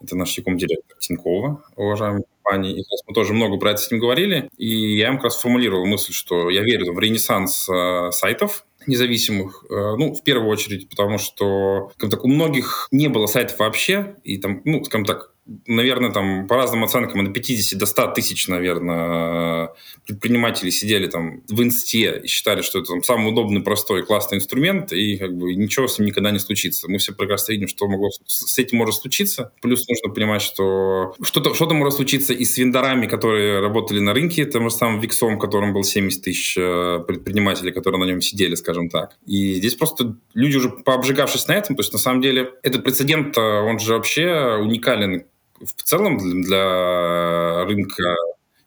это 0.02 0.16
наш 0.16 0.36
яком 0.38 0.56
директор 0.56 0.96
Тинькова, 0.98 1.62
уважаемый 1.76 2.22
компании. 2.42 2.80
И 2.80 2.84
мы 3.06 3.12
тоже 3.12 3.34
много 3.34 3.58
про 3.58 3.72
это 3.72 3.82
с 3.82 3.90
ним 3.90 4.00
говорили. 4.00 4.48
И 4.56 4.96
я 4.96 5.08
им 5.08 5.16
как 5.16 5.24
раз 5.24 5.38
сформулировал 5.38 5.84
мысль, 5.84 6.14
что 6.14 6.48
я 6.48 6.62
верю 6.62 6.94
в 6.94 6.98
ренессанс 6.98 7.68
э, 7.68 8.10
сайтов, 8.12 8.64
независимых. 8.86 9.64
Э, 9.70 9.94
ну, 9.96 10.14
в 10.14 10.22
первую 10.22 10.48
очередь, 10.48 10.88
потому 10.88 11.18
что, 11.18 11.90
скажем 11.94 12.10
так, 12.10 12.24
у 12.24 12.28
многих 12.28 12.88
не 12.90 13.08
было 13.08 13.26
сайтов 13.26 13.58
вообще, 13.58 14.16
и 14.24 14.38
там, 14.38 14.62
ну, 14.64 14.84
скажем 14.84 15.04
так, 15.04 15.30
наверное, 15.66 16.12
там 16.12 16.46
по 16.46 16.56
разным 16.56 16.84
оценкам 16.84 17.26
от 17.26 17.34
50 17.34 17.78
до 17.78 17.86
100 17.86 18.06
тысяч, 18.08 18.48
наверное, 18.48 19.70
предпринимателей 20.06 20.70
сидели 20.70 21.06
там 21.06 21.42
в 21.48 21.62
инсте 21.62 22.20
и 22.22 22.26
считали, 22.26 22.62
что 22.62 22.78
это 22.78 22.88
там, 22.88 23.02
самый 23.02 23.30
удобный, 23.30 23.60
простой, 23.60 24.04
классный 24.04 24.38
инструмент, 24.38 24.92
и 24.92 25.16
как 25.16 25.36
бы 25.36 25.54
ничего 25.54 25.88
с 25.88 25.98
ним 25.98 26.06
никогда 26.06 26.30
не 26.30 26.38
случится. 26.38 26.88
Мы 26.88 26.98
все 26.98 27.12
прекрасно 27.12 27.52
видим, 27.52 27.68
что 27.68 27.88
могло 27.88 28.10
с 28.26 28.58
этим 28.58 28.78
может 28.78 28.96
случиться. 28.96 29.52
Плюс 29.60 29.86
нужно 29.88 30.10
понимать, 30.10 30.42
что 30.42 31.14
что-то 31.22 31.54
что 31.54 31.70
может 31.70 31.94
случиться 31.94 32.32
и 32.32 32.44
с 32.44 32.56
вендорами, 32.58 33.06
которые 33.06 33.60
работали 33.60 34.00
на 34.00 34.12
рынке, 34.12 34.44
тем 34.44 34.68
же 34.68 34.74
самым 34.74 35.00
Виксом, 35.00 35.38
которым 35.38 35.72
был 35.72 35.84
70 35.84 36.22
тысяч 36.22 36.56
э, 36.58 37.00
предпринимателей, 37.06 37.72
которые 37.72 38.00
на 38.00 38.04
нем 38.04 38.20
сидели, 38.20 38.54
скажем 38.54 38.69
так. 38.90 39.16
И 39.26 39.54
здесь 39.54 39.74
просто 39.74 40.16
люди 40.34 40.56
уже 40.56 40.70
пообжигавшись 40.70 41.48
на 41.48 41.52
этом, 41.52 41.76
то 41.76 41.80
есть 41.80 41.92
на 41.92 41.98
самом 41.98 42.20
деле 42.20 42.52
этот 42.62 42.84
прецедент, 42.84 43.36
э, 43.36 43.40
он 43.40 43.78
же 43.78 43.94
вообще 43.94 44.58
уникален 44.60 45.24
в 45.60 45.82
целом 45.82 46.18
для 46.42 47.64
рынка 47.64 48.16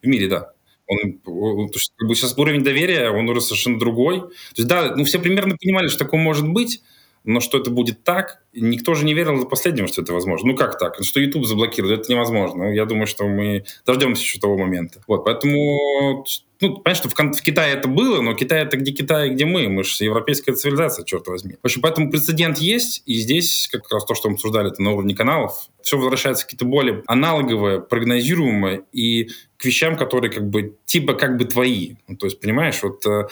в 0.02 0.06
мире, 0.06 0.28
да. 0.28 0.50
Он, 0.86 1.20
он, 1.26 1.68
как 1.96 2.08
бы 2.08 2.14
сейчас 2.14 2.36
уровень 2.36 2.62
доверия, 2.62 3.10
он 3.10 3.28
уже 3.28 3.40
совершенно 3.40 3.78
другой. 3.78 4.20
То 4.20 4.28
есть, 4.56 4.68
да, 4.68 4.94
ну 4.94 5.04
все 5.04 5.18
примерно 5.18 5.56
понимали, 5.56 5.88
что 5.88 6.04
такое 6.04 6.20
может 6.20 6.46
быть, 6.48 6.82
но 7.24 7.40
что 7.40 7.58
это 7.58 7.70
будет 7.70 8.04
так, 8.04 8.42
никто 8.52 8.94
же 8.94 9.04
не 9.04 9.14
верил 9.14 9.38
до 9.38 9.46
последнего, 9.46 9.88
что 9.88 10.02
это 10.02 10.12
возможно. 10.12 10.52
Ну 10.52 10.56
как 10.56 10.78
так? 10.78 10.96
Что 11.02 11.20
YouTube 11.20 11.46
заблокирует, 11.46 12.00
это 12.00 12.12
невозможно. 12.12 12.64
Я 12.72 12.84
думаю, 12.84 13.06
что 13.06 13.26
мы 13.26 13.64
дождемся 13.86 14.22
еще 14.22 14.38
того 14.38 14.58
момента. 14.58 15.00
Вот, 15.06 15.24
поэтому 15.24 16.24
ну, 16.60 16.78
понятно, 16.78 16.94
что 16.94 17.08
в, 17.08 17.36
в 17.36 17.42
Китае 17.42 17.74
это 17.74 17.88
было, 17.88 18.20
но 18.20 18.34
Китай 18.34 18.62
это 18.62 18.76
где 18.76 18.92
Китай, 18.92 19.30
где 19.30 19.44
мы. 19.44 19.68
Мы 19.68 19.84
же 19.84 20.04
европейская 20.04 20.52
цивилизация, 20.52 21.04
черт 21.04 21.26
возьми. 21.26 21.56
В 21.62 21.66
общем, 21.66 21.80
поэтому 21.80 22.10
прецедент 22.10 22.58
есть, 22.58 23.02
и 23.06 23.14
здесь 23.14 23.68
как 23.72 23.90
раз 23.90 24.04
то, 24.04 24.14
что 24.14 24.28
мы 24.28 24.34
обсуждали, 24.34 24.70
это 24.70 24.82
на 24.82 24.92
уровне 24.92 25.14
каналов, 25.14 25.68
все 25.82 25.96
возвращается 25.96 26.44
какие-то 26.44 26.64
более 26.64 27.02
аналоговые, 27.06 27.80
прогнозируемые 27.80 28.84
и 28.92 29.30
к 29.56 29.64
вещам, 29.64 29.96
которые 29.96 30.30
как 30.30 30.48
бы 30.48 30.76
типа 30.84 31.14
как 31.14 31.36
бы 31.38 31.44
твои. 31.44 31.96
Ну, 32.06 32.16
то 32.16 32.26
есть, 32.26 32.40
понимаешь, 32.40 32.82
вот 32.82 33.04
э, 33.06 33.28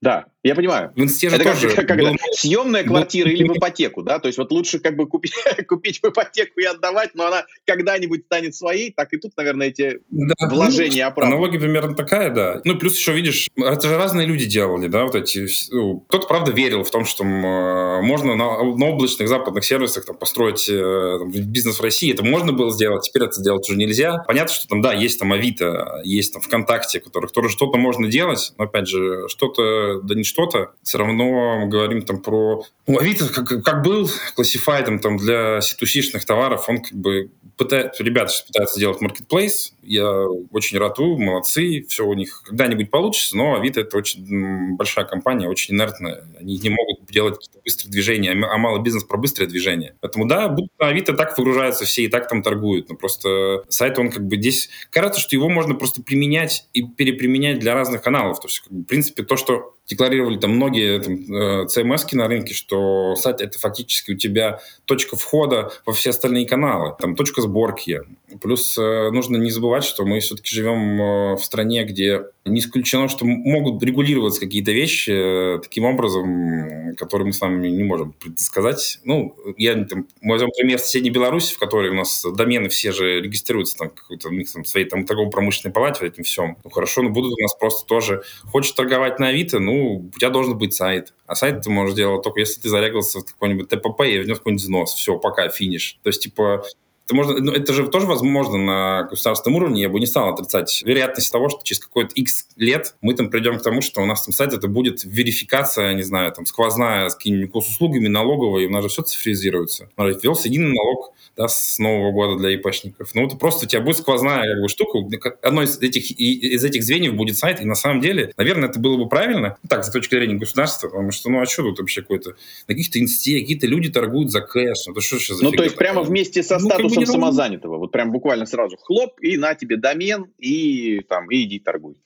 да, 0.00 0.26
я 0.42 0.56
понимаю. 0.56 0.92
В 0.96 1.00
инсте 1.00 1.28
это 1.28 1.38
тоже 1.38 1.68
как, 1.70 1.86
как 1.86 1.98
был... 1.98 2.08
это, 2.08 2.18
съемная 2.32 2.82
квартира 2.82 3.26
был... 3.26 3.34
или 3.34 3.48
в 3.48 3.56
ипотеку, 3.58 4.02
да? 4.02 4.18
То 4.18 4.26
есть 4.26 4.38
вот 4.38 4.50
лучше 4.50 4.80
как 4.80 4.96
бы 4.96 5.06
купить, 5.06 5.32
купить 5.68 6.00
в 6.02 6.04
ипотеку 6.08 6.58
и 6.58 6.64
отдавать, 6.64 7.10
но 7.14 7.26
она 7.26 7.44
когда-нибудь 7.64 8.24
станет 8.24 8.56
своей, 8.56 8.90
так 8.90 9.12
и 9.12 9.18
тут, 9.18 9.36
наверное, 9.36 9.68
эти 9.68 10.00
да, 10.10 10.34
вложения 10.48 11.04
ну, 11.04 11.10
оправданы. 11.10 11.36
Аналогия 11.36 11.60
примерно 11.60 11.94
такая, 11.94 12.30
да. 12.30 12.60
Ну, 12.64 12.76
плюс 12.76 12.96
еще, 12.96 13.12
видишь, 13.12 13.50
это 13.56 13.86
же 13.86 13.96
разные 13.96 14.26
люди 14.26 14.46
делали, 14.46 14.88
да, 14.88 15.04
вот 15.04 15.14
эти... 15.14 15.46
Ну, 15.70 16.00
кто-то, 16.08 16.26
правда, 16.26 16.50
верил 16.50 16.82
в 16.82 16.90
том, 16.90 17.04
что 17.04 17.22
можно 17.22 18.34
на, 18.34 18.62
на 18.62 18.86
облачных 18.86 19.28
западных 19.28 19.64
сервисах 19.64 20.06
там, 20.06 20.16
построить 20.16 20.68
э, 20.68 21.18
там, 21.20 21.30
бизнес 21.30 21.78
в 21.78 21.82
России. 21.82 22.12
Это 22.12 22.24
можно 22.24 22.52
было 22.52 22.72
сделать, 22.72 23.04
теперь 23.04 23.24
это 23.24 23.34
сделать 23.34 23.68
уже 23.68 23.78
нельзя. 23.78 24.24
Понятно, 24.26 24.52
что 24.52 24.66
там, 24.66 24.80
да, 24.80 24.92
есть 24.92 25.20
там 25.20 25.32
Авито, 25.32 26.00
есть 26.02 26.32
там 26.32 26.42
ВКонтакте, 26.42 26.98
которых 26.98 27.30
тоже 27.30 27.48
что-то 27.48 27.78
можно 27.78 28.08
делать, 28.08 28.52
но, 28.58 28.64
опять 28.64 28.88
же, 28.88 29.28
что-то, 29.28 30.00
да 30.00 30.16
не 30.16 30.24
что-то, 30.32 30.72
все 30.82 30.98
равно 30.98 31.58
мы 31.60 31.68
говорим 31.68 32.02
там 32.02 32.20
про... 32.20 32.64
Ну, 32.86 32.98
Авито 32.98 33.28
как, 33.28 33.62
как 33.62 33.82
был 33.82 34.08
классифайдом 34.34 34.98
там 34.98 35.16
для 35.16 35.58
C2C-шных 35.58 36.24
товаров, 36.26 36.68
он 36.68 36.80
как 36.80 36.94
бы 36.94 37.30
пытает, 37.56 37.94
ребята 38.00 38.30
сейчас 38.30 38.42
пытаются 38.42 38.76
сделать 38.76 39.02
marketplace, 39.02 39.72
я 39.82 40.08
очень 40.50 40.78
ратую, 40.78 41.18
молодцы, 41.18 41.84
все 41.88 42.04
у 42.06 42.14
них 42.14 42.42
когда-нибудь 42.44 42.90
получится, 42.90 43.36
но 43.36 43.54
Авито 43.56 43.80
это 43.80 43.96
очень 43.96 44.76
большая 44.76 45.04
компания, 45.04 45.48
очень 45.48 45.74
инертная, 45.74 46.24
они 46.40 46.58
не 46.58 46.70
могут 46.70 47.10
делать 47.10 47.34
какие-то 47.36 47.60
быстрые 47.64 47.92
движения, 47.92 48.30
а 48.32 48.58
мало 48.58 48.78
бизнес 48.78 49.04
про 49.04 49.18
быстрое 49.18 49.48
движение. 49.48 49.94
Поэтому 50.00 50.26
да, 50.26 50.48
будто 50.48 50.70
Авито 50.78 51.12
так 51.12 51.36
выгружаются 51.36 51.84
все 51.84 52.02
и 52.02 52.08
так 52.08 52.28
там 52.28 52.42
торгуют, 52.42 52.88
но 52.88 52.96
просто 52.96 53.64
сайт, 53.68 53.98
он 53.98 54.10
как 54.10 54.26
бы 54.26 54.36
здесь... 54.36 54.70
Кажется, 54.90 55.20
что 55.20 55.36
его 55.36 55.48
можно 55.48 55.74
просто 55.74 56.02
применять 56.02 56.66
и 56.72 56.82
переприменять 56.82 57.58
для 57.58 57.74
разных 57.74 58.02
каналов. 58.02 58.40
То 58.40 58.48
есть, 58.48 58.60
как 58.60 58.72
бы, 58.72 58.82
в 58.82 58.86
принципе, 58.86 59.22
то, 59.22 59.36
что 59.36 59.74
декларировали 60.22 60.38
там 60.38 60.52
многие 60.52 61.00
там, 61.00 61.14
э, 61.14 61.66
CMS 61.66 62.06
на 62.12 62.28
рынке, 62.28 62.54
что 62.54 63.14
сайт 63.16 63.40
это 63.40 63.58
фактически 63.58 64.12
у 64.12 64.16
тебя 64.16 64.60
точка 64.84 65.16
входа 65.16 65.72
во 65.84 65.92
все 65.92 66.10
остальные 66.10 66.46
каналы, 66.46 66.94
там 66.98 67.16
точка 67.16 67.42
сборки. 67.42 68.02
Плюс 68.40 68.76
э, 68.78 69.10
нужно 69.10 69.36
не 69.36 69.50
забывать, 69.50 69.84
что 69.84 70.04
мы 70.04 70.20
все-таки 70.20 70.54
живем 70.54 71.00
э, 71.00 71.36
в 71.36 71.44
стране, 71.44 71.84
где 71.84 72.22
не 72.44 72.60
исключено, 72.60 73.08
что 73.08 73.24
могут 73.24 73.82
регулироваться 73.82 74.40
какие-то 74.40 74.72
вещи 74.72 75.60
таким 75.62 75.84
образом, 75.84 76.94
которые 76.96 77.26
мы 77.26 77.32
с 77.32 77.40
вами 77.40 77.68
не 77.68 77.84
можем 77.84 78.12
предсказать. 78.12 78.98
Ну, 79.04 79.36
я 79.56 79.84
там, 79.84 80.08
мы 80.20 80.34
возьмем 80.34 80.50
пример 80.50 80.78
соседней 80.78 81.10
Беларуси, 81.10 81.54
в 81.54 81.58
которой 81.58 81.90
у 81.90 81.94
нас 81.94 82.24
домены 82.36 82.68
все 82.68 82.92
же 82.92 83.20
регистрируются 83.20 83.76
там 83.76 83.90
какой-то 83.90 84.28
у 84.28 84.32
них 84.32 84.50
там 84.52 84.64
своей 84.64 84.86
там 84.86 85.04
торгово-промышленной 85.04 85.72
палате 85.72 86.00
в 86.00 86.08
этом 86.08 86.24
всем. 86.24 86.56
Ну 86.64 86.70
хорошо, 86.70 87.02
но 87.02 87.10
будут 87.10 87.32
у 87.32 87.42
нас 87.42 87.54
просто 87.54 87.86
тоже 87.86 88.22
хочешь 88.44 88.72
торговать 88.72 89.18
на 89.18 89.28
Авито, 89.28 89.60
ну 89.60 90.10
у 90.14 90.18
тебя 90.18 90.30
должен 90.30 90.58
быть 90.58 90.74
сайт. 90.74 91.14
А 91.26 91.34
сайт 91.34 91.62
ты 91.62 91.70
можешь 91.70 91.94
делать 91.94 92.22
только 92.22 92.40
если 92.40 92.60
ты 92.60 92.68
зарегался 92.68 93.20
в 93.20 93.24
какой-нибудь 93.24 93.68
ТПП 93.68 94.02
и 94.02 94.18
внес 94.18 94.38
какой-нибудь 94.38 94.62
взнос. 94.62 94.94
Все, 94.94 95.18
пока, 95.18 95.48
финиш. 95.48 95.98
То 96.02 96.08
есть, 96.08 96.22
типа, 96.22 96.64
это, 97.04 97.14
можно, 97.14 97.38
ну, 97.38 97.52
это 97.52 97.72
же 97.72 97.86
тоже 97.88 98.06
возможно 98.06 98.58
на 98.58 99.02
государственном 99.04 99.56
уровне. 99.56 99.82
Я 99.82 99.88
бы 99.88 99.98
не 100.00 100.06
стал 100.06 100.30
отрицать 100.30 100.82
вероятность 100.84 101.32
того, 101.32 101.48
что 101.48 101.60
через 101.62 101.80
какой-то 101.80 102.14
X 102.14 102.48
лет 102.56 102.94
мы 103.00 103.14
там 103.14 103.30
придем 103.30 103.58
к 103.58 103.62
тому, 103.62 103.82
что 103.82 104.02
у 104.02 104.06
нас 104.06 104.24
там 104.24 104.32
сайт 104.32 104.52
это 104.52 104.68
будет 104.68 105.04
верификация, 105.04 105.92
не 105.94 106.02
знаю, 106.02 106.32
там 106.32 106.46
сквозная 106.46 107.08
с 107.08 107.14
какими-нибудь 107.14 107.50
госуслугами, 107.50 108.08
налоговой, 108.08 108.66
у 108.66 108.70
нас 108.70 108.82
же 108.82 108.88
все 108.88 109.02
цифризируется. 109.02 109.88
Ввелся 109.96 110.48
единый 110.48 110.74
налог 110.74 111.12
да, 111.36 111.48
с 111.48 111.78
Нового 111.78 112.12
года 112.12 112.38
для 112.38 112.50
ИПшников. 112.50 113.14
Ну, 113.14 113.26
это 113.26 113.36
просто 113.36 113.66
у 113.66 113.68
тебя 113.68 113.80
будет 113.80 113.98
сквозная 113.98 114.42
как 114.42 114.62
бы, 114.62 114.68
штука. 114.68 114.98
Одно 115.42 115.62
из 115.62 115.78
этих, 115.78 116.10
из 116.10 116.64
этих 116.64 116.82
звеньев 116.84 117.14
будет 117.14 117.38
сайт, 117.38 117.60
и 117.60 117.64
на 117.64 117.74
самом 117.74 118.00
деле, 118.00 118.32
наверное, 118.36 118.68
это 118.68 118.78
было 118.78 118.96
бы 118.96 119.08
правильно, 119.08 119.56
ну, 119.62 119.68
так, 119.68 119.84
с 119.84 119.90
точки 119.90 120.14
зрения 120.14 120.34
государства, 120.34 120.88
потому 120.88 121.10
что, 121.10 121.30
ну, 121.30 121.40
а 121.40 121.46
что 121.46 121.62
тут 121.62 121.80
вообще 121.80 122.02
какой-то, 122.02 122.30
на 122.68 122.74
каких-то 122.74 123.00
инсте, 123.00 123.40
какие-то 123.40 123.66
люди 123.66 123.90
торгуют 123.90 124.30
за 124.30 124.40
кэш, 124.40 124.86
ну, 124.86 124.92
это 124.92 125.00
что 125.00 125.18
сейчас 125.18 125.38
за 125.38 125.44
Ну, 125.44 125.52
то 125.52 125.62
есть 125.62 125.74
такая? 125.74 125.92
прямо 125.92 126.02
вместе 126.02 126.42
со 126.42 126.58
ну, 126.58 126.66
статусом 126.66 126.88
как 126.90 126.91
самозанятого, 127.06 127.78
вот 127.78 127.92
прям 127.92 128.12
буквально 128.12 128.46
сразу 128.46 128.76
хлоп, 128.76 129.20
и 129.20 129.36
на 129.36 129.54
тебе 129.54 129.76
домен, 129.76 130.32
и 130.38 131.00
там, 131.08 131.30
и 131.30 131.42
иди 131.44 131.58
торгуй. 131.58 131.96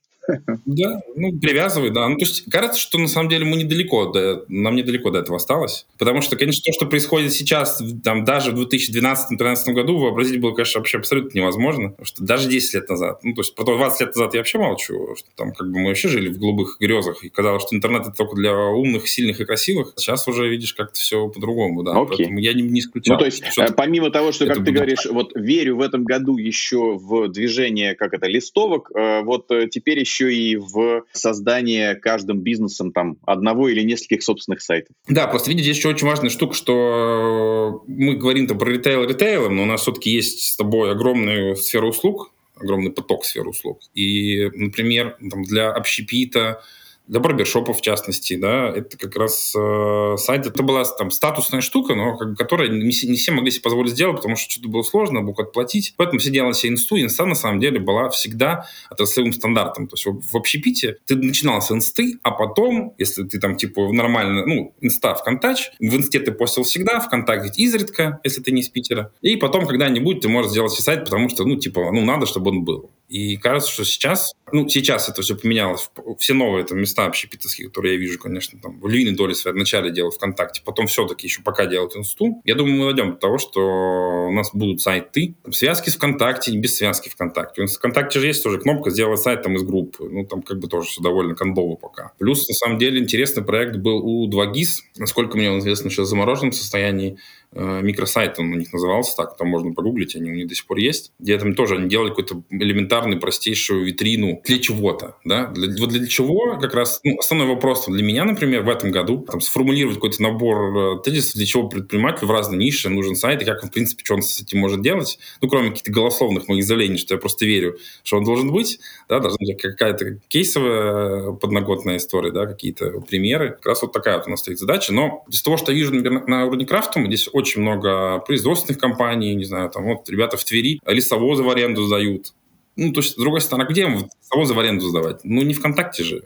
Да, 0.66 1.00
ну, 1.14 1.38
привязывай, 1.38 1.90
да. 1.90 2.08
Ну, 2.08 2.16
то 2.16 2.24
есть, 2.24 2.50
кажется, 2.50 2.80
что 2.80 2.98
на 2.98 3.08
самом 3.08 3.28
деле 3.28 3.44
мы 3.44 3.56
недалеко, 3.56 4.06
до, 4.06 4.44
нам 4.48 4.76
недалеко 4.76 5.10
до 5.10 5.20
этого 5.20 5.36
осталось. 5.36 5.86
Потому 5.98 6.22
что, 6.22 6.36
конечно, 6.36 6.62
то, 6.64 6.72
что 6.72 6.86
происходит 6.86 7.32
сейчас, 7.32 7.82
там, 8.02 8.24
даже 8.24 8.52
в 8.52 8.60
2012-2013 8.60 9.72
году, 9.72 9.98
вообразить 9.98 10.40
было, 10.40 10.52
конечно, 10.52 10.80
вообще 10.80 10.98
абсолютно 10.98 11.38
невозможно. 11.38 11.90
Потому 11.90 12.06
что 12.06 12.24
даже 12.24 12.48
10 12.48 12.74
лет 12.74 12.88
назад, 12.88 13.20
ну, 13.22 13.34
то 13.34 13.40
есть, 13.40 13.54
про 13.54 13.64
20 13.64 14.00
лет 14.00 14.16
назад 14.16 14.34
я 14.34 14.40
вообще 14.40 14.58
молчу, 14.58 15.14
что 15.16 15.28
там, 15.36 15.52
как 15.52 15.70
бы, 15.70 15.78
мы 15.78 15.88
вообще 15.88 16.08
жили 16.08 16.28
в 16.28 16.38
голубых 16.38 16.78
грезах, 16.80 17.24
и 17.24 17.28
казалось, 17.28 17.62
что 17.62 17.76
интернет 17.76 18.02
это 18.02 18.12
только 18.12 18.36
для 18.36 18.54
умных, 18.56 19.08
сильных 19.08 19.40
и 19.40 19.44
красивых. 19.44 19.92
Сейчас 19.96 20.26
уже, 20.28 20.48
видишь, 20.48 20.74
как-то 20.74 20.98
все 20.98 21.28
по-другому, 21.28 21.82
да. 21.82 21.92
Окей. 21.92 22.16
Поэтому 22.16 22.38
я 22.38 22.52
не, 22.52 22.62
не 22.62 22.80
исключал. 22.80 23.14
Ну, 23.14 23.18
то 23.20 23.26
есть, 23.26 23.44
что 23.46 23.72
помимо 23.72 24.10
того, 24.10 24.32
что, 24.32 24.46
как 24.46 24.56
ты 24.56 24.60
будет... 24.62 24.74
говоришь, 24.74 25.06
вот 25.10 25.32
верю 25.34 25.76
в 25.76 25.80
этом 25.80 26.04
году 26.04 26.36
еще 26.36 26.96
в 26.96 27.28
движение, 27.28 27.94
как 27.94 28.14
это, 28.14 28.26
листовок, 28.26 28.90
э, 28.94 29.22
вот 29.22 29.50
э, 29.50 29.68
теперь 29.68 30.00
еще 30.00 30.15
и 30.24 30.56
в 30.56 31.04
создание 31.12 31.94
каждым 31.94 32.40
бизнесом 32.40 32.92
там 32.92 33.18
одного 33.26 33.68
или 33.68 33.82
нескольких 33.82 34.22
собственных 34.22 34.62
сайтов. 34.62 34.94
Да, 35.08 35.26
просто 35.26 35.50
видите, 35.50 35.64
здесь 35.64 35.78
еще 35.78 35.88
очень 35.88 36.06
важная 36.06 36.30
штука, 36.30 36.54
что 36.54 37.84
мы 37.86 38.16
говорим 38.16 38.46
там 38.46 38.58
про 38.58 38.70
ритейл 38.70 39.04
ритейлом, 39.04 39.56
но 39.56 39.62
у 39.62 39.66
нас 39.66 39.82
все-таки 39.82 40.10
есть 40.10 40.52
с 40.52 40.56
тобой 40.56 40.90
огромная 40.90 41.54
сфера 41.54 41.86
услуг, 41.86 42.32
огромный 42.56 42.90
поток 42.90 43.24
сфер 43.24 43.46
услуг. 43.46 43.80
И, 43.94 44.50
например, 44.54 45.16
там 45.30 45.42
для 45.42 45.70
общепита, 45.70 46.62
для 47.06 47.20
барбершопов 47.20 47.78
в 47.78 47.82
частности, 47.82 48.36
да, 48.36 48.68
это 48.68 48.96
как 48.98 49.16
раз 49.16 49.54
э, 49.56 50.16
сайт, 50.18 50.46
это 50.46 50.62
была 50.62 50.84
там 50.84 51.10
статусная 51.10 51.60
штука, 51.60 51.94
но 51.94 52.16
как, 52.16 52.36
которая 52.36 52.68
не, 52.68 52.84
не 52.84 53.16
все 53.16 53.32
могли 53.32 53.50
себе 53.50 53.62
позволить 53.62 53.92
сделать, 53.92 54.16
потому 54.16 54.36
что 54.36 54.50
что-то 54.50 54.68
было 54.68 54.82
сложно, 54.82 55.22
было 55.22 55.34
отплатить, 55.38 55.94
поэтому 55.96 56.18
все 56.18 56.30
делали 56.30 56.52
себе 56.52 56.72
инсту, 56.72 56.96
инста 56.96 57.26
на 57.26 57.34
самом 57.34 57.60
деле 57.60 57.78
была 57.78 58.08
всегда 58.10 58.66
отраслевым 58.90 59.32
стандартом, 59.32 59.88
то 59.88 59.94
есть 59.94 60.06
в, 60.06 60.20
в 60.32 60.36
общепите 60.36 60.96
ты 61.06 61.16
начинал 61.16 61.62
с 61.62 61.70
инсты, 61.70 62.18
а 62.22 62.30
потом, 62.30 62.94
если 62.98 63.24
ты 63.24 63.38
там 63.38 63.56
типа 63.56 63.92
нормально, 63.92 64.44
ну, 64.46 64.74
инста 64.80 65.14
ВКонтач, 65.14 65.70
в 65.78 65.96
инсте 65.96 66.20
ты 66.20 66.32
постил 66.32 66.64
всегда, 66.64 67.00
ВКонтакте 67.00 67.62
изредка, 67.62 68.20
если 68.24 68.42
ты 68.42 68.52
не 68.52 68.60
из 68.60 68.68
Питера, 68.68 69.12
и 69.22 69.36
потом 69.36 69.66
когда-нибудь 69.66 70.20
ты 70.20 70.28
можешь 70.28 70.50
сделать 70.50 70.72
сайт, 70.72 71.04
потому 71.04 71.28
что, 71.28 71.44
ну, 71.44 71.56
типа, 71.56 71.90
ну, 71.92 72.04
надо, 72.04 72.26
чтобы 72.26 72.50
он 72.50 72.64
был. 72.64 72.90
И 73.08 73.36
кажется, 73.36 73.70
что 73.70 73.84
сейчас, 73.84 74.32
ну, 74.52 74.68
сейчас 74.68 75.08
это 75.08 75.22
все 75.22 75.36
поменялось. 75.36 75.88
Все 76.18 76.34
новые 76.34 76.64
там, 76.64 76.78
места 76.78 77.04
общепитовские, 77.04 77.68
которые 77.68 77.94
я 77.94 78.00
вижу, 78.00 78.18
конечно, 78.18 78.58
там, 78.60 78.80
в 78.80 78.88
львиной 78.88 79.14
доли 79.14 79.32
своей 79.32 79.54
вначале 79.54 79.92
делал 79.92 80.10
ВКонтакте, 80.10 80.62
потом 80.64 80.86
все-таки 80.86 81.26
еще 81.26 81.42
пока 81.42 81.66
делают 81.66 81.96
инсту. 81.96 82.42
Я 82.44 82.54
думаю, 82.56 82.76
мы 82.76 82.84
дойдем 82.86 83.12
до 83.12 83.18
того, 83.18 83.38
что 83.38 84.26
у 84.28 84.32
нас 84.32 84.50
будут 84.52 84.80
сайты, 84.80 85.36
там, 85.44 85.52
связки 85.52 85.88
с 85.88 85.96
ВКонтакте, 85.96 86.56
без 86.56 86.76
связки 86.76 87.08
ВКонтакте. 87.08 87.62
У 87.62 87.66
ВКонтакте 87.66 88.18
же 88.18 88.26
есть 88.26 88.42
тоже 88.42 88.58
кнопка 88.58 88.90
«Сделать 88.90 89.20
сайт 89.20 89.42
там 89.42 89.56
из 89.56 89.62
группы». 89.62 90.08
Ну, 90.08 90.26
там 90.26 90.42
как 90.42 90.58
бы 90.58 90.68
тоже 90.68 90.88
все 90.88 91.02
довольно 91.02 91.34
кондово 91.34 91.76
пока. 91.76 92.12
Плюс, 92.18 92.48
на 92.48 92.54
самом 92.54 92.78
деле, 92.78 93.00
интересный 93.00 93.44
проект 93.44 93.76
был 93.76 93.98
у 94.04 94.28
2GIS. 94.28 94.98
Насколько 94.98 95.36
мне 95.36 95.50
он 95.50 95.60
известно, 95.60 95.90
сейчас 95.90 96.06
в 96.06 96.10
замороженном 96.10 96.52
состоянии. 96.52 97.18
Э, 97.58 97.80
микросайт 97.82 98.38
он 98.38 98.52
у 98.52 98.56
них 98.56 98.70
назывался 98.72 99.16
так, 99.16 99.36
там 99.36 99.48
можно 99.48 99.72
погуглить, 99.72 100.14
они 100.14 100.30
у 100.30 100.34
них 100.34 100.46
до 100.46 100.54
сих 100.54 100.66
пор 100.66 100.76
есть, 100.76 101.12
где 101.18 101.38
там 101.38 101.54
тоже 101.54 101.76
они 101.76 101.88
делали 101.88 102.10
какую-то 102.10 102.42
элементарную, 102.50 103.18
простейшую 103.18 103.86
витрину 103.86 104.42
для 104.44 104.58
чего-то, 104.58 105.16
да, 105.24 105.46
для, 105.46 105.74
вот 105.80 105.88
для 105.88 106.06
чего 106.06 106.58
как 106.60 106.74
раз, 106.74 107.00
ну, 107.02 107.18
основной 107.18 107.48
вопрос 107.48 107.86
для 107.86 108.02
меня, 108.02 108.24
например, 108.24 108.62
в 108.62 108.68
этом 108.68 108.90
году, 108.90 109.24
там, 109.26 109.40
сформулировать 109.40 109.96
какой-то 109.96 110.22
набор 110.22 110.98
э, 110.98 111.02
тезисов, 111.02 111.36
для 111.36 111.46
чего 111.46 111.68
предпринимателю 111.68 112.28
в 112.28 112.30
разные 112.30 112.58
ниши 112.58 112.90
нужен 112.90 113.16
сайт, 113.16 113.40
и 113.40 113.46
как 113.46 113.64
в 113.64 113.70
принципе, 113.70 114.04
что 114.04 114.14
он 114.16 114.22
с 114.22 114.38
этим 114.40 114.58
может 114.58 114.82
делать, 114.82 115.18
ну, 115.40 115.48
кроме 115.48 115.70
каких-то 115.70 115.90
голословных 115.92 116.48
моих 116.48 116.64
заявлений, 116.64 116.98
что 116.98 117.14
я 117.14 117.20
просто 117.20 117.46
верю, 117.46 117.78
что 118.02 118.18
он 118.18 118.24
должен 118.24 118.52
быть, 118.52 118.80
да, 119.08 119.18
должна 119.18 119.38
быть 119.40 119.62
какая-то 119.62 120.18
кейсовая 120.28 121.32
подноготная 121.32 121.96
история, 121.96 122.32
да, 122.32 122.44
какие-то 122.44 123.00
примеры, 123.00 123.52
как 123.52 123.64
раз 123.64 123.80
вот 123.80 123.92
такая 123.92 124.18
вот 124.18 124.26
у 124.26 124.30
нас 124.30 124.40
стоит 124.40 124.58
задача, 124.58 124.92
но 124.92 125.24
из 125.30 125.42
того, 125.42 125.56
что 125.56 125.72
я 125.72 125.78
вижу, 125.78 125.94
например, 125.94 126.26
на 126.26 126.44
уровне 126.44 126.66
крафтума, 126.66 127.06
здесь 127.06 127.30
очень 127.32 127.45
очень 127.46 127.62
много 127.62 128.18
производственных 128.18 128.80
компаний, 128.80 129.34
не 129.36 129.44
знаю, 129.44 129.70
там 129.70 129.84
вот 129.84 130.10
ребята 130.10 130.36
в 130.36 130.44
Твери 130.44 130.80
лесовозы 130.84 131.44
в 131.44 131.50
аренду 131.50 131.84
сдают. 131.84 132.34
Ну, 132.74 132.92
то 132.92 133.00
есть, 133.00 133.12
с 133.12 133.16
другой 133.16 133.40
стороны, 133.40 133.68
где 133.70 133.82
им 133.82 134.08
лесовозы 134.22 134.52
в 134.52 134.58
аренду 134.58 134.88
сдавать? 134.88 135.20
Ну, 135.22 135.42
не 135.42 135.54
ВКонтакте 135.54 136.02
же. 136.02 136.24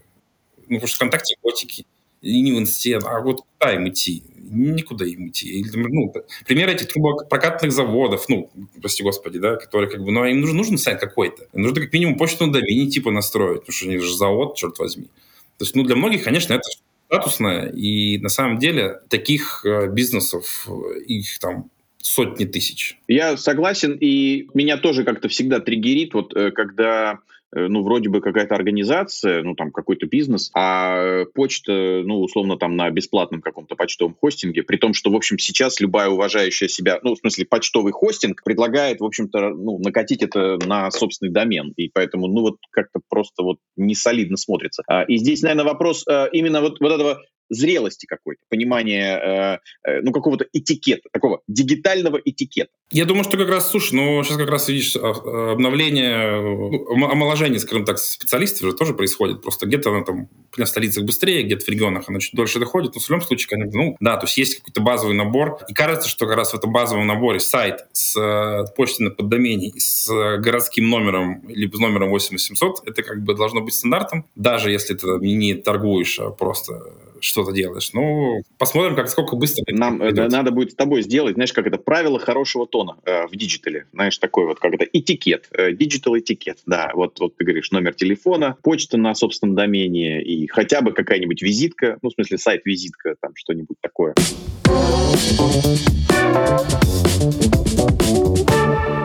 Ну, 0.68 0.76
потому 0.76 0.88
что 0.88 0.96
ВКонтакте 0.96 1.36
котики, 1.42 1.84
и 2.22 2.40
не 2.40 2.52
в 2.52 2.58
Инсте, 2.58 2.98
а 2.98 3.20
вот 3.20 3.42
куда 3.58 3.74
им 3.74 3.88
идти? 3.88 4.22
Никуда 4.36 5.04
им 5.04 5.28
идти. 5.28 5.60
Или, 5.60 5.70
ну, 5.74 6.12
пример 6.46 6.68
этих 6.70 6.88
трубопрокатных 6.88 7.70
заводов, 7.70 8.28
ну, 8.28 8.50
прости 8.80 9.02
господи, 9.02 9.38
да, 9.38 9.56
которые 9.56 9.90
как 9.90 10.02
бы, 10.02 10.10
ну, 10.10 10.24
им 10.24 10.40
нужен, 10.40 10.56
нужен 10.56 10.78
сайт 10.78 11.00
какой-то. 11.00 11.44
Им 11.52 11.62
нужно 11.62 11.82
как 11.82 11.92
минимум 11.92 12.18
почту 12.18 12.46
на 12.46 12.52
домене 12.52 12.90
типа 12.90 13.10
настроить, 13.10 13.60
потому 13.60 13.74
что 13.74 13.86
они 13.86 13.98
же 13.98 14.16
завод, 14.16 14.56
черт 14.56 14.78
возьми. 14.78 15.04
То 15.58 15.64
есть, 15.64 15.76
ну, 15.76 15.84
для 15.84 15.94
многих, 15.94 16.24
конечно, 16.24 16.54
это 16.54 16.64
статусная, 17.10 17.66
и 17.66 18.18
на 18.18 18.28
самом 18.28 18.58
деле 18.58 19.00
таких 19.08 19.64
э, 19.64 19.88
бизнесов, 19.88 20.68
э, 20.68 21.00
их 21.06 21.38
там 21.40 21.68
сотни 21.98 22.44
тысяч. 22.44 22.98
Я 23.08 23.36
согласен, 23.36 23.96
и 24.00 24.48
меня 24.54 24.76
тоже 24.76 25.04
как-то 25.04 25.28
всегда 25.28 25.58
триггерит, 25.58 26.14
вот 26.14 26.34
э, 26.36 26.52
когда 26.52 27.18
ну, 27.52 27.82
вроде 27.82 28.08
бы 28.08 28.20
какая-то 28.20 28.54
организация, 28.54 29.42
ну, 29.42 29.54
там, 29.54 29.72
какой-то 29.72 30.06
бизнес, 30.06 30.50
а 30.54 31.24
почта, 31.34 32.02
ну, 32.04 32.20
условно, 32.20 32.56
там, 32.56 32.76
на 32.76 32.90
бесплатном 32.90 33.42
каком-то 33.42 33.74
почтовом 33.74 34.14
хостинге, 34.14 34.62
при 34.62 34.76
том, 34.76 34.94
что, 34.94 35.10
в 35.10 35.16
общем, 35.16 35.38
сейчас 35.38 35.80
любая 35.80 36.08
уважающая 36.08 36.68
себя, 36.68 37.00
ну, 37.02 37.14
в 37.14 37.18
смысле, 37.18 37.46
почтовый 37.46 37.92
хостинг 37.92 38.42
предлагает, 38.44 39.00
в 39.00 39.04
общем-то, 39.04 39.50
ну, 39.50 39.78
накатить 39.78 40.22
это 40.22 40.58
на 40.64 40.90
собственный 40.90 41.32
домен, 41.32 41.72
и 41.76 41.88
поэтому, 41.88 42.28
ну, 42.28 42.42
вот 42.42 42.56
как-то 42.70 43.00
просто 43.08 43.42
вот 43.42 43.58
не 43.76 43.94
солидно 43.94 44.36
смотрится. 44.36 44.82
А, 44.86 45.02
и 45.02 45.16
здесь, 45.16 45.42
наверное, 45.42 45.64
вопрос 45.64 46.04
а, 46.08 46.26
именно 46.26 46.60
вот, 46.60 46.80
вот 46.80 46.92
этого 46.92 47.20
зрелости 47.50 48.06
какой-то, 48.06 48.40
понимания, 48.48 49.60
э, 49.84 49.88
э, 49.88 50.00
ну, 50.02 50.12
какого-то 50.12 50.46
этикета, 50.52 51.08
такого 51.12 51.40
дигитального 51.48 52.20
этикета. 52.24 52.70
Я 52.90 53.04
думаю, 53.04 53.24
что 53.24 53.36
как 53.36 53.48
раз, 53.48 53.70
слушай, 53.70 53.94
ну, 53.94 54.22
сейчас 54.24 54.36
как 54.36 54.48
раз, 54.48 54.68
видишь, 54.68 54.96
а, 54.96 55.52
обновление, 55.52 56.40
ну, 56.40 57.08
омоложение, 57.10 57.60
скажем 57.60 57.84
так, 57.84 57.98
специалистов 57.98 58.62
уже 58.62 58.76
тоже 58.76 58.94
происходит. 58.94 59.42
Просто 59.42 59.66
где-то 59.66 59.90
она 59.90 60.04
там 60.04 60.28
в 60.56 60.64
столицах 60.66 61.04
быстрее, 61.04 61.42
где-то 61.42 61.64
в 61.64 61.68
регионах 61.68 62.08
она 62.08 62.20
чуть 62.20 62.34
дольше 62.34 62.58
доходит. 62.58 62.94
Но 62.94 63.00
в 63.00 63.08
любом 63.08 63.26
случае, 63.26 63.48
конечно, 63.48 63.80
ну, 63.80 63.96
да, 64.00 64.16
то 64.16 64.26
есть 64.26 64.38
есть 64.38 64.58
какой-то 64.58 64.80
базовый 64.80 65.14
набор. 65.14 65.58
И 65.68 65.74
кажется, 65.74 66.08
что 66.08 66.26
как 66.26 66.36
раз 66.36 66.52
в 66.52 66.56
этом 66.56 66.72
базовом 66.72 67.06
наборе 67.06 67.40
сайт 67.40 67.86
с 67.92 68.16
э, 68.16 68.64
почтой 68.76 69.06
на 69.06 69.10
поддомене, 69.10 69.72
с 69.76 70.08
городским 70.38 70.88
номером, 70.88 71.48
либо 71.48 71.76
с 71.76 71.80
номером 71.80 72.10
8800, 72.10 72.88
это 72.88 73.02
как 73.02 73.22
бы 73.22 73.34
должно 73.34 73.60
быть 73.60 73.74
стандартом, 73.74 74.26
даже 74.34 74.70
если 74.70 74.94
ты 74.94 75.06
не 75.20 75.54
торгуешь, 75.54 76.18
а 76.18 76.30
просто 76.30 76.92
что-то 77.22 77.52
делаешь. 77.52 77.90
Ну, 77.92 78.42
посмотрим, 78.58 78.96
как 78.96 79.08
сколько 79.08 79.36
быстро. 79.36 79.64
Нам 79.68 80.02
э, 80.02 80.12
надо 80.12 80.50
будет 80.50 80.72
с 80.72 80.74
тобой 80.74 81.02
сделать, 81.02 81.34
знаешь, 81.34 81.52
как 81.52 81.66
это 81.66 81.78
правило 81.78 82.18
хорошего 82.18 82.66
тона 82.66 82.96
э, 83.04 83.26
в 83.26 83.36
диджитале. 83.36 83.86
Знаешь, 83.92 84.18
такой 84.18 84.46
вот, 84.46 84.58
как 84.58 84.74
это 84.74 84.84
этикет, 84.84 85.48
э, 85.52 85.72
digital 85.72 86.18
этикет. 86.18 86.58
Да, 86.66 86.90
вот, 86.94 87.18
вот 87.20 87.36
ты 87.36 87.44
говоришь 87.44 87.70
номер 87.70 87.94
телефона, 87.94 88.56
почта 88.62 88.96
на 88.96 89.14
собственном 89.14 89.56
домене 89.56 90.22
и 90.22 90.46
хотя 90.46 90.80
бы 90.80 90.92
какая-нибудь 90.92 91.42
визитка, 91.42 91.98
ну, 92.02 92.10
в 92.10 92.12
смысле, 92.12 92.38
сайт-визитка, 92.38 93.14
там 93.20 93.32
что-нибудь 93.34 93.76
такое. 93.80 94.14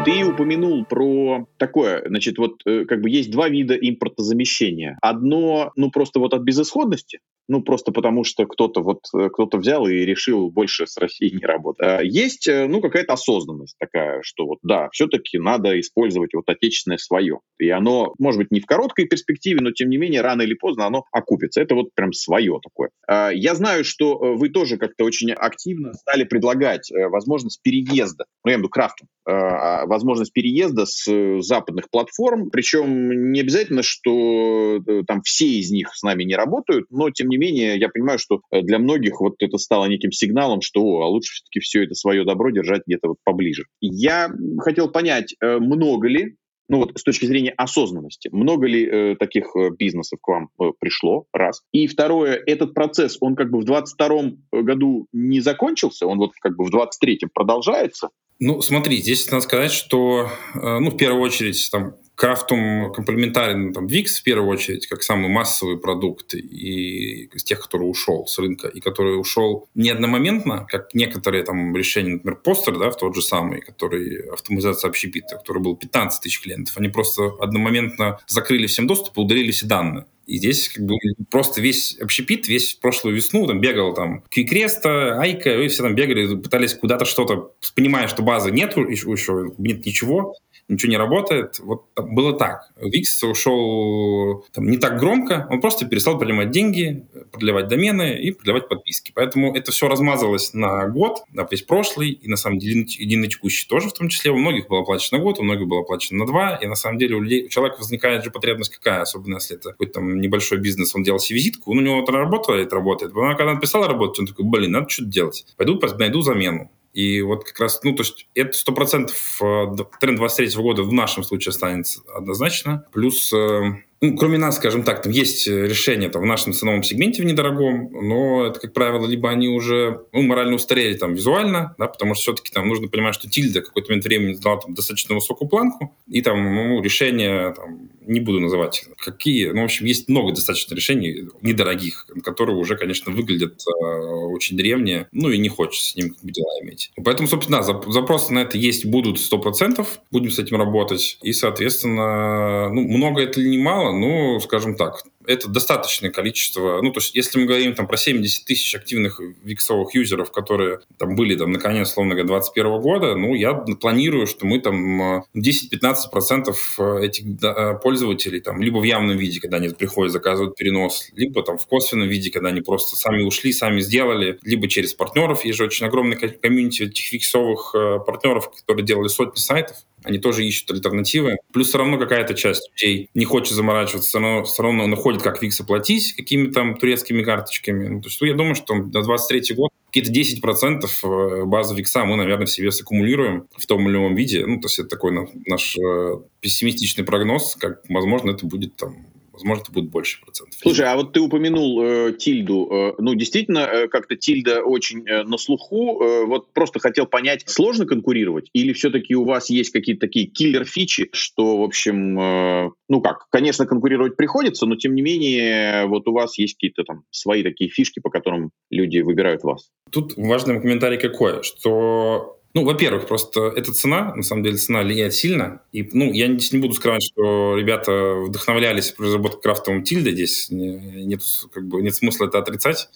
Ты 0.05 0.23
упомянул 0.23 0.85
про 0.85 1.47
такое, 1.57 2.03
значит, 2.07 2.37
вот 2.37 2.61
э, 2.65 2.85
как 2.85 3.01
бы 3.01 3.09
есть 3.09 3.31
два 3.31 3.49
вида 3.49 3.73
импортозамещения. 3.73 4.99
Одно, 5.01 5.71
ну 5.75 5.89
просто 5.89 6.19
вот 6.19 6.33
от 6.35 6.43
безысходности, 6.43 7.19
ну 7.47 7.61
просто 7.61 7.91
потому 7.91 8.23
что 8.23 8.45
кто-то 8.45 8.81
вот 8.81 9.01
э, 9.15 9.29
кто-то 9.29 9.57
взял 9.57 9.87
и 9.87 9.93
решил 9.93 10.49
больше 10.49 10.87
с 10.87 10.97
Россией 10.97 11.35
не 11.35 11.45
работать. 11.45 11.81
А 11.81 12.01
есть, 12.01 12.47
э, 12.47 12.67
ну 12.67 12.81
какая-то 12.81 13.13
осознанность 13.13 13.75
такая, 13.79 14.21
что 14.23 14.45
вот 14.45 14.59
да, 14.63 14.89
все-таки 14.91 15.37
надо 15.37 15.79
использовать 15.79 16.33
вот 16.33 16.47
отечественное 16.47 16.97
свое. 16.97 17.39
И 17.59 17.69
оно, 17.69 18.13
может 18.19 18.39
быть, 18.39 18.51
не 18.51 18.59
в 18.59 18.65
короткой 18.65 19.05
перспективе, 19.05 19.61
но 19.61 19.71
тем 19.71 19.89
не 19.89 19.97
менее 19.97 20.21
рано 20.21 20.41
или 20.41 20.53
поздно 20.53 20.85
оно 20.85 21.05
окупится. 21.11 21.61
Это 21.61 21.75
вот 21.75 21.93
прям 21.95 22.13
свое 22.13 22.59
такое. 22.63 22.89
А 23.07 23.29
я 23.29 23.55
знаю, 23.55 23.83
что 23.83 24.17
вы 24.17 24.49
тоже 24.49 24.77
как-то 24.77 25.05
очень 25.05 25.31
активно 25.31 25.93
стали 25.93 26.23
предлагать 26.23 26.91
возможность 26.91 27.61
переезда, 27.61 28.25
ну 28.43 28.49
я 28.49 28.55
имею 28.55 28.59
в 28.59 28.61
виду 28.63 28.69
крафту, 28.69 29.05
а, 29.27 29.87
возможность 29.87 30.33
переезда 30.33 30.85
с 30.85 31.07
э, 31.07 31.41
западных 31.41 31.89
платформ. 31.89 32.51
Причем 32.51 33.31
не 33.31 33.41
обязательно, 33.41 33.81
что 33.81 34.79
э, 34.87 35.01
там 35.07 35.23
все 35.23 35.47
из 35.47 35.71
них 35.71 35.89
с 35.95 36.03
нами 36.03 36.23
не 36.23 36.35
работают, 36.35 36.85
но 36.91 37.09
тем 37.09 37.29
не 37.29 37.34
менее 37.37 37.77
я 37.77 37.89
понимаю, 37.89 38.19
что 38.19 38.41
э, 38.51 38.61
для 38.61 38.79
многих 38.79 39.19
вот 39.19 39.35
это 39.39 39.57
стало 39.57 39.85
неким 39.85 40.11
сигналом, 40.11 40.61
что 40.61 40.81
о, 40.81 41.03
а 41.03 41.07
лучше 41.07 41.33
все-таки 41.33 41.59
все 41.59 41.83
это 41.83 41.95
свое 41.95 42.25
добро 42.25 42.49
держать 42.49 42.83
где-то 42.85 43.09
вот 43.09 43.17
поближе. 43.23 43.65
Я 43.81 44.31
хотел 44.59 44.89
понять, 44.89 45.35
много 45.41 46.07
ли 46.07 46.35
ну 46.67 46.79
вот 46.79 46.97
с 46.97 47.03
точки 47.03 47.25
зрения 47.25 47.51
осознанности, 47.51 48.29
много 48.31 48.67
ли 48.67 48.85
э, 48.85 49.15
таких 49.17 49.55
э, 49.55 49.69
бизнесов 49.77 50.19
к 50.21 50.27
вам 50.27 50.49
э, 50.59 50.71
пришло, 50.79 51.25
раз. 51.31 51.61
И 51.71 51.87
второе, 51.87 52.41
этот 52.45 52.73
процесс, 52.73 53.17
он 53.21 53.35
как 53.35 53.51
бы 53.51 53.59
в 53.59 53.65
22 53.65 54.61
году 54.63 55.07
не 55.13 55.41
закончился, 55.41 56.07
он 56.07 56.17
вот 56.17 56.31
как 56.41 56.55
бы 56.55 56.65
в 56.65 56.73
23-м 56.73 57.29
продолжается, 57.33 58.09
ну, 58.37 58.61
смотри, 58.61 58.97
здесь 58.97 59.31
надо 59.31 59.43
сказать, 59.43 59.71
что, 59.71 60.29
э, 60.55 60.79
ну, 60.79 60.91
в 60.91 60.97
первую 60.97 61.21
очередь, 61.21 61.69
там, 61.71 61.95
крафтум 62.15 62.91
комплементарен 62.93 63.73
там, 63.73 63.87
VIX 63.87 64.05
в 64.05 64.23
первую 64.23 64.49
очередь, 64.49 64.87
как 64.87 65.03
самый 65.03 65.29
массовый 65.29 65.77
продукт 65.77 66.33
и 66.33 67.25
из 67.25 67.43
тех, 67.43 67.61
который 67.61 67.83
ушел 67.83 68.25
с 68.27 68.37
рынка, 68.39 68.67
и 68.67 68.79
который 68.79 69.19
ушел 69.19 69.67
не 69.75 69.89
одномоментно, 69.89 70.65
как 70.69 70.93
некоторые 70.93 71.43
там 71.43 71.75
решения, 71.75 72.13
например, 72.13 72.39
постер, 72.39 72.77
да, 72.77 72.89
в 72.89 72.97
тот 72.97 73.15
же 73.15 73.21
самый, 73.21 73.61
который 73.61 74.29
автоматизация 74.29 74.89
общепита, 74.89 75.37
который 75.37 75.61
был 75.61 75.75
15 75.75 76.21
тысяч 76.21 76.41
клиентов, 76.41 76.77
они 76.77 76.89
просто 76.89 77.31
одномоментно 77.39 78.19
закрыли 78.27 78.67
всем 78.67 78.87
доступ 78.87 79.17
и 79.17 79.21
удалили 79.21 79.51
все 79.51 79.65
данные. 79.65 80.05
И 80.25 80.37
здесь 80.37 80.69
как 80.69 80.85
бы 80.85 80.95
просто 81.29 81.61
весь 81.61 81.97
общепит, 81.99 82.47
весь 82.47 82.73
прошлую 82.73 83.15
весну 83.15 83.45
там 83.45 83.61
бегал 83.61 83.93
там 83.93 84.23
Квикреста, 84.31 85.19
Айка, 85.19 85.53
и 85.53 85.67
все 85.67 85.83
там 85.83 85.93
бегали, 85.93 86.35
пытались 86.35 86.73
куда-то 86.73 87.05
что-то, 87.05 87.51
понимая, 87.75 88.07
что 88.07 88.23
базы 88.23 88.51
нет 88.51 88.75
еще, 88.75 89.51
нет 89.59 89.85
ничего, 89.85 90.33
ничего 90.67 90.91
не 90.91 90.97
работает. 90.97 91.59
Вот 91.59 91.85
было 91.95 92.33
так. 92.33 92.69
Викс 92.81 93.23
ушел 93.23 94.45
там, 94.51 94.65
не 94.69 94.77
так 94.77 94.99
громко, 94.99 95.47
он 95.49 95.61
просто 95.61 95.85
перестал 95.85 96.17
принимать 96.17 96.51
деньги, 96.51 97.05
продлевать 97.31 97.67
домены 97.67 98.17
и 98.17 98.31
продлевать 98.31 98.67
подписки. 98.67 99.11
Поэтому 99.13 99.55
это 99.55 99.71
все 99.71 99.87
размазалось 99.87 100.53
на 100.53 100.87
год, 100.87 101.23
на 101.31 101.47
весь 101.49 101.61
прошлый, 101.61 102.11
и 102.11 102.27
на 102.27 102.35
самом 102.35 102.59
деле 102.59 102.83
и 102.83 103.17
на 103.17 103.27
текущий 103.27 103.67
тоже 103.67 103.89
в 103.89 103.93
том 103.93 104.09
числе. 104.09 104.31
У 104.31 104.37
многих 104.37 104.67
было 104.67 104.81
оплачено 104.81 105.19
на 105.19 105.23
год, 105.23 105.39
у 105.39 105.43
многих 105.43 105.67
было 105.67 105.81
оплачено 105.81 106.19
на 106.19 106.25
два, 106.25 106.55
и 106.55 106.67
на 106.67 106.75
самом 106.75 106.97
деле 106.97 107.15
у, 107.15 107.21
людей, 107.21 107.45
у 107.45 107.49
человека 107.49 107.77
возникает 107.79 108.23
же 108.23 108.31
потребность 108.31 108.75
какая, 108.75 109.01
особенно 109.01 109.35
если 109.35 109.57
это 109.57 109.71
какой-то 109.71 109.93
там 109.93 110.19
небольшой 110.19 110.59
бизнес, 110.59 110.95
он 110.95 111.03
делал 111.03 111.19
себе 111.19 111.37
визитку, 111.37 111.71
у 111.71 111.75
него 111.75 112.01
это 112.01 112.11
работает, 112.11 112.73
работает. 112.73 113.13
Но 113.13 113.35
когда 113.35 113.51
он 113.51 113.55
написал 113.55 113.87
работать, 113.87 114.19
он 114.19 114.27
такой, 114.27 114.45
блин, 114.45 114.71
надо 114.71 114.89
что-то 114.89 115.09
делать. 115.09 115.45
Пойду 115.57 115.79
найду 115.97 116.21
замену. 116.21 116.71
И 116.95 117.21
вот 117.21 117.43
как 117.43 117.59
раз, 117.59 117.81
ну, 117.83 117.93
то 117.93 118.03
есть 118.03 118.29
это 118.35 118.53
сто 118.53 118.71
процентов 118.71 119.41
э, 119.41 119.65
тренд 119.99 120.17
23 120.17 120.61
года 120.63 120.81
в 120.81 120.93
нашем 120.93 121.23
случае 121.23 121.49
останется 121.49 121.99
однозначно. 122.15 122.85
Плюс 122.93 123.33
э, 123.33 123.83
ну, 124.01 124.17
кроме 124.17 124.37
нас, 124.37 124.57
скажем 124.57 124.83
так, 124.83 125.01
там 125.01 125.11
есть 125.11 125.47
э, 125.47 125.67
решения 125.67 126.09
там, 126.09 126.21
в 126.21 126.25
нашем 126.25 126.53
ценовом 126.53 126.83
сегменте 126.83 127.21
в 127.21 127.25
недорогом, 127.25 127.89
но 127.91 128.45
это, 128.45 128.59
как 128.59 128.73
правило, 128.73 129.05
либо 129.05 129.29
они 129.29 129.47
уже 129.47 130.01
ну, 130.11 130.21
морально 130.23 130.55
устарели 130.55 130.95
там 130.95 131.13
визуально, 131.13 131.75
да, 131.77 131.87
потому 131.87 132.13
что 132.13 132.21
все-таки 132.23 132.51
там 132.51 132.67
нужно 132.67 132.87
понимать, 132.87 133.15
что 133.15 133.29
тильда 133.29 133.61
какой-то 133.61 133.91
момент 133.91 134.05
времени 134.05 134.35
дала 134.35 134.57
там 134.57 134.73
достаточно 134.73 135.15
высокую 135.15 135.47
планку, 135.47 135.95
и 136.07 136.21
там 136.21 136.55
ну, 136.55 136.81
решения, 136.81 137.53
там, 137.53 137.89
не 138.01 138.19
буду 138.19 138.39
называть 138.39 138.85
какие, 138.97 139.49
ну, 139.49 139.61
в 139.61 139.65
общем, 139.65 139.85
есть 139.85 140.09
много 140.09 140.33
достаточно 140.33 140.75
решений 140.75 141.29
недорогих, 141.41 142.07
которые 142.23 142.57
уже, 142.57 142.75
конечно, 142.75 143.11
выглядят 143.11 143.61
э, 143.67 143.85
очень 143.85 144.57
древние, 144.57 145.07
ну, 145.11 145.29
и 145.29 145.37
не 145.37 145.49
хочется 145.49 145.91
с 145.91 145.95
ним 145.95 146.15
дела 146.21 146.51
иметь. 146.63 146.91
Поэтому, 147.03 147.27
собственно, 147.27 147.59
да, 147.59 147.63
запросы 147.63 148.33
на 148.33 148.39
это 148.39 148.57
есть, 148.57 148.85
будут 148.85 149.17
100%, 149.17 149.85
будем 150.11 150.29
с 150.31 150.39
этим 150.39 150.57
работать, 150.57 151.17
и, 151.21 151.33
соответственно, 151.33 152.69
ну, 152.69 152.81
много 152.81 153.21
это 153.21 153.39
или 153.39 153.49
не 153.49 153.57
мало, 153.57 153.94
ну, 153.95 154.39
скажем 154.39 154.75
так, 154.75 155.03
это 155.25 155.49
достаточное 155.49 156.11
количество. 156.11 156.81
Ну, 156.81 156.91
то 156.91 156.99
есть, 156.99 157.15
если 157.15 157.39
мы 157.39 157.45
говорим 157.45 157.73
там 157.73 157.87
про 157.87 157.97
70 157.97 158.45
тысяч 158.45 158.75
активных 158.75 159.19
виксовых 159.43 159.95
юзеров, 159.95 160.31
которые 160.31 160.79
там 160.97 161.15
были 161.15 161.35
там 161.35 161.51
наконец, 161.51 161.89
словно 161.89 162.15
говоря, 162.15 162.27
2021 162.27 162.81
года, 162.81 163.15
ну, 163.15 163.33
я 163.33 163.53
планирую, 163.53 164.27
что 164.27 164.45
мы 164.45 164.59
там 164.59 165.23
10-15% 165.35 166.55
э, 166.77 167.05
этих 167.05 167.25
э, 167.43 167.79
пользователей 167.81 168.39
там 168.39 168.61
либо 168.61 168.77
в 168.77 168.83
явном 168.83 169.17
виде, 169.17 169.39
когда 169.39 169.57
они 169.57 169.69
приходят, 169.69 170.11
заказывают 170.11 170.55
перенос, 170.55 171.09
либо 171.13 171.43
там 171.43 171.57
в 171.57 171.65
косвенном 171.65 172.07
виде, 172.07 172.31
когда 172.31 172.49
они 172.49 172.61
просто 172.61 172.95
сами 172.95 173.23
ушли, 173.23 173.51
сами 173.53 173.81
сделали, 173.81 174.39
либо 174.43 174.67
через 174.67 174.93
партнеров. 174.93 175.45
Есть 175.45 175.57
же 175.57 175.65
очень 175.65 175.85
огромный 175.85 176.15
комьюнити 176.17 176.83
этих 176.83 177.11
виксовых 177.11 177.73
партнеров, 178.05 178.51
которые 178.51 178.85
делали 178.85 179.07
сотни 179.07 179.39
сайтов 179.39 179.77
они 180.05 180.19
тоже 180.19 180.45
ищут 180.45 180.71
альтернативы. 180.71 181.37
Плюс 181.51 181.69
все 181.69 181.77
равно 181.77 181.97
какая-то 181.97 182.33
часть 182.33 182.69
людей 182.71 183.09
не 183.13 183.25
хочет 183.25 183.53
заморачиваться, 183.53 184.19
равно, 184.19 184.43
все 184.43 184.63
равно 184.63 184.87
находит, 184.87 185.21
как 185.21 185.41
Викс 185.41 185.59
оплатить 185.59 186.13
какими-то 186.13 186.53
там 186.53 186.77
турецкими 186.77 187.23
карточками. 187.23 187.87
Ну, 187.87 188.01
то 188.01 188.07
есть 188.07 188.21
ну, 188.21 188.27
я 188.27 188.33
думаю, 188.33 188.55
что 188.55 188.75
на 188.75 189.01
23 189.01 189.55
год 189.55 189.71
какие-то 189.91 190.11
10% 190.11 190.85
э, 191.03 191.45
базы 191.45 191.75
Викса 191.75 192.05
мы, 192.05 192.15
наверное, 192.17 192.47
себе 192.47 192.71
саккумулируем 192.71 193.47
в 193.55 193.65
том 193.65 193.87
или 193.89 193.97
ином 193.97 194.15
виде. 194.15 194.45
Ну, 194.45 194.59
то 194.59 194.67
есть 194.67 194.79
это 194.79 194.89
такой 194.89 195.11
наш 195.45 195.77
э, 195.77 196.17
пессимистичный 196.41 197.03
прогноз, 197.03 197.55
как, 197.55 197.81
возможно, 197.89 198.31
это 198.31 198.45
будет 198.45 198.75
там 198.75 199.07
возможно, 199.35 199.61
это 199.61 199.71
будет 199.71 199.89
больше 199.89 200.21
процентов. 200.21 200.59
Слушай, 200.59 200.85
а 200.87 200.95
вот 200.95 201.13
ты 201.13 201.19
упомянул 201.19 201.81
э, 201.83 202.13
тильду. 202.13 202.69
Э, 202.71 202.93
ну, 202.97 203.15
действительно, 203.15 203.59
э, 203.59 203.87
как-то 203.87 204.15
тильда 204.15 204.61
очень 204.61 205.07
э, 205.07 205.23
на 205.23 205.37
слуху. 205.37 206.01
Э, 206.01 206.25
вот 206.25 206.51
просто 206.53 206.79
хотел 206.79 207.05
понять, 207.05 207.43
сложно 207.45 207.85
конкурировать? 207.85 208.49
Или 208.53 208.73
все-таки 208.73 209.15
у 209.15 209.25
вас 209.25 209.49
есть 209.49 209.71
какие-то 209.71 210.01
такие 210.07 210.27
killer-фичи, 210.27 211.09
что, 211.13 211.57
в 211.57 211.63
общем, 211.63 212.19
э, 212.19 212.71
ну 212.89 213.01
как, 213.01 213.27
конечно, 213.29 213.65
конкурировать 213.65 214.15
приходится, 214.15 214.65
но 214.65 214.75
тем 214.75 214.95
не 214.95 215.01
менее, 215.01 215.85
вот 215.85 216.07
у 216.07 216.13
вас 216.13 216.37
есть 216.37 216.55
какие-то 216.55 216.83
там 216.83 217.03
свои 217.11 217.43
такие 217.43 217.69
фишки, 217.69 217.99
по 217.99 218.09
которым 218.09 218.51
люди 218.69 218.99
выбирают 218.99 219.43
вас. 219.43 219.69
Тут 219.91 220.13
важный 220.17 220.59
комментарий 220.59 220.97
какой, 220.97 221.43
что 221.43 222.34
ну, 222.55 222.63
во-первых, 222.63 223.05
просто 223.05 223.51
эта 223.53 223.73
цена, 223.73 224.15
на 224.15 224.23
самом 224.23 224.43
деле, 224.43 224.55
цена 224.55 224.81
влияет 224.81 225.13
сильно. 225.13 225.61
И, 225.73 225.89
ну, 225.91 226.13
я 226.13 226.27
не, 226.27 226.39
не 226.53 226.59
буду 226.59 226.73
скрывать, 226.73 227.03
что 227.03 227.57
ребята 227.57 228.15
вдохновлялись 228.15 228.91
при 228.91 229.07
разработке 229.07 229.41
крафтовым 229.41 229.83
тильда. 229.83 230.11
Здесь 230.11 230.47
нет, 230.49 231.21
как 231.51 231.67
бы, 231.67 231.81
нет 231.81 231.93
смысла 231.93 232.27
это 232.27 232.39
отрицать. 232.39 232.87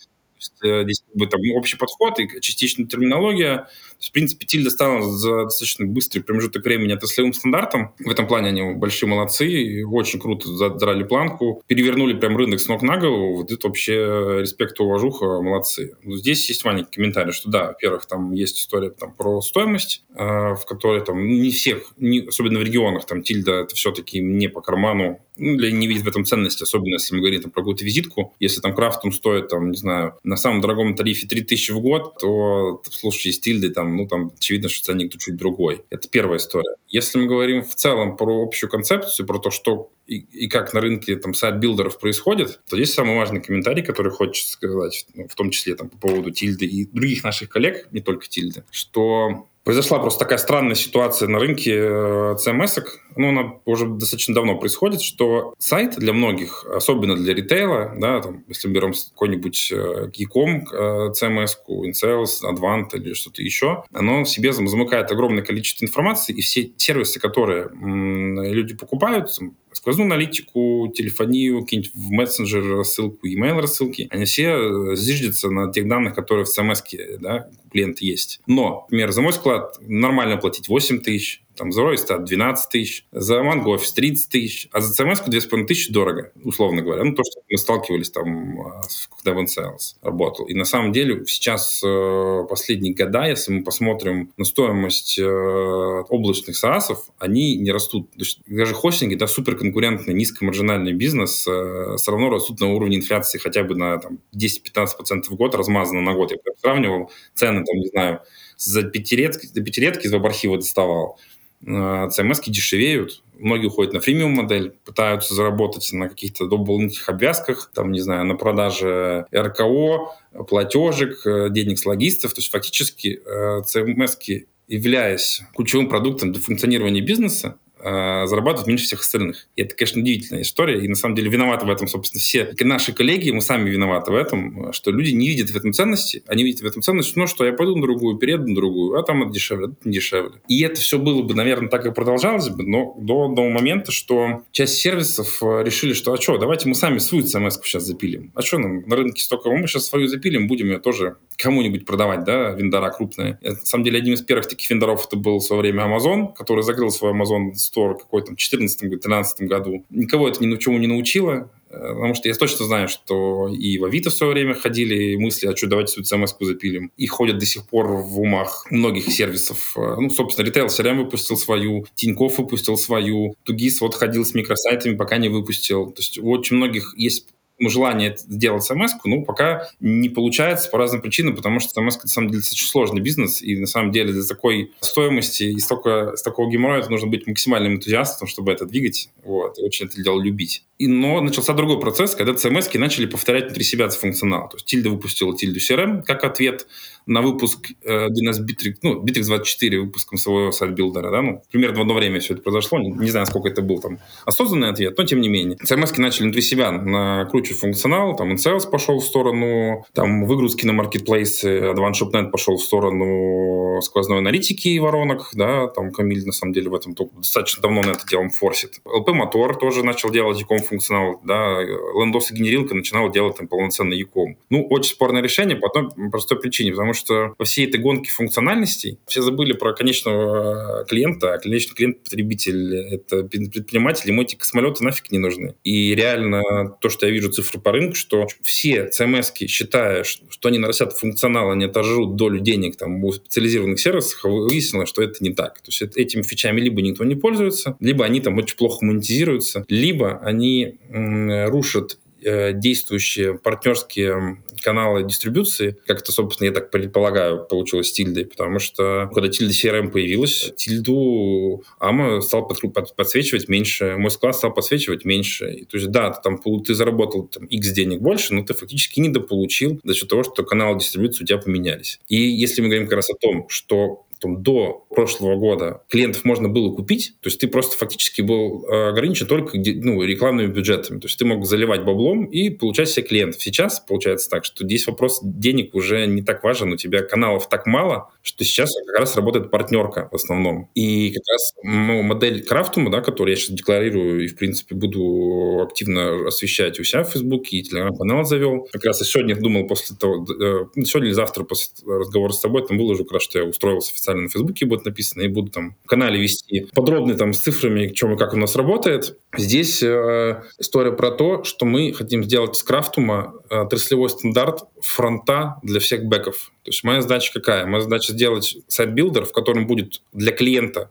Э, 0.63 0.83
здесь 0.83 1.03
как 1.05 1.15
бы, 1.17 1.27
там, 1.27 1.41
общий 1.57 1.75
подход 1.75 2.19
и 2.19 2.39
частично 2.39 2.87
терминология. 2.87 3.67
Есть, 3.99 4.09
в 4.09 4.11
принципе, 4.13 4.45
Тильда 4.45 4.69
стала 4.69 5.01
за 5.01 5.43
достаточно 5.43 5.85
быстрый 5.85 6.21
промежуток 6.21 6.63
времени 6.63 6.93
отраслевым 6.93 7.33
стандартом. 7.33 7.93
В 7.99 8.09
этом 8.09 8.27
плане 8.27 8.49
они 8.49 8.73
большие 8.73 9.09
молодцы, 9.09 9.85
очень 9.85 10.19
круто 10.19 10.47
задрали 10.49 11.03
планку, 11.03 11.61
перевернули 11.67 12.13
прям 12.13 12.37
рынок 12.37 12.59
с 12.59 12.67
ног 12.67 12.81
на 12.81 12.97
голову. 12.97 13.37
Вот 13.37 13.51
это 13.51 13.67
вообще 13.67 14.39
респект 14.39 14.79
и 14.79 14.83
уважуха, 14.83 15.41
молодцы. 15.41 15.95
Но 16.03 16.15
здесь 16.17 16.47
есть 16.49 16.63
маленький 16.65 16.91
комментарий, 16.91 17.33
что 17.33 17.49
да, 17.49 17.67
во-первых, 17.67 18.05
там 18.05 18.31
есть 18.31 18.57
история 18.59 18.89
там, 18.89 19.13
про 19.13 19.41
стоимость, 19.41 20.03
э, 20.15 20.23
в 20.23 20.63
которой 20.67 21.03
там 21.03 21.19
ну, 21.19 21.33
не 21.33 21.51
всех, 21.51 21.93
не, 21.97 22.21
особенно 22.27 22.59
в 22.59 22.63
регионах, 22.63 23.05
там 23.05 23.21
Тильда 23.21 23.61
это 23.61 23.75
все-таки 23.75 24.19
не 24.19 24.47
по 24.47 24.61
карману 24.61 25.19
ну, 25.39 25.55
для 25.55 25.71
не 25.71 25.87
видит 25.87 26.03
в 26.03 26.07
этом 26.07 26.25
ценности, 26.25 26.63
особенно 26.63 26.95
если 26.95 27.15
мы 27.15 27.21
говорим 27.21 27.41
там, 27.41 27.51
про 27.51 27.61
какую-то 27.61 27.85
визитку. 27.85 28.33
Если 28.39 28.61
там 28.61 28.75
Craftum 28.75 29.11
стоит, 29.11 29.47
там, 29.47 29.71
не 29.71 29.77
знаю, 29.77 30.15
на 30.23 30.35
самом 30.35 30.61
дорогом 30.61 30.95
тарифе 30.95 31.27
3000 31.27 31.71
в 31.71 31.79
год, 31.79 32.17
то 32.19 32.81
в 32.83 32.93
случае 32.93 33.33
с 33.33 33.39
тильдой, 33.39 33.71
там, 33.71 33.88
ну, 33.95 34.07
там, 34.07 34.31
очевидно, 34.35 34.69
что 34.69 34.85
ценник 34.85 35.17
чуть 35.17 35.35
другой. 35.37 35.83
Это 35.89 36.07
первая 36.09 36.37
история. 36.37 36.75
Если 36.87 37.19
мы 37.19 37.27
говорим 37.27 37.63
в 37.63 37.75
целом 37.75 38.17
про 38.17 38.43
общую 38.43 38.69
концепцию, 38.69 39.25
про 39.25 39.39
то, 39.39 39.51
что 39.51 39.91
и, 40.09 40.45
и 40.45 40.47
как 40.47 40.73
на 40.73 40.81
рынке 40.81 41.15
там 41.15 41.33
сайт-билдеров 41.33 41.99
происходит, 41.99 42.59
то 42.69 42.75
здесь 42.75 42.93
самый 42.93 43.15
важный 43.15 43.41
комментарий, 43.41 43.83
который 43.83 44.11
хочется 44.11 44.53
сказать, 44.53 45.05
ну, 45.13 45.27
в 45.27 45.35
том 45.35 45.51
числе 45.51 45.75
там, 45.75 45.89
по 45.89 45.97
поводу 45.97 46.31
тильды 46.31 46.65
и 46.65 46.85
других 46.85 47.23
наших 47.23 47.49
коллег, 47.49 47.87
не 47.91 48.01
только 48.01 48.27
тильды, 48.27 48.63
что 48.71 49.47
Произошла 49.69 49.99
просто 49.99 50.19
такая 50.19 50.39
странная 50.39 50.73
ситуация 50.73 51.27
на 51.27 51.37
рынке 51.37 51.75
CMS. 51.77 52.79
Э, 52.79 52.83
ну, 53.17 53.29
она 53.29 53.53
уже 53.65 53.87
достаточно 53.87 54.33
давно 54.33 54.57
происходит, 54.57 55.01
что 55.01 55.53
сайт 55.59 55.95
для 55.97 56.11
многих, 56.11 56.65
особенно 56.65 57.15
для 57.15 57.35
ритейла, 57.35 57.93
да, 57.95 58.19
там, 58.21 58.45
если 58.47 58.67
мы 58.67 58.73
берем 58.73 58.93
какой-нибудь 58.93 59.71
Geekom, 59.71 60.63
э, 60.71 61.11
CMS, 61.11 61.57
InSales, 61.67 62.41
Advant 62.49 62.95
или 62.95 63.13
что-то 63.13 63.43
еще, 63.43 63.83
оно 63.93 64.23
в 64.23 64.29
себе 64.29 64.53
замыкает 64.53 65.11
огромное 65.11 65.43
количество 65.43 65.85
информации, 65.85 66.33
и 66.33 66.41
все 66.41 66.71
сервисы, 66.77 67.19
которые 67.19 67.69
люди 67.71 68.75
покупают, 68.75 69.29
сквозную 69.73 70.07
аналитику, 70.07 70.91
телефонию, 70.95 71.61
какие-нибудь 71.61 71.91
в 71.93 72.11
мессенджер 72.11 72.77
рассылку, 72.77 73.27
email 73.27 73.59
рассылки, 73.59 74.07
они 74.09 74.25
все 74.25 74.49
э, 74.49 74.95
зиждятся 74.95 75.49
на 75.49 75.71
тех 75.71 75.87
данных, 75.87 76.15
которые 76.15 76.45
в 76.45 76.49
CMS 76.49 76.83
да, 77.19 77.49
у 77.65 77.69
клиента 77.69 78.05
есть. 78.05 78.41
Но, 78.47 78.85
например, 78.87 79.11
за 79.11 79.21
мой 79.21 79.33
склад 79.33 79.77
нормально 79.81 80.37
платить 80.37 80.67
8 80.67 81.01
тысяч, 81.01 81.43
там 81.59 81.71
за 81.73 81.83
Ройстат 81.83 82.23
12 82.23 82.69
тысяч, 82.71 83.05
за 83.11 83.43
Манго 83.43 83.67
офис 83.67 83.91
30 83.91 84.29
тысяч, 84.29 84.69
а 84.71 84.79
за 84.79 85.03
CMS 85.03 85.27
2,5 85.27 85.65
тысячи 85.65 85.91
дорого, 85.91 86.31
условно 86.43 86.81
говоря. 86.81 87.03
Ну, 87.03 87.13
то, 87.13 87.21
что 87.23 87.41
мы 87.49 87.57
сталкивались 87.57 88.09
там, 88.09 88.81
когда 89.17 89.33
в 89.33 89.43
Sales 89.43 89.95
работал. 90.01 90.45
И 90.45 90.53
на 90.53 90.63
самом 90.63 90.93
деле 90.93 91.25
сейчас 91.25 91.81
э, 91.85 92.45
последние 92.49 92.93
года, 92.93 93.25
если 93.25 93.51
мы 93.51 93.63
посмотрим 93.63 94.31
на 94.37 94.45
стоимость 94.45 95.19
э, 95.19 95.23
облачных 95.25 96.55
SaaS, 96.55 96.95
они 97.19 97.57
не 97.57 97.71
растут. 97.71 98.09
То 98.11 98.19
есть 98.19 98.39
даже 98.47 98.73
хостинги, 98.73 99.15
да, 99.15 99.27
суперконкурентный, 99.27 100.13
низкомаржинальный 100.13 100.93
бизнес 100.93 101.45
э, 101.45 101.95
все 101.97 102.11
равно 102.11 102.29
растут 102.29 102.61
на 102.61 102.67
уровне 102.73 102.97
инфляции 102.97 103.37
хотя 103.37 103.63
бы 103.63 103.75
на 103.75 103.97
там, 103.97 104.19
10-15% 104.33 105.23
в 105.29 105.35
год, 105.35 105.55
размазано 105.55 106.01
на 106.01 106.13
год. 106.13 106.31
Я 106.31 106.37
сравнивал 106.61 107.11
цены, 107.35 107.65
там, 107.65 107.77
не 107.77 107.87
знаю, 107.87 108.21
за 108.57 108.83
пятилетки, 108.83 109.47
за 109.47 109.61
пятилетки 109.61 110.05
из 110.05 110.11
веб-архива 110.11 110.57
доставал. 110.57 111.17
CMS 111.63 112.41
дешевеют, 112.47 113.21
многие 113.37 113.67
уходят 113.67 113.93
на 113.93 113.99
фримиум 113.99 114.31
модель, 114.31 114.75
пытаются 114.85 115.33
заработать 115.33 115.91
на 115.91 116.09
каких-то 116.09 116.47
дополнительных 116.47 117.07
обвязках, 117.09 117.71
там, 117.73 117.91
не 117.91 117.99
знаю, 117.99 118.25
на 118.25 118.35
продаже 118.35 119.25
РКО, 119.33 120.13
платежек, 120.47 121.25
э, 121.25 121.49
денег 121.49 121.79
с 121.79 121.85
логистов. 121.85 122.33
То 122.33 122.39
есть 122.39 122.51
фактически 122.51 123.21
CMS, 123.25 124.45
являясь 124.67 125.41
ключевым 125.55 125.89
продуктом 125.89 126.31
для 126.31 126.41
функционирования 126.41 127.01
бизнеса, 127.01 127.57
э, 127.79 128.25
зарабатывают 128.25 128.67
меньше 128.67 128.85
всех 128.85 129.01
остальных. 129.01 129.47
И 129.55 129.61
это, 129.61 129.75
конечно, 129.75 130.01
удивительная 130.01 130.43
история. 130.43 130.83
И 130.83 130.87
на 130.87 130.95
самом 130.95 131.15
деле 131.15 131.29
виноваты 131.29 131.65
в 131.65 131.69
этом, 131.69 131.87
собственно, 131.87 132.19
все 132.19 132.53
наши 132.59 132.93
коллеги, 132.93 133.31
мы 133.31 133.41
сами 133.41 133.69
виноваты 133.69 134.11
в 134.11 134.15
этом, 134.15 134.71
что 134.73 134.91
люди 134.91 135.11
не 135.11 135.27
видят 135.27 135.49
в 135.49 135.57
этом 135.57 135.73
ценности. 135.73 136.23
Они 136.27 136.43
видят 136.43 136.61
в 136.61 136.65
этом 136.65 136.81
ценность, 136.81 137.15
ну 137.15 137.27
что, 137.27 137.45
я 137.45 137.53
пойду 137.53 137.75
на 137.75 137.81
другую, 137.81 138.17
перееду 138.17 138.47
на 138.47 138.55
другую, 138.55 138.99
а 138.99 139.03
там 139.03 139.23
это 139.23 139.31
дешевле, 139.31 139.67
это 139.67 139.75
не 139.85 139.93
дешевле. 139.93 140.41
И 140.47 140.61
это 140.61 140.79
все 140.79 140.97
было 140.97 141.21
бы, 141.21 141.33
наверное, 141.33 141.69
так 141.69 141.85
и 141.85 141.91
продолжалось 141.91 142.49
бы, 142.49 142.63
но 142.63 142.95
до, 142.99 143.27
до 143.27 143.49
момента, 143.49 143.91
что 143.91 144.43
часть 144.51 144.77
сервисов 144.77 145.41
э, 145.41 145.63
решили, 145.63 145.93
что 145.93 146.13
а 146.13 146.21
что, 146.21 146.37
давайте 146.37 146.67
мы 146.67 146.75
сами 146.75 146.99
свою 146.99 147.23
CMS 147.23 147.61
сейчас 147.63 147.83
запилим. 147.83 148.31
А 148.35 148.41
что 148.41 148.57
нам 148.57 148.81
на 148.87 148.95
рынке 148.95 149.21
столько, 149.21 149.49
мы 149.49 149.67
сейчас 149.67 149.87
свою 149.87 150.07
запилим, 150.07 150.47
будем 150.47 150.67
ее 150.67 150.79
тоже 150.79 151.17
кому-нибудь 151.37 151.85
продавать, 151.85 152.23
да, 152.23 152.51
вендора 152.51 152.91
крупные. 152.91 153.39
На 153.41 153.55
самом 153.55 153.83
деле, 153.83 153.99
одним 153.99 154.13
из 154.13 154.21
первых 154.21 154.47
таких 154.47 154.69
вендоров 154.69 155.07
это 155.07 155.15
был 155.15 155.39
в 155.39 155.43
свое 155.43 155.61
время 155.61 155.83
Amazon, 155.83 156.33
который 156.35 156.63
закрыл 156.63 156.91
свой 156.91 157.13
Amazon 157.13 157.53
Store 157.73 157.97
какой-то 157.97 158.33
в 158.33 158.35
2014-2013 158.35 159.47
году. 159.47 159.85
Никого 159.89 160.29
это 160.29 160.43
ни 160.43 160.47
чему 160.57 160.77
не 160.77 160.87
научило, 160.87 161.51
э, 161.69 161.77
потому 161.77 162.13
что 162.15 162.27
я 162.27 162.35
точно 162.35 162.65
знаю, 162.65 162.87
что 162.87 163.47
и 163.49 163.77
в 163.77 163.85
Авито 163.85 164.09
в 164.09 164.13
свое 164.13 164.33
время 164.33 164.53
ходили 164.53 165.15
мысли, 165.15 165.47
а 165.47 165.55
что, 165.55 165.67
давайте 165.67 166.03
свою 166.03 166.23
CMS 166.23 166.35
запилим. 166.39 166.91
И 166.97 167.07
ходят 167.07 167.37
до 167.37 167.45
сих 167.45 167.67
пор 167.67 167.87
в 167.87 168.19
умах 168.19 168.65
многих 168.69 169.11
сервисов. 169.11 169.73
Э, 169.77 169.95
ну, 169.99 170.09
собственно, 170.09 170.45
ритейл 170.45 170.67
CRM 170.67 171.03
выпустил 171.03 171.37
свою, 171.37 171.85
Тинькофф 171.95 172.39
выпустил 172.39 172.77
свою, 172.77 173.35
Тугис 173.43 173.81
вот 173.81 173.95
ходил 173.95 174.25
с 174.25 174.33
микросайтами, 174.33 174.95
пока 174.95 175.17
не 175.17 175.29
выпустил. 175.29 175.87
То 175.91 176.01
есть 176.01 176.19
у 176.19 176.29
очень 176.29 176.55
многих 176.55 176.93
есть 176.97 177.27
желание 177.67 178.15
сделать 178.17 178.63
смс 178.63 178.93
ну, 179.03 179.25
пока 179.25 179.67
не 179.79 180.07
получается 180.07 180.69
по 180.69 180.77
разным 180.77 181.01
причинам, 181.01 181.35
потому 181.35 181.59
что 181.59 181.73
смс 181.73 182.01
на 182.01 182.09
самом 182.09 182.29
деле, 182.29 182.41
очень 182.49 182.67
сложный 182.67 183.01
бизнес, 183.01 183.41
и 183.41 183.57
на 183.57 183.67
самом 183.67 183.91
деле 183.91 184.13
для 184.13 184.23
такой 184.23 184.71
стоимости 184.79 185.43
и 185.43 185.59
столько, 185.59 186.15
с 186.15 186.21
такого 186.21 186.49
геморроя 186.49 186.87
нужно 186.87 187.07
быть 187.07 187.27
максимальным 187.27 187.73
энтузиастом, 187.73 188.27
чтобы 188.27 188.51
это 188.51 188.65
двигать, 188.65 189.09
вот, 189.23 189.59
и 189.59 189.63
очень 189.63 189.87
это 189.87 190.01
дело 190.01 190.21
любить. 190.21 190.63
И, 190.77 190.87
но 190.87 191.19
начался 191.19 191.53
другой 191.53 191.79
процесс, 191.81 192.15
когда 192.15 192.31
CMS 192.31 192.77
начали 192.77 193.05
повторять 193.05 193.45
внутри 193.45 193.65
себя 193.65 193.89
функционал. 193.89 194.47
То 194.47 194.55
есть 194.55 194.65
Тильда 194.65 194.89
выпустила 194.89 195.35
Тильду 195.35 195.59
CRM 195.59 196.03
как 196.03 196.23
ответ 196.23 196.67
на 197.09 197.21
выпуск 197.21 197.71
э, 197.83 198.07
DNS 198.07 198.39
Bittrex, 198.45 198.75
ну, 198.83 199.03
Bittrex 199.03 199.25
24 199.25 199.79
выпуском 199.81 200.17
своего 200.17 200.51
сайт-билдера, 200.51 201.11
да, 201.11 201.21
ну, 201.21 201.41
примерно 201.51 201.79
в 201.79 201.81
одно 201.81 201.95
время 201.95 202.19
все 202.19 202.35
это 202.35 202.43
произошло, 202.43 202.77
не, 202.77 202.91
не 202.91 203.09
знаю, 203.09 203.25
сколько 203.25 203.49
это 203.49 203.63
был 203.63 203.79
там 203.79 203.97
осознанный 204.25 204.69
ответ, 204.69 204.97
но 204.97 205.03
тем 205.03 205.19
не 205.19 205.27
менее. 205.27 205.57
CMS 205.57 205.99
начали 205.99 206.23
внутри 206.23 206.41
себя 206.43 206.71
накручивать 206.71 207.59
функционал, 207.59 208.15
там 208.15 208.31
InSales 208.31 208.69
пошел 208.69 208.99
в 208.99 209.03
сторону, 209.03 209.85
там 209.93 210.25
выгрузки 210.25 210.65
на 210.67 210.73
маркетплейсы, 210.73 211.59
Advanced 211.59 212.01
ShopNet 212.01 212.29
пошел 212.29 212.57
в 212.57 212.61
сторону 212.61 213.68
сквозной 213.81 214.19
аналитики 214.19 214.67
и 214.67 214.79
воронок, 214.79 215.29
да, 215.33 215.67
там 215.67 215.91
Камиль 215.91 216.25
на 216.25 216.31
самом 216.31 216.53
деле 216.53 216.69
в 216.69 216.75
этом 216.75 216.95
достаточно 217.17 217.61
давно 217.61 217.81
на 217.81 217.91
это 217.91 218.07
делом 218.07 218.29
форсит. 218.29 218.81
LP 218.85 219.13
Мотор 219.13 219.57
тоже 219.57 219.83
начал 219.83 220.09
делать 220.09 220.41
e 220.41 220.57
функционал, 220.59 221.21
да, 221.23 221.61
Лендос 221.61 222.31
и 222.31 222.35
генерилка 222.35 222.75
начинала 222.75 223.11
делать 223.11 223.37
там 223.37 223.47
полноценный 223.47 223.99
e 223.99 224.35
Ну, 224.49 224.65
очень 224.69 224.91
спорное 224.91 225.21
решение 225.21 225.55
по 225.55 225.67
одной 225.67 226.09
простой 226.09 226.39
причине, 226.39 226.71
потому 226.71 226.93
что 226.93 227.33
во 227.37 227.45
всей 227.45 227.67
этой 227.67 227.79
гонке 227.79 228.11
функциональностей 228.11 228.99
все 229.07 229.21
забыли 229.21 229.53
про 229.53 229.73
конечного 229.73 230.85
клиента, 230.87 231.33
а 231.33 231.39
конечный 231.39 231.75
клиент, 231.75 232.03
потребитель, 232.03 232.75
это 232.75 233.23
предприниматель, 233.23 234.09
ему 234.09 234.21
эти 234.21 234.35
космолеты 234.35 234.83
нафиг 234.83 235.11
не 235.11 235.19
нужны. 235.19 235.55
И 235.63 235.93
реально 235.95 236.41
то, 236.81 236.89
что 236.89 237.05
я 237.05 237.11
вижу 237.11 237.31
цифры 237.31 237.59
по 237.59 237.71
рынку, 237.71 237.95
что 237.95 238.27
все 238.41 238.89
CMS, 238.89 239.33
считая, 239.47 240.03
что 240.03 240.49
они 240.49 240.57
нарастят 240.57 240.93
функционал, 240.93 241.51
они 241.51 241.65
отожрут 241.65 242.15
долю 242.15 242.39
денег 242.39 242.77
там, 242.77 243.03
у 243.03 243.11
специализированных 243.11 243.58
сервисах, 243.77 244.23
выяснилось, 244.23 244.89
что 244.89 245.01
это 245.01 245.23
не 245.23 245.33
так. 245.33 245.61
То 245.61 245.71
есть 245.71 245.81
этими 245.97 246.21
фичами 246.21 246.61
либо 246.61 246.81
никто 246.81 247.03
не 247.03 247.15
пользуется, 247.15 247.77
либо 247.79 248.05
они 248.05 248.21
там 248.21 248.37
очень 248.37 248.57
плохо 248.57 248.85
монетизируются, 248.85 249.65
либо 249.67 250.19
они 250.19 250.77
рушат 250.89 251.97
Э, 252.21 252.51
действующие 252.51 253.37
партнерские 253.37 254.43
каналы 254.61 255.03
дистрибуции, 255.03 255.77
как 255.85 256.01
это, 256.01 256.11
собственно, 256.11 256.47
я 256.47 256.53
так 256.53 256.71
предполагаю, 256.71 257.45
получилось 257.45 257.89
с 257.89 257.91
Тильдой, 257.91 258.25
потому 258.25 258.59
что 258.59 259.09
когда 259.13 259.29
Тильда 259.29 259.53
CRM 259.53 259.89
появилась, 259.89 260.53
Тильду 260.55 261.63
Ама 261.79 262.21
стал 262.21 262.47
под, 262.47 262.95
подсвечивать 262.95 263.47
меньше, 263.47 263.95
мой 263.97 264.11
склад 264.11 264.35
стал 264.35 264.53
подсвечивать 264.53 265.05
меньше. 265.05 265.51
И, 265.51 265.65
то 265.65 265.77
есть, 265.77 265.89
да, 265.91 266.11
ты, 266.11 266.21
там, 266.23 266.39
ты 266.61 266.73
заработал 266.73 267.27
там, 267.27 267.45
X 267.45 267.71
денег 267.71 268.01
больше, 268.01 268.33
но 268.33 268.43
ты 268.43 268.53
фактически 268.53 268.99
недополучил 268.99 269.79
за 269.83 269.93
счет 269.93 270.09
того, 270.09 270.23
что 270.23 270.43
каналы 270.43 270.79
дистрибуции 270.79 271.23
у 271.23 271.27
тебя 271.27 271.37
поменялись. 271.37 271.99
И 272.07 272.15
если 272.15 272.61
мы 272.61 272.67
говорим 272.67 272.87
как 272.87 272.97
раз 272.97 273.09
о 273.09 273.15
том, 273.15 273.47
что 273.49 274.05
там, 274.19 274.43
до 274.43 274.85
прошлого 274.89 275.35
года 275.35 275.83
клиентов 275.89 276.25
можно 276.25 276.49
было 276.49 276.73
купить, 276.73 277.13
то 277.21 277.27
есть 277.27 277.39
ты 277.39 277.47
просто 277.47 277.77
фактически 277.77 278.21
был 278.21 278.65
э, 278.65 278.89
ограничен 278.89 279.27
только 279.27 279.57
ну, 279.57 280.03
рекламными 280.03 280.47
бюджетами. 280.47 280.99
То 280.99 281.07
есть 281.07 281.17
ты 281.17 281.25
мог 281.25 281.45
заливать 281.45 281.83
баблом 281.83 282.25
и 282.25 282.49
получать 282.49 282.89
себе 282.89 283.07
клиентов. 283.07 283.41
Сейчас 283.41 283.79
получается 283.79 284.29
так, 284.29 284.45
что 284.45 284.65
здесь 284.65 284.87
вопрос 284.87 285.19
денег 285.23 285.75
уже 285.75 286.05
не 286.05 286.21
так 286.21 286.43
важен, 286.43 286.73
у 286.73 286.77
тебя 286.77 287.01
каналов 287.01 287.49
так 287.49 287.65
мало, 287.65 288.11
что 288.21 288.43
сейчас 288.43 288.71
как 288.87 288.99
раз 288.99 289.15
работает 289.15 289.51
партнерка 289.51 290.09
в 290.11 290.15
основном. 290.15 290.69
И 290.75 291.11
как 291.11 291.23
раз 291.31 291.53
ну, 291.63 292.01
модель 292.01 292.43
Крафтума, 292.43 292.91
да, 292.91 293.01
которую 293.01 293.35
я 293.35 293.39
сейчас 293.39 293.55
декларирую 293.55 294.25
и, 294.25 294.27
в 294.27 294.35
принципе, 294.35 294.75
буду 294.75 295.61
активно 295.61 296.27
освещать 296.27 296.79
у 296.79 296.83
себя 296.83 297.03
в 297.03 297.11
Фейсбуке 297.11 297.57
и 297.57 297.63
телеграм-канал 297.63 298.25
завел. 298.25 298.67
Как 298.71 298.83
раз 298.85 298.99
я 298.99 299.05
сегодня 299.05 299.35
думал 299.35 299.67
после 299.67 299.95
того, 299.95 300.25
э, 300.25 300.65
сегодня 300.83 301.09
или 301.09 301.13
завтра 301.13 301.43
после 301.43 301.71
разговора 301.85 302.31
с 302.31 302.39
тобой, 302.39 302.65
там 302.65 302.77
было 302.77 302.91
уже 302.91 303.03
как 303.03 303.13
раз, 303.13 303.23
что 303.23 303.39
я 303.39 303.45
устроился 303.45 303.91
официально 303.91 304.08
на 304.13 304.29
Фейсбуке, 304.29 304.65
будет 304.65 304.85
написано, 304.85 305.21
и 305.23 305.27
буду 305.27 305.51
там 305.51 305.75
в 305.83 305.87
канале 305.87 306.19
вести 306.19 306.67
подробные 306.73 307.17
там 307.17 307.33
с 307.33 307.39
цифрами, 307.39 307.89
чем 307.89 308.13
и 308.13 308.17
как 308.17 308.33
у 308.33 308.37
нас 308.37 308.55
работает. 308.55 309.17
Здесь 309.37 309.83
э, 309.83 310.41
история 310.57 310.91
про 310.91 311.11
то, 311.11 311.43
что 311.43 311.65
мы 311.65 311.93
хотим 311.93 312.23
сделать 312.23 312.55
с 312.55 312.63
Крафтума 312.63 313.33
э, 313.49 313.55
отраслевой 313.55 314.09
стандарт 314.09 314.63
фронта 314.81 315.59
для 315.63 315.79
всех 315.79 316.05
бэков. 316.05 316.51
То 316.63 316.71
есть 316.71 316.83
моя 316.83 317.01
задача 317.01 317.31
какая? 317.33 317.65
Моя 317.65 317.81
задача 317.81 318.13
сделать 318.13 318.57
сайт-билдер, 318.67 319.25
в 319.25 319.31
котором 319.31 319.67
будет 319.67 320.01
для 320.13 320.31
клиента 320.31 320.89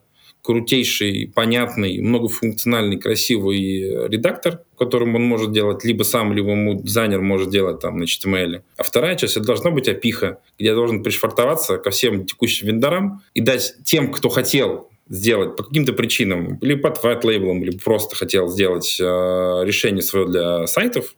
крутейший, 0.49 1.31
понятный, 1.35 2.01
многофункциональный, 2.01 2.99
красивый 2.99 4.09
редактор, 4.09 4.63
которым 4.79 5.15
он 5.15 5.23
может 5.25 5.53
делать 5.53 5.85
либо 5.85 6.05
сам, 6.05 6.33
либо 6.33 6.53
ему 6.53 6.81
дизайнер 6.81 7.21
может 7.21 7.51
делать 7.51 7.81
там 7.81 7.99
на 7.99 8.05
HTML. 8.05 8.63
А 8.79 8.83
вторая 8.83 9.15
часть, 9.15 9.37
это 9.37 9.45
должна 9.45 9.71
быть 9.71 9.89
API-ха, 9.89 10.41
где 10.59 10.71
я 10.71 10.75
должен 10.75 11.03
пришвартоваться 11.03 11.77
ко 11.77 11.91
всем 11.91 12.25
текущим 12.25 12.69
вендорам 12.69 13.21
и 13.35 13.43
дать 13.43 13.75
тем, 13.85 14.11
кто 14.11 14.31
хотел 14.31 14.89
сделать 15.11 15.55
по 15.55 15.65
каким-то 15.65 15.93
причинам, 15.93 16.59
либо 16.63 16.89
под 16.89 17.05
white 17.05 17.27
label 17.27 17.49
ом, 17.49 17.63
либо 17.63 17.79
просто 17.79 18.17
хотел 18.17 18.49
сделать 18.49 18.97
э, 18.99 19.05
решение 19.05 20.01
свое 20.01 20.29
для 20.29 20.67
сайтов, 20.67 21.15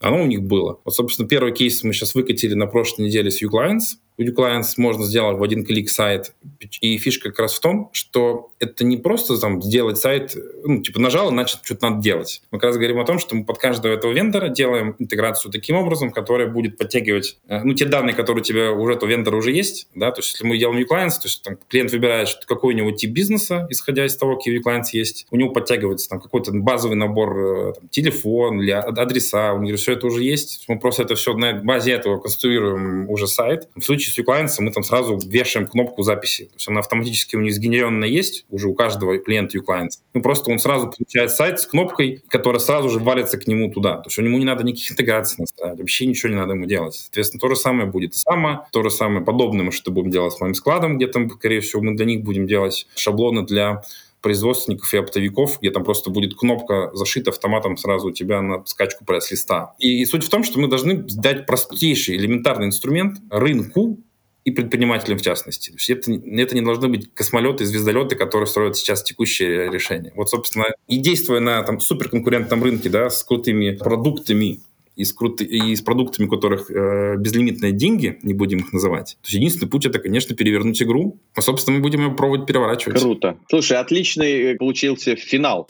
оно 0.00 0.22
у 0.22 0.26
них 0.26 0.42
было. 0.42 0.78
Вот, 0.84 0.94
собственно, 0.94 1.26
первый 1.26 1.54
кейс 1.54 1.82
мы 1.84 1.94
сейчас 1.94 2.14
выкатили 2.14 2.52
на 2.52 2.66
прошлой 2.66 3.06
неделе 3.06 3.30
с 3.30 3.42
uClients. 3.42 3.96
У 4.16 4.22
uClients 4.22 4.74
можно 4.76 5.04
сделать 5.04 5.38
в 5.38 5.42
один 5.42 5.64
клик 5.64 5.90
сайт. 5.90 6.34
И 6.80 6.98
фишка 6.98 7.30
как 7.30 7.40
раз 7.40 7.54
в 7.54 7.60
том, 7.60 7.90
что 7.92 8.50
это 8.60 8.84
не 8.84 8.96
просто 8.96 9.38
там 9.38 9.60
сделать 9.60 9.98
сайт, 9.98 10.36
ну, 10.64 10.82
типа 10.82 11.00
нажал, 11.00 11.28
значит, 11.30 11.60
что-то 11.62 11.90
надо 11.90 12.02
делать. 12.02 12.42
Мы 12.50 12.58
как 12.58 12.68
раз 12.68 12.76
говорим 12.76 13.00
о 13.00 13.04
том, 13.04 13.18
что 13.18 13.34
мы 13.34 13.44
под 13.44 13.58
каждого 13.58 13.92
этого 13.92 14.12
вендора 14.12 14.48
делаем 14.48 14.94
интеграцию 14.98 15.50
таким 15.50 15.76
образом, 15.76 16.10
которая 16.10 16.48
будет 16.48 16.78
подтягивать, 16.78 17.38
э, 17.48 17.62
ну, 17.64 17.74
те 17.74 17.86
данные, 17.86 18.14
которые 18.14 18.42
у 18.42 18.44
тебя 18.44 18.72
уже 18.72 18.94
этого 18.94 19.10
вендора 19.10 19.36
уже 19.36 19.50
есть, 19.50 19.88
да, 19.94 20.10
то 20.10 20.20
есть 20.20 20.32
если 20.34 20.46
мы 20.46 20.58
делаем 20.58 20.80
uClients, 20.80 21.20
то 21.20 21.24
есть 21.24 21.42
там 21.42 21.58
клиент 21.68 21.90
выбирает, 21.92 22.28
что 22.28 22.46
какой 22.46 22.74
у 22.74 22.76
него 22.76 22.90
тип 22.92 23.10
бизнеса, 23.10 23.66
исходя 23.70 24.06
из 24.06 24.16
того, 24.16 24.36
какие 24.36 24.60
uClients 24.60 24.90
есть, 24.92 25.26
у 25.30 25.36
него 25.36 25.50
подтягивается 25.50 26.08
там 26.08 26.20
какой-то 26.20 26.52
базовый 26.52 26.96
набор, 26.96 27.38
э, 27.38 27.72
там, 27.74 27.88
телефон 27.88 28.60
или 28.60 28.70
адреса, 28.70 29.54
у 29.54 29.62
него 29.62 29.76
все 29.76 29.92
это 29.92 30.06
уже 30.06 30.22
есть, 30.22 30.64
мы 30.68 30.78
просто 30.78 31.02
это 31.02 31.14
все 31.14 31.34
на 31.34 31.52
базе 31.52 31.92
этого 31.92 32.18
конструируем 32.18 33.08
уже 33.10 33.26
сайт. 33.26 33.68
В 33.74 33.82
случае 33.82 34.03
с 34.10 34.18
uClients 34.18 34.54
мы 34.58 34.70
там 34.70 34.82
сразу 34.82 35.18
вешаем 35.18 35.66
кнопку 35.66 36.02
записи, 36.02 36.44
то 36.44 36.54
есть 36.54 36.68
она 36.68 36.80
автоматически 36.80 37.36
у 37.36 37.40
них 37.40 37.54
сгенерированная 37.54 38.08
есть, 38.08 38.46
уже 38.50 38.68
у 38.68 38.74
каждого 38.74 39.18
клиента 39.18 39.58
uClients. 39.58 40.00
Ну, 40.14 40.22
просто 40.22 40.50
он 40.50 40.58
сразу 40.58 40.90
получает 40.90 41.30
сайт 41.30 41.60
с 41.60 41.66
кнопкой, 41.66 42.22
которая 42.28 42.60
сразу 42.60 42.90
же 42.90 42.98
валится 42.98 43.38
к 43.38 43.46
нему 43.46 43.70
туда. 43.70 43.96
То 43.96 44.08
есть 44.08 44.18
ему 44.18 44.38
не 44.38 44.44
надо 44.44 44.64
никаких 44.64 44.92
интеграций 44.92 45.36
настраивать, 45.38 45.80
вообще 45.80 46.06
ничего 46.06 46.30
не 46.30 46.36
надо 46.36 46.54
ему 46.54 46.66
делать. 46.66 46.94
Соответственно, 46.94 47.40
то 47.40 47.48
же 47.48 47.56
самое 47.56 47.88
будет 47.88 48.14
и 48.14 48.18
само, 48.18 48.66
то 48.72 48.82
же 48.82 48.90
самое 48.90 49.24
подобное 49.24 49.64
мы 49.64 49.72
что 49.72 49.90
будем 49.90 50.10
делать 50.10 50.32
с 50.32 50.40
моим 50.40 50.54
складом, 50.54 50.96
где 50.96 51.06
там, 51.06 51.30
скорее 51.30 51.60
всего, 51.60 51.82
мы 51.82 51.94
для 51.94 52.06
них 52.06 52.22
будем 52.22 52.46
делать 52.46 52.86
шаблоны 52.94 53.44
для 53.44 53.82
производственников 54.24 54.92
и 54.94 54.96
оптовиков, 54.96 55.58
где 55.60 55.70
там 55.70 55.84
просто 55.84 56.08
будет 56.10 56.34
кнопка 56.34 56.90
зашита 56.94 57.30
автоматом 57.30 57.76
сразу 57.76 58.08
у 58.08 58.10
тебя 58.10 58.40
на 58.40 58.64
скачку 58.64 59.04
пресс-листа. 59.04 59.74
И 59.78 60.04
суть 60.06 60.24
в 60.24 60.30
том, 60.30 60.42
что 60.42 60.58
мы 60.58 60.66
должны 60.66 60.94
дать 60.94 61.46
простейший 61.46 62.16
элементарный 62.16 62.66
инструмент 62.66 63.18
рынку, 63.30 63.98
и 64.44 64.50
предпринимателям 64.50 65.18
в 65.18 65.22
частности. 65.22 65.70
То 65.70 65.76
есть 65.76 65.88
это, 65.88 66.12
это 66.12 66.54
не 66.54 66.60
должны 66.60 66.88
быть 66.88 67.14
космолеты 67.14 67.64
и 67.64 67.66
звездолеты, 67.66 68.14
которые 68.14 68.46
строят 68.46 68.76
сейчас 68.76 69.02
текущее 69.02 69.70
решение. 69.70 70.12
Вот, 70.14 70.28
собственно, 70.28 70.66
и 70.86 70.98
действуя 70.98 71.40
на 71.40 71.62
там, 71.62 71.80
суперконкурентном 71.80 72.62
рынке, 72.62 72.90
да, 72.90 73.08
с 73.08 73.24
крутыми 73.24 73.70
продуктами, 73.70 74.60
и 74.96 75.04
с, 75.04 75.12
крут... 75.12 75.40
и 75.40 75.74
с 75.74 75.80
продуктами, 75.80 76.26
у 76.26 76.30
которых 76.30 76.70
э, 76.70 77.16
безлимитные 77.18 77.72
деньги, 77.72 78.18
не 78.22 78.34
будем 78.34 78.58
их 78.58 78.72
называть. 78.72 79.16
То 79.22 79.26
есть 79.26 79.34
единственный 79.34 79.68
путь 79.68 79.86
это, 79.86 79.98
конечно, 79.98 80.34
перевернуть 80.34 80.82
игру. 80.82 81.18
А, 81.34 81.42
собственно, 81.42 81.76
мы 81.76 81.82
будем 81.82 82.00
ее 82.00 82.10
пробовать 82.14 82.46
переворачивать. 82.46 83.00
Круто. 83.00 83.36
Слушай, 83.48 83.78
отличный 83.78 84.52
э, 84.52 84.56
получился 84.56 85.16
финал. 85.16 85.68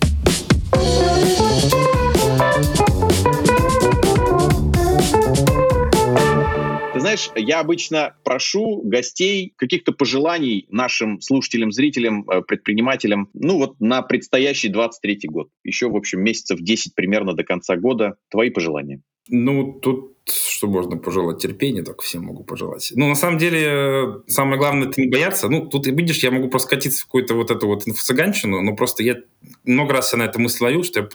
знаешь, 7.14 7.30
я 7.36 7.60
обычно 7.60 8.16
прошу 8.24 8.82
гостей 8.82 9.52
каких-то 9.56 9.92
пожеланий 9.92 10.66
нашим 10.70 11.20
слушателям, 11.20 11.70
зрителям, 11.70 12.28
э, 12.28 12.42
предпринимателям, 12.42 13.28
ну 13.34 13.58
вот 13.58 13.78
на 13.78 14.02
предстоящий 14.02 14.68
23 14.68 15.20
год. 15.28 15.48
Еще, 15.62 15.88
в 15.88 15.96
общем, 15.96 16.22
месяцев 16.22 16.60
10 16.60 16.94
примерно 16.94 17.34
до 17.34 17.44
конца 17.44 17.76
года. 17.76 18.16
Твои 18.30 18.50
пожелания. 18.50 19.00
Ну, 19.28 19.72
тут 19.80 20.13
что 20.26 20.66
можно 20.66 20.96
пожелать? 20.96 21.38
Терпение 21.38 21.82
только 21.82 22.02
всем 22.02 22.24
могу 22.24 22.44
пожелать. 22.44 22.92
Ну, 22.94 23.08
на 23.08 23.14
самом 23.14 23.38
деле, 23.38 24.22
самое 24.26 24.58
главное, 24.58 24.88
это 24.88 25.00
не 25.00 25.08
бояться. 25.08 25.48
Ну, 25.48 25.66
тут, 25.66 25.86
видишь, 25.86 26.22
я 26.22 26.30
могу 26.30 26.48
просто 26.48 26.68
скатиться 26.68 27.02
в 27.02 27.04
какую-то 27.06 27.34
вот 27.34 27.50
эту 27.50 27.66
вот 27.66 27.86
инфо-цыганщину, 27.86 28.60
но 28.60 28.74
просто 28.74 29.02
я 29.02 29.16
много 29.64 29.92
раз 29.92 30.12
я 30.12 30.18
на 30.18 30.24
это 30.24 30.38
мысль 30.38 30.64
ловил, 30.64 30.84
что 30.84 31.00
я 31.00 31.08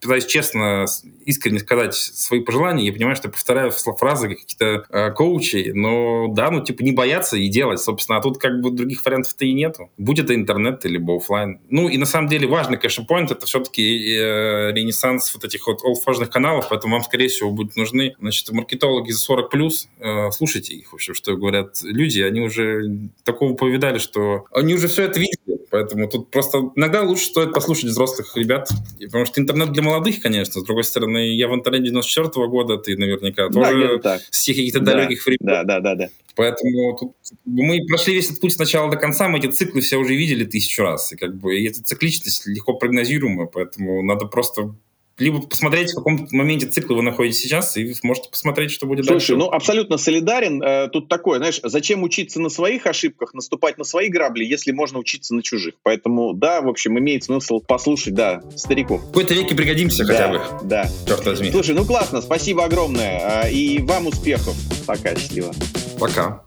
пытаюсь 0.00 0.26
честно, 0.26 0.86
искренне 1.24 1.58
сказать 1.58 1.94
свои 1.94 2.40
пожелания. 2.40 2.86
Я 2.86 2.92
понимаю, 2.92 3.16
что 3.16 3.28
я 3.28 3.32
повторяю 3.32 3.70
фразы 3.70 4.28
каких-то 4.28 4.84
э, 4.88 5.10
коучей, 5.12 5.72
но 5.72 6.28
да, 6.28 6.50
ну, 6.50 6.62
типа, 6.64 6.82
не 6.82 6.92
бояться 6.92 7.36
и 7.36 7.48
делать, 7.48 7.80
собственно. 7.80 8.18
А 8.18 8.22
тут 8.22 8.38
как 8.38 8.60
бы 8.60 8.70
других 8.70 9.04
вариантов-то 9.04 9.44
и 9.44 9.52
нету. 9.52 9.90
Будь 9.98 10.18
это 10.18 10.34
интернет, 10.34 10.84
либо 10.84 11.16
офлайн. 11.16 11.60
Ну, 11.70 11.88
и 11.88 11.98
на 11.98 12.06
самом 12.06 12.28
деле 12.28 12.46
важный, 12.46 12.78
point 12.78 13.32
это 13.32 13.46
все-таки 13.46 14.16
э, 14.16 14.72
ренессанс 14.72 15.34
вот 15.34 15.44
этих 15.44 15.66
вот 15.66 15.82
олдфажных 15.82 16.30
каналов, 16.30 16.68
поэтому 16.68 16.94
вам, 16.94 17.02
скорее 17.02 17.28
всего, 17.28 17.50
будут 17.50 17.76
нужны 17.76 18.14
Значит, 18.32 18.50
маркетологи 18.50 19.10
за 19.10 19.18
40 19.18 19.50
плюс, 19.50 19.88
э, 20.00 20.30
слушайте 20.30 20.74
их, 20.74 20.92
в 20.92 20.94
общем, 20.94 21.12
что 21.12 21.36
говорят 21.36 21.82
люди, 21.82 22.22
они 22.22 22.40
уже 22.40 23.10
такого 23.24 23.52
повидали, 23.52 23.98
что 23.98 24.46
они 24.52 24.72
уже 24.72 24.88
все 24.88 25.02
это 25.02 25.20
видели, 25.20 25.60
поэтому 25.70 26.08
тут 26.08 26.30
просто 26.30 26.70
иногда 26.74 27.02
лучше 27.02 27.26
стоит 27.26 27.52
послушать 27.52 27.90
взрослых 27.90 28.34
ребят, 28.34 28.70
потому 28.98 29.26
что 29.26 29.38
интернет 29.38 29.72
для 29.72 29.82
молодых, 29.82 30.22
конечно, 30.22 30.62
с 30.62 30.64
другой 30.64 30.84
стороны, 30.84 31.34
я 31.34 31.46
в 31.46 31.54
интернете 31.54 31.90
94 31.90 32.28
-го 32.28 32.48
года, 32.48 32.78
ты 32.78 32.96
наверняка 32.96 33.50
да, 33.50 33.68
тоже 33.68 34.00
так. 34.02 34.22
с 34.30 34.42
тех 34.42 34.56
каких-то 34.56 34.80
да, 34.80 34.92
далеких 34.92 35.26
времен. 35.26 35.38
Да, 35.42 35.62
да, 35.64 35.80
да, 35.80 35.94
да. 35.94 36.08
Поэтому 36.34 36.96
тут 36.96 37.12
мы 37.44 37.84
прошли 37.86 38.14
весь 38.14 38.30
этот 38.30 38.40
путь 38.40 38.54
с 38.54 38.58
начала 38.58 38.90
до 38.90 38.96
конца, 38.96 39.28
мы 39.28 39.40
эти 39.40 39.48
циклы 39.48 39.82
все 39.82 39.98
уже 39.98 40.14
видели 40.14 40.46
тысячу 40.46 40.82
раз, 40.82 41.12
и 41.12 41.16
как 41.16 41.36
бы 41.36 41.60
и 41.60 41.68
эта 41.68 41.82
цикличность 41.82 42.46
легко 42.46 42.72
прогнозируема, 42.72 43.44
поэтому 43.44 44.02
надо 44.02 44.24
просто 44.24 44.74
либо 45.22 45.40
посмотреть, 45.40 45.92
в 45.92 45.94
каком 45.94 46.26
моменте 46.32 46.66
цикла 46.66 46.96
вы 46.96 47.02
находитесь 47.02 47.40
сейчас, 47.40 47.76
и 47.76 47.84
вы 47.84 47.94
сможете 47.94 48.28
посмотреть, 48.28 48.72
что 48.72 48.86
будет 48.86 49.04
Слушай, 49.04 49.12
дальше. 49.12 49.26
Слушай, 49.26 49.38
ну 49.38 49.50
абсолютно 49.50 49.96
солидарен. 49.96 50.62
Э, 50.62 50.88
тут 50.88 51.08
такое, 51.08 51.38
знаешь, 51.38 51.60
зачем 51.62 52.02
учиться 52.02 52.40
на 52.40 52.48
своих 52.48 52.86
ошибках, 52.86 53.32
наступать 53.32 53.78
на 53.78 53.84
свои 53.84 54.08
грабли, 54.08 54.44
если 54.44 54.72
можно 54.72 54.98
учиться 54.98 55.34
на 55.34 55.42
чужих. 55.42 55.74
Поэтому, 55.82 56.34
да, 56.34 56.60
в 56.60 56.68
общем, 56.68 56.98
имеет 56.98 57.24
смысл 57.24 57.60
послушать, 57.60 58.14
да, 58.14 58.42
стариков. 58.56 59.02
В 59.02 59.06
какой-то 59.08 59.34
веке 59.34 59.54
пригодимся 59.54 60.04
да, 60.04 60.12
хотя 60.12 60.28
бы. 60.28 60.40
Да. 60.64 60.90
Черт 61.06 61.24
возьми. 61.24 61.50
Слушай, 61.50 61.74
ну 61.74 61.84
классно, 61.84 62.20
спасибо 62.20 62.64
огромное. 62.64 63.44
Э, 63.44 63.50
и 63.50 63.80
вам 63.80 64.08
успехов. 64.08 64.56
Пока, 64.86 65.14
счастливо. 65.14 65.52
Пока. 65.98 66.44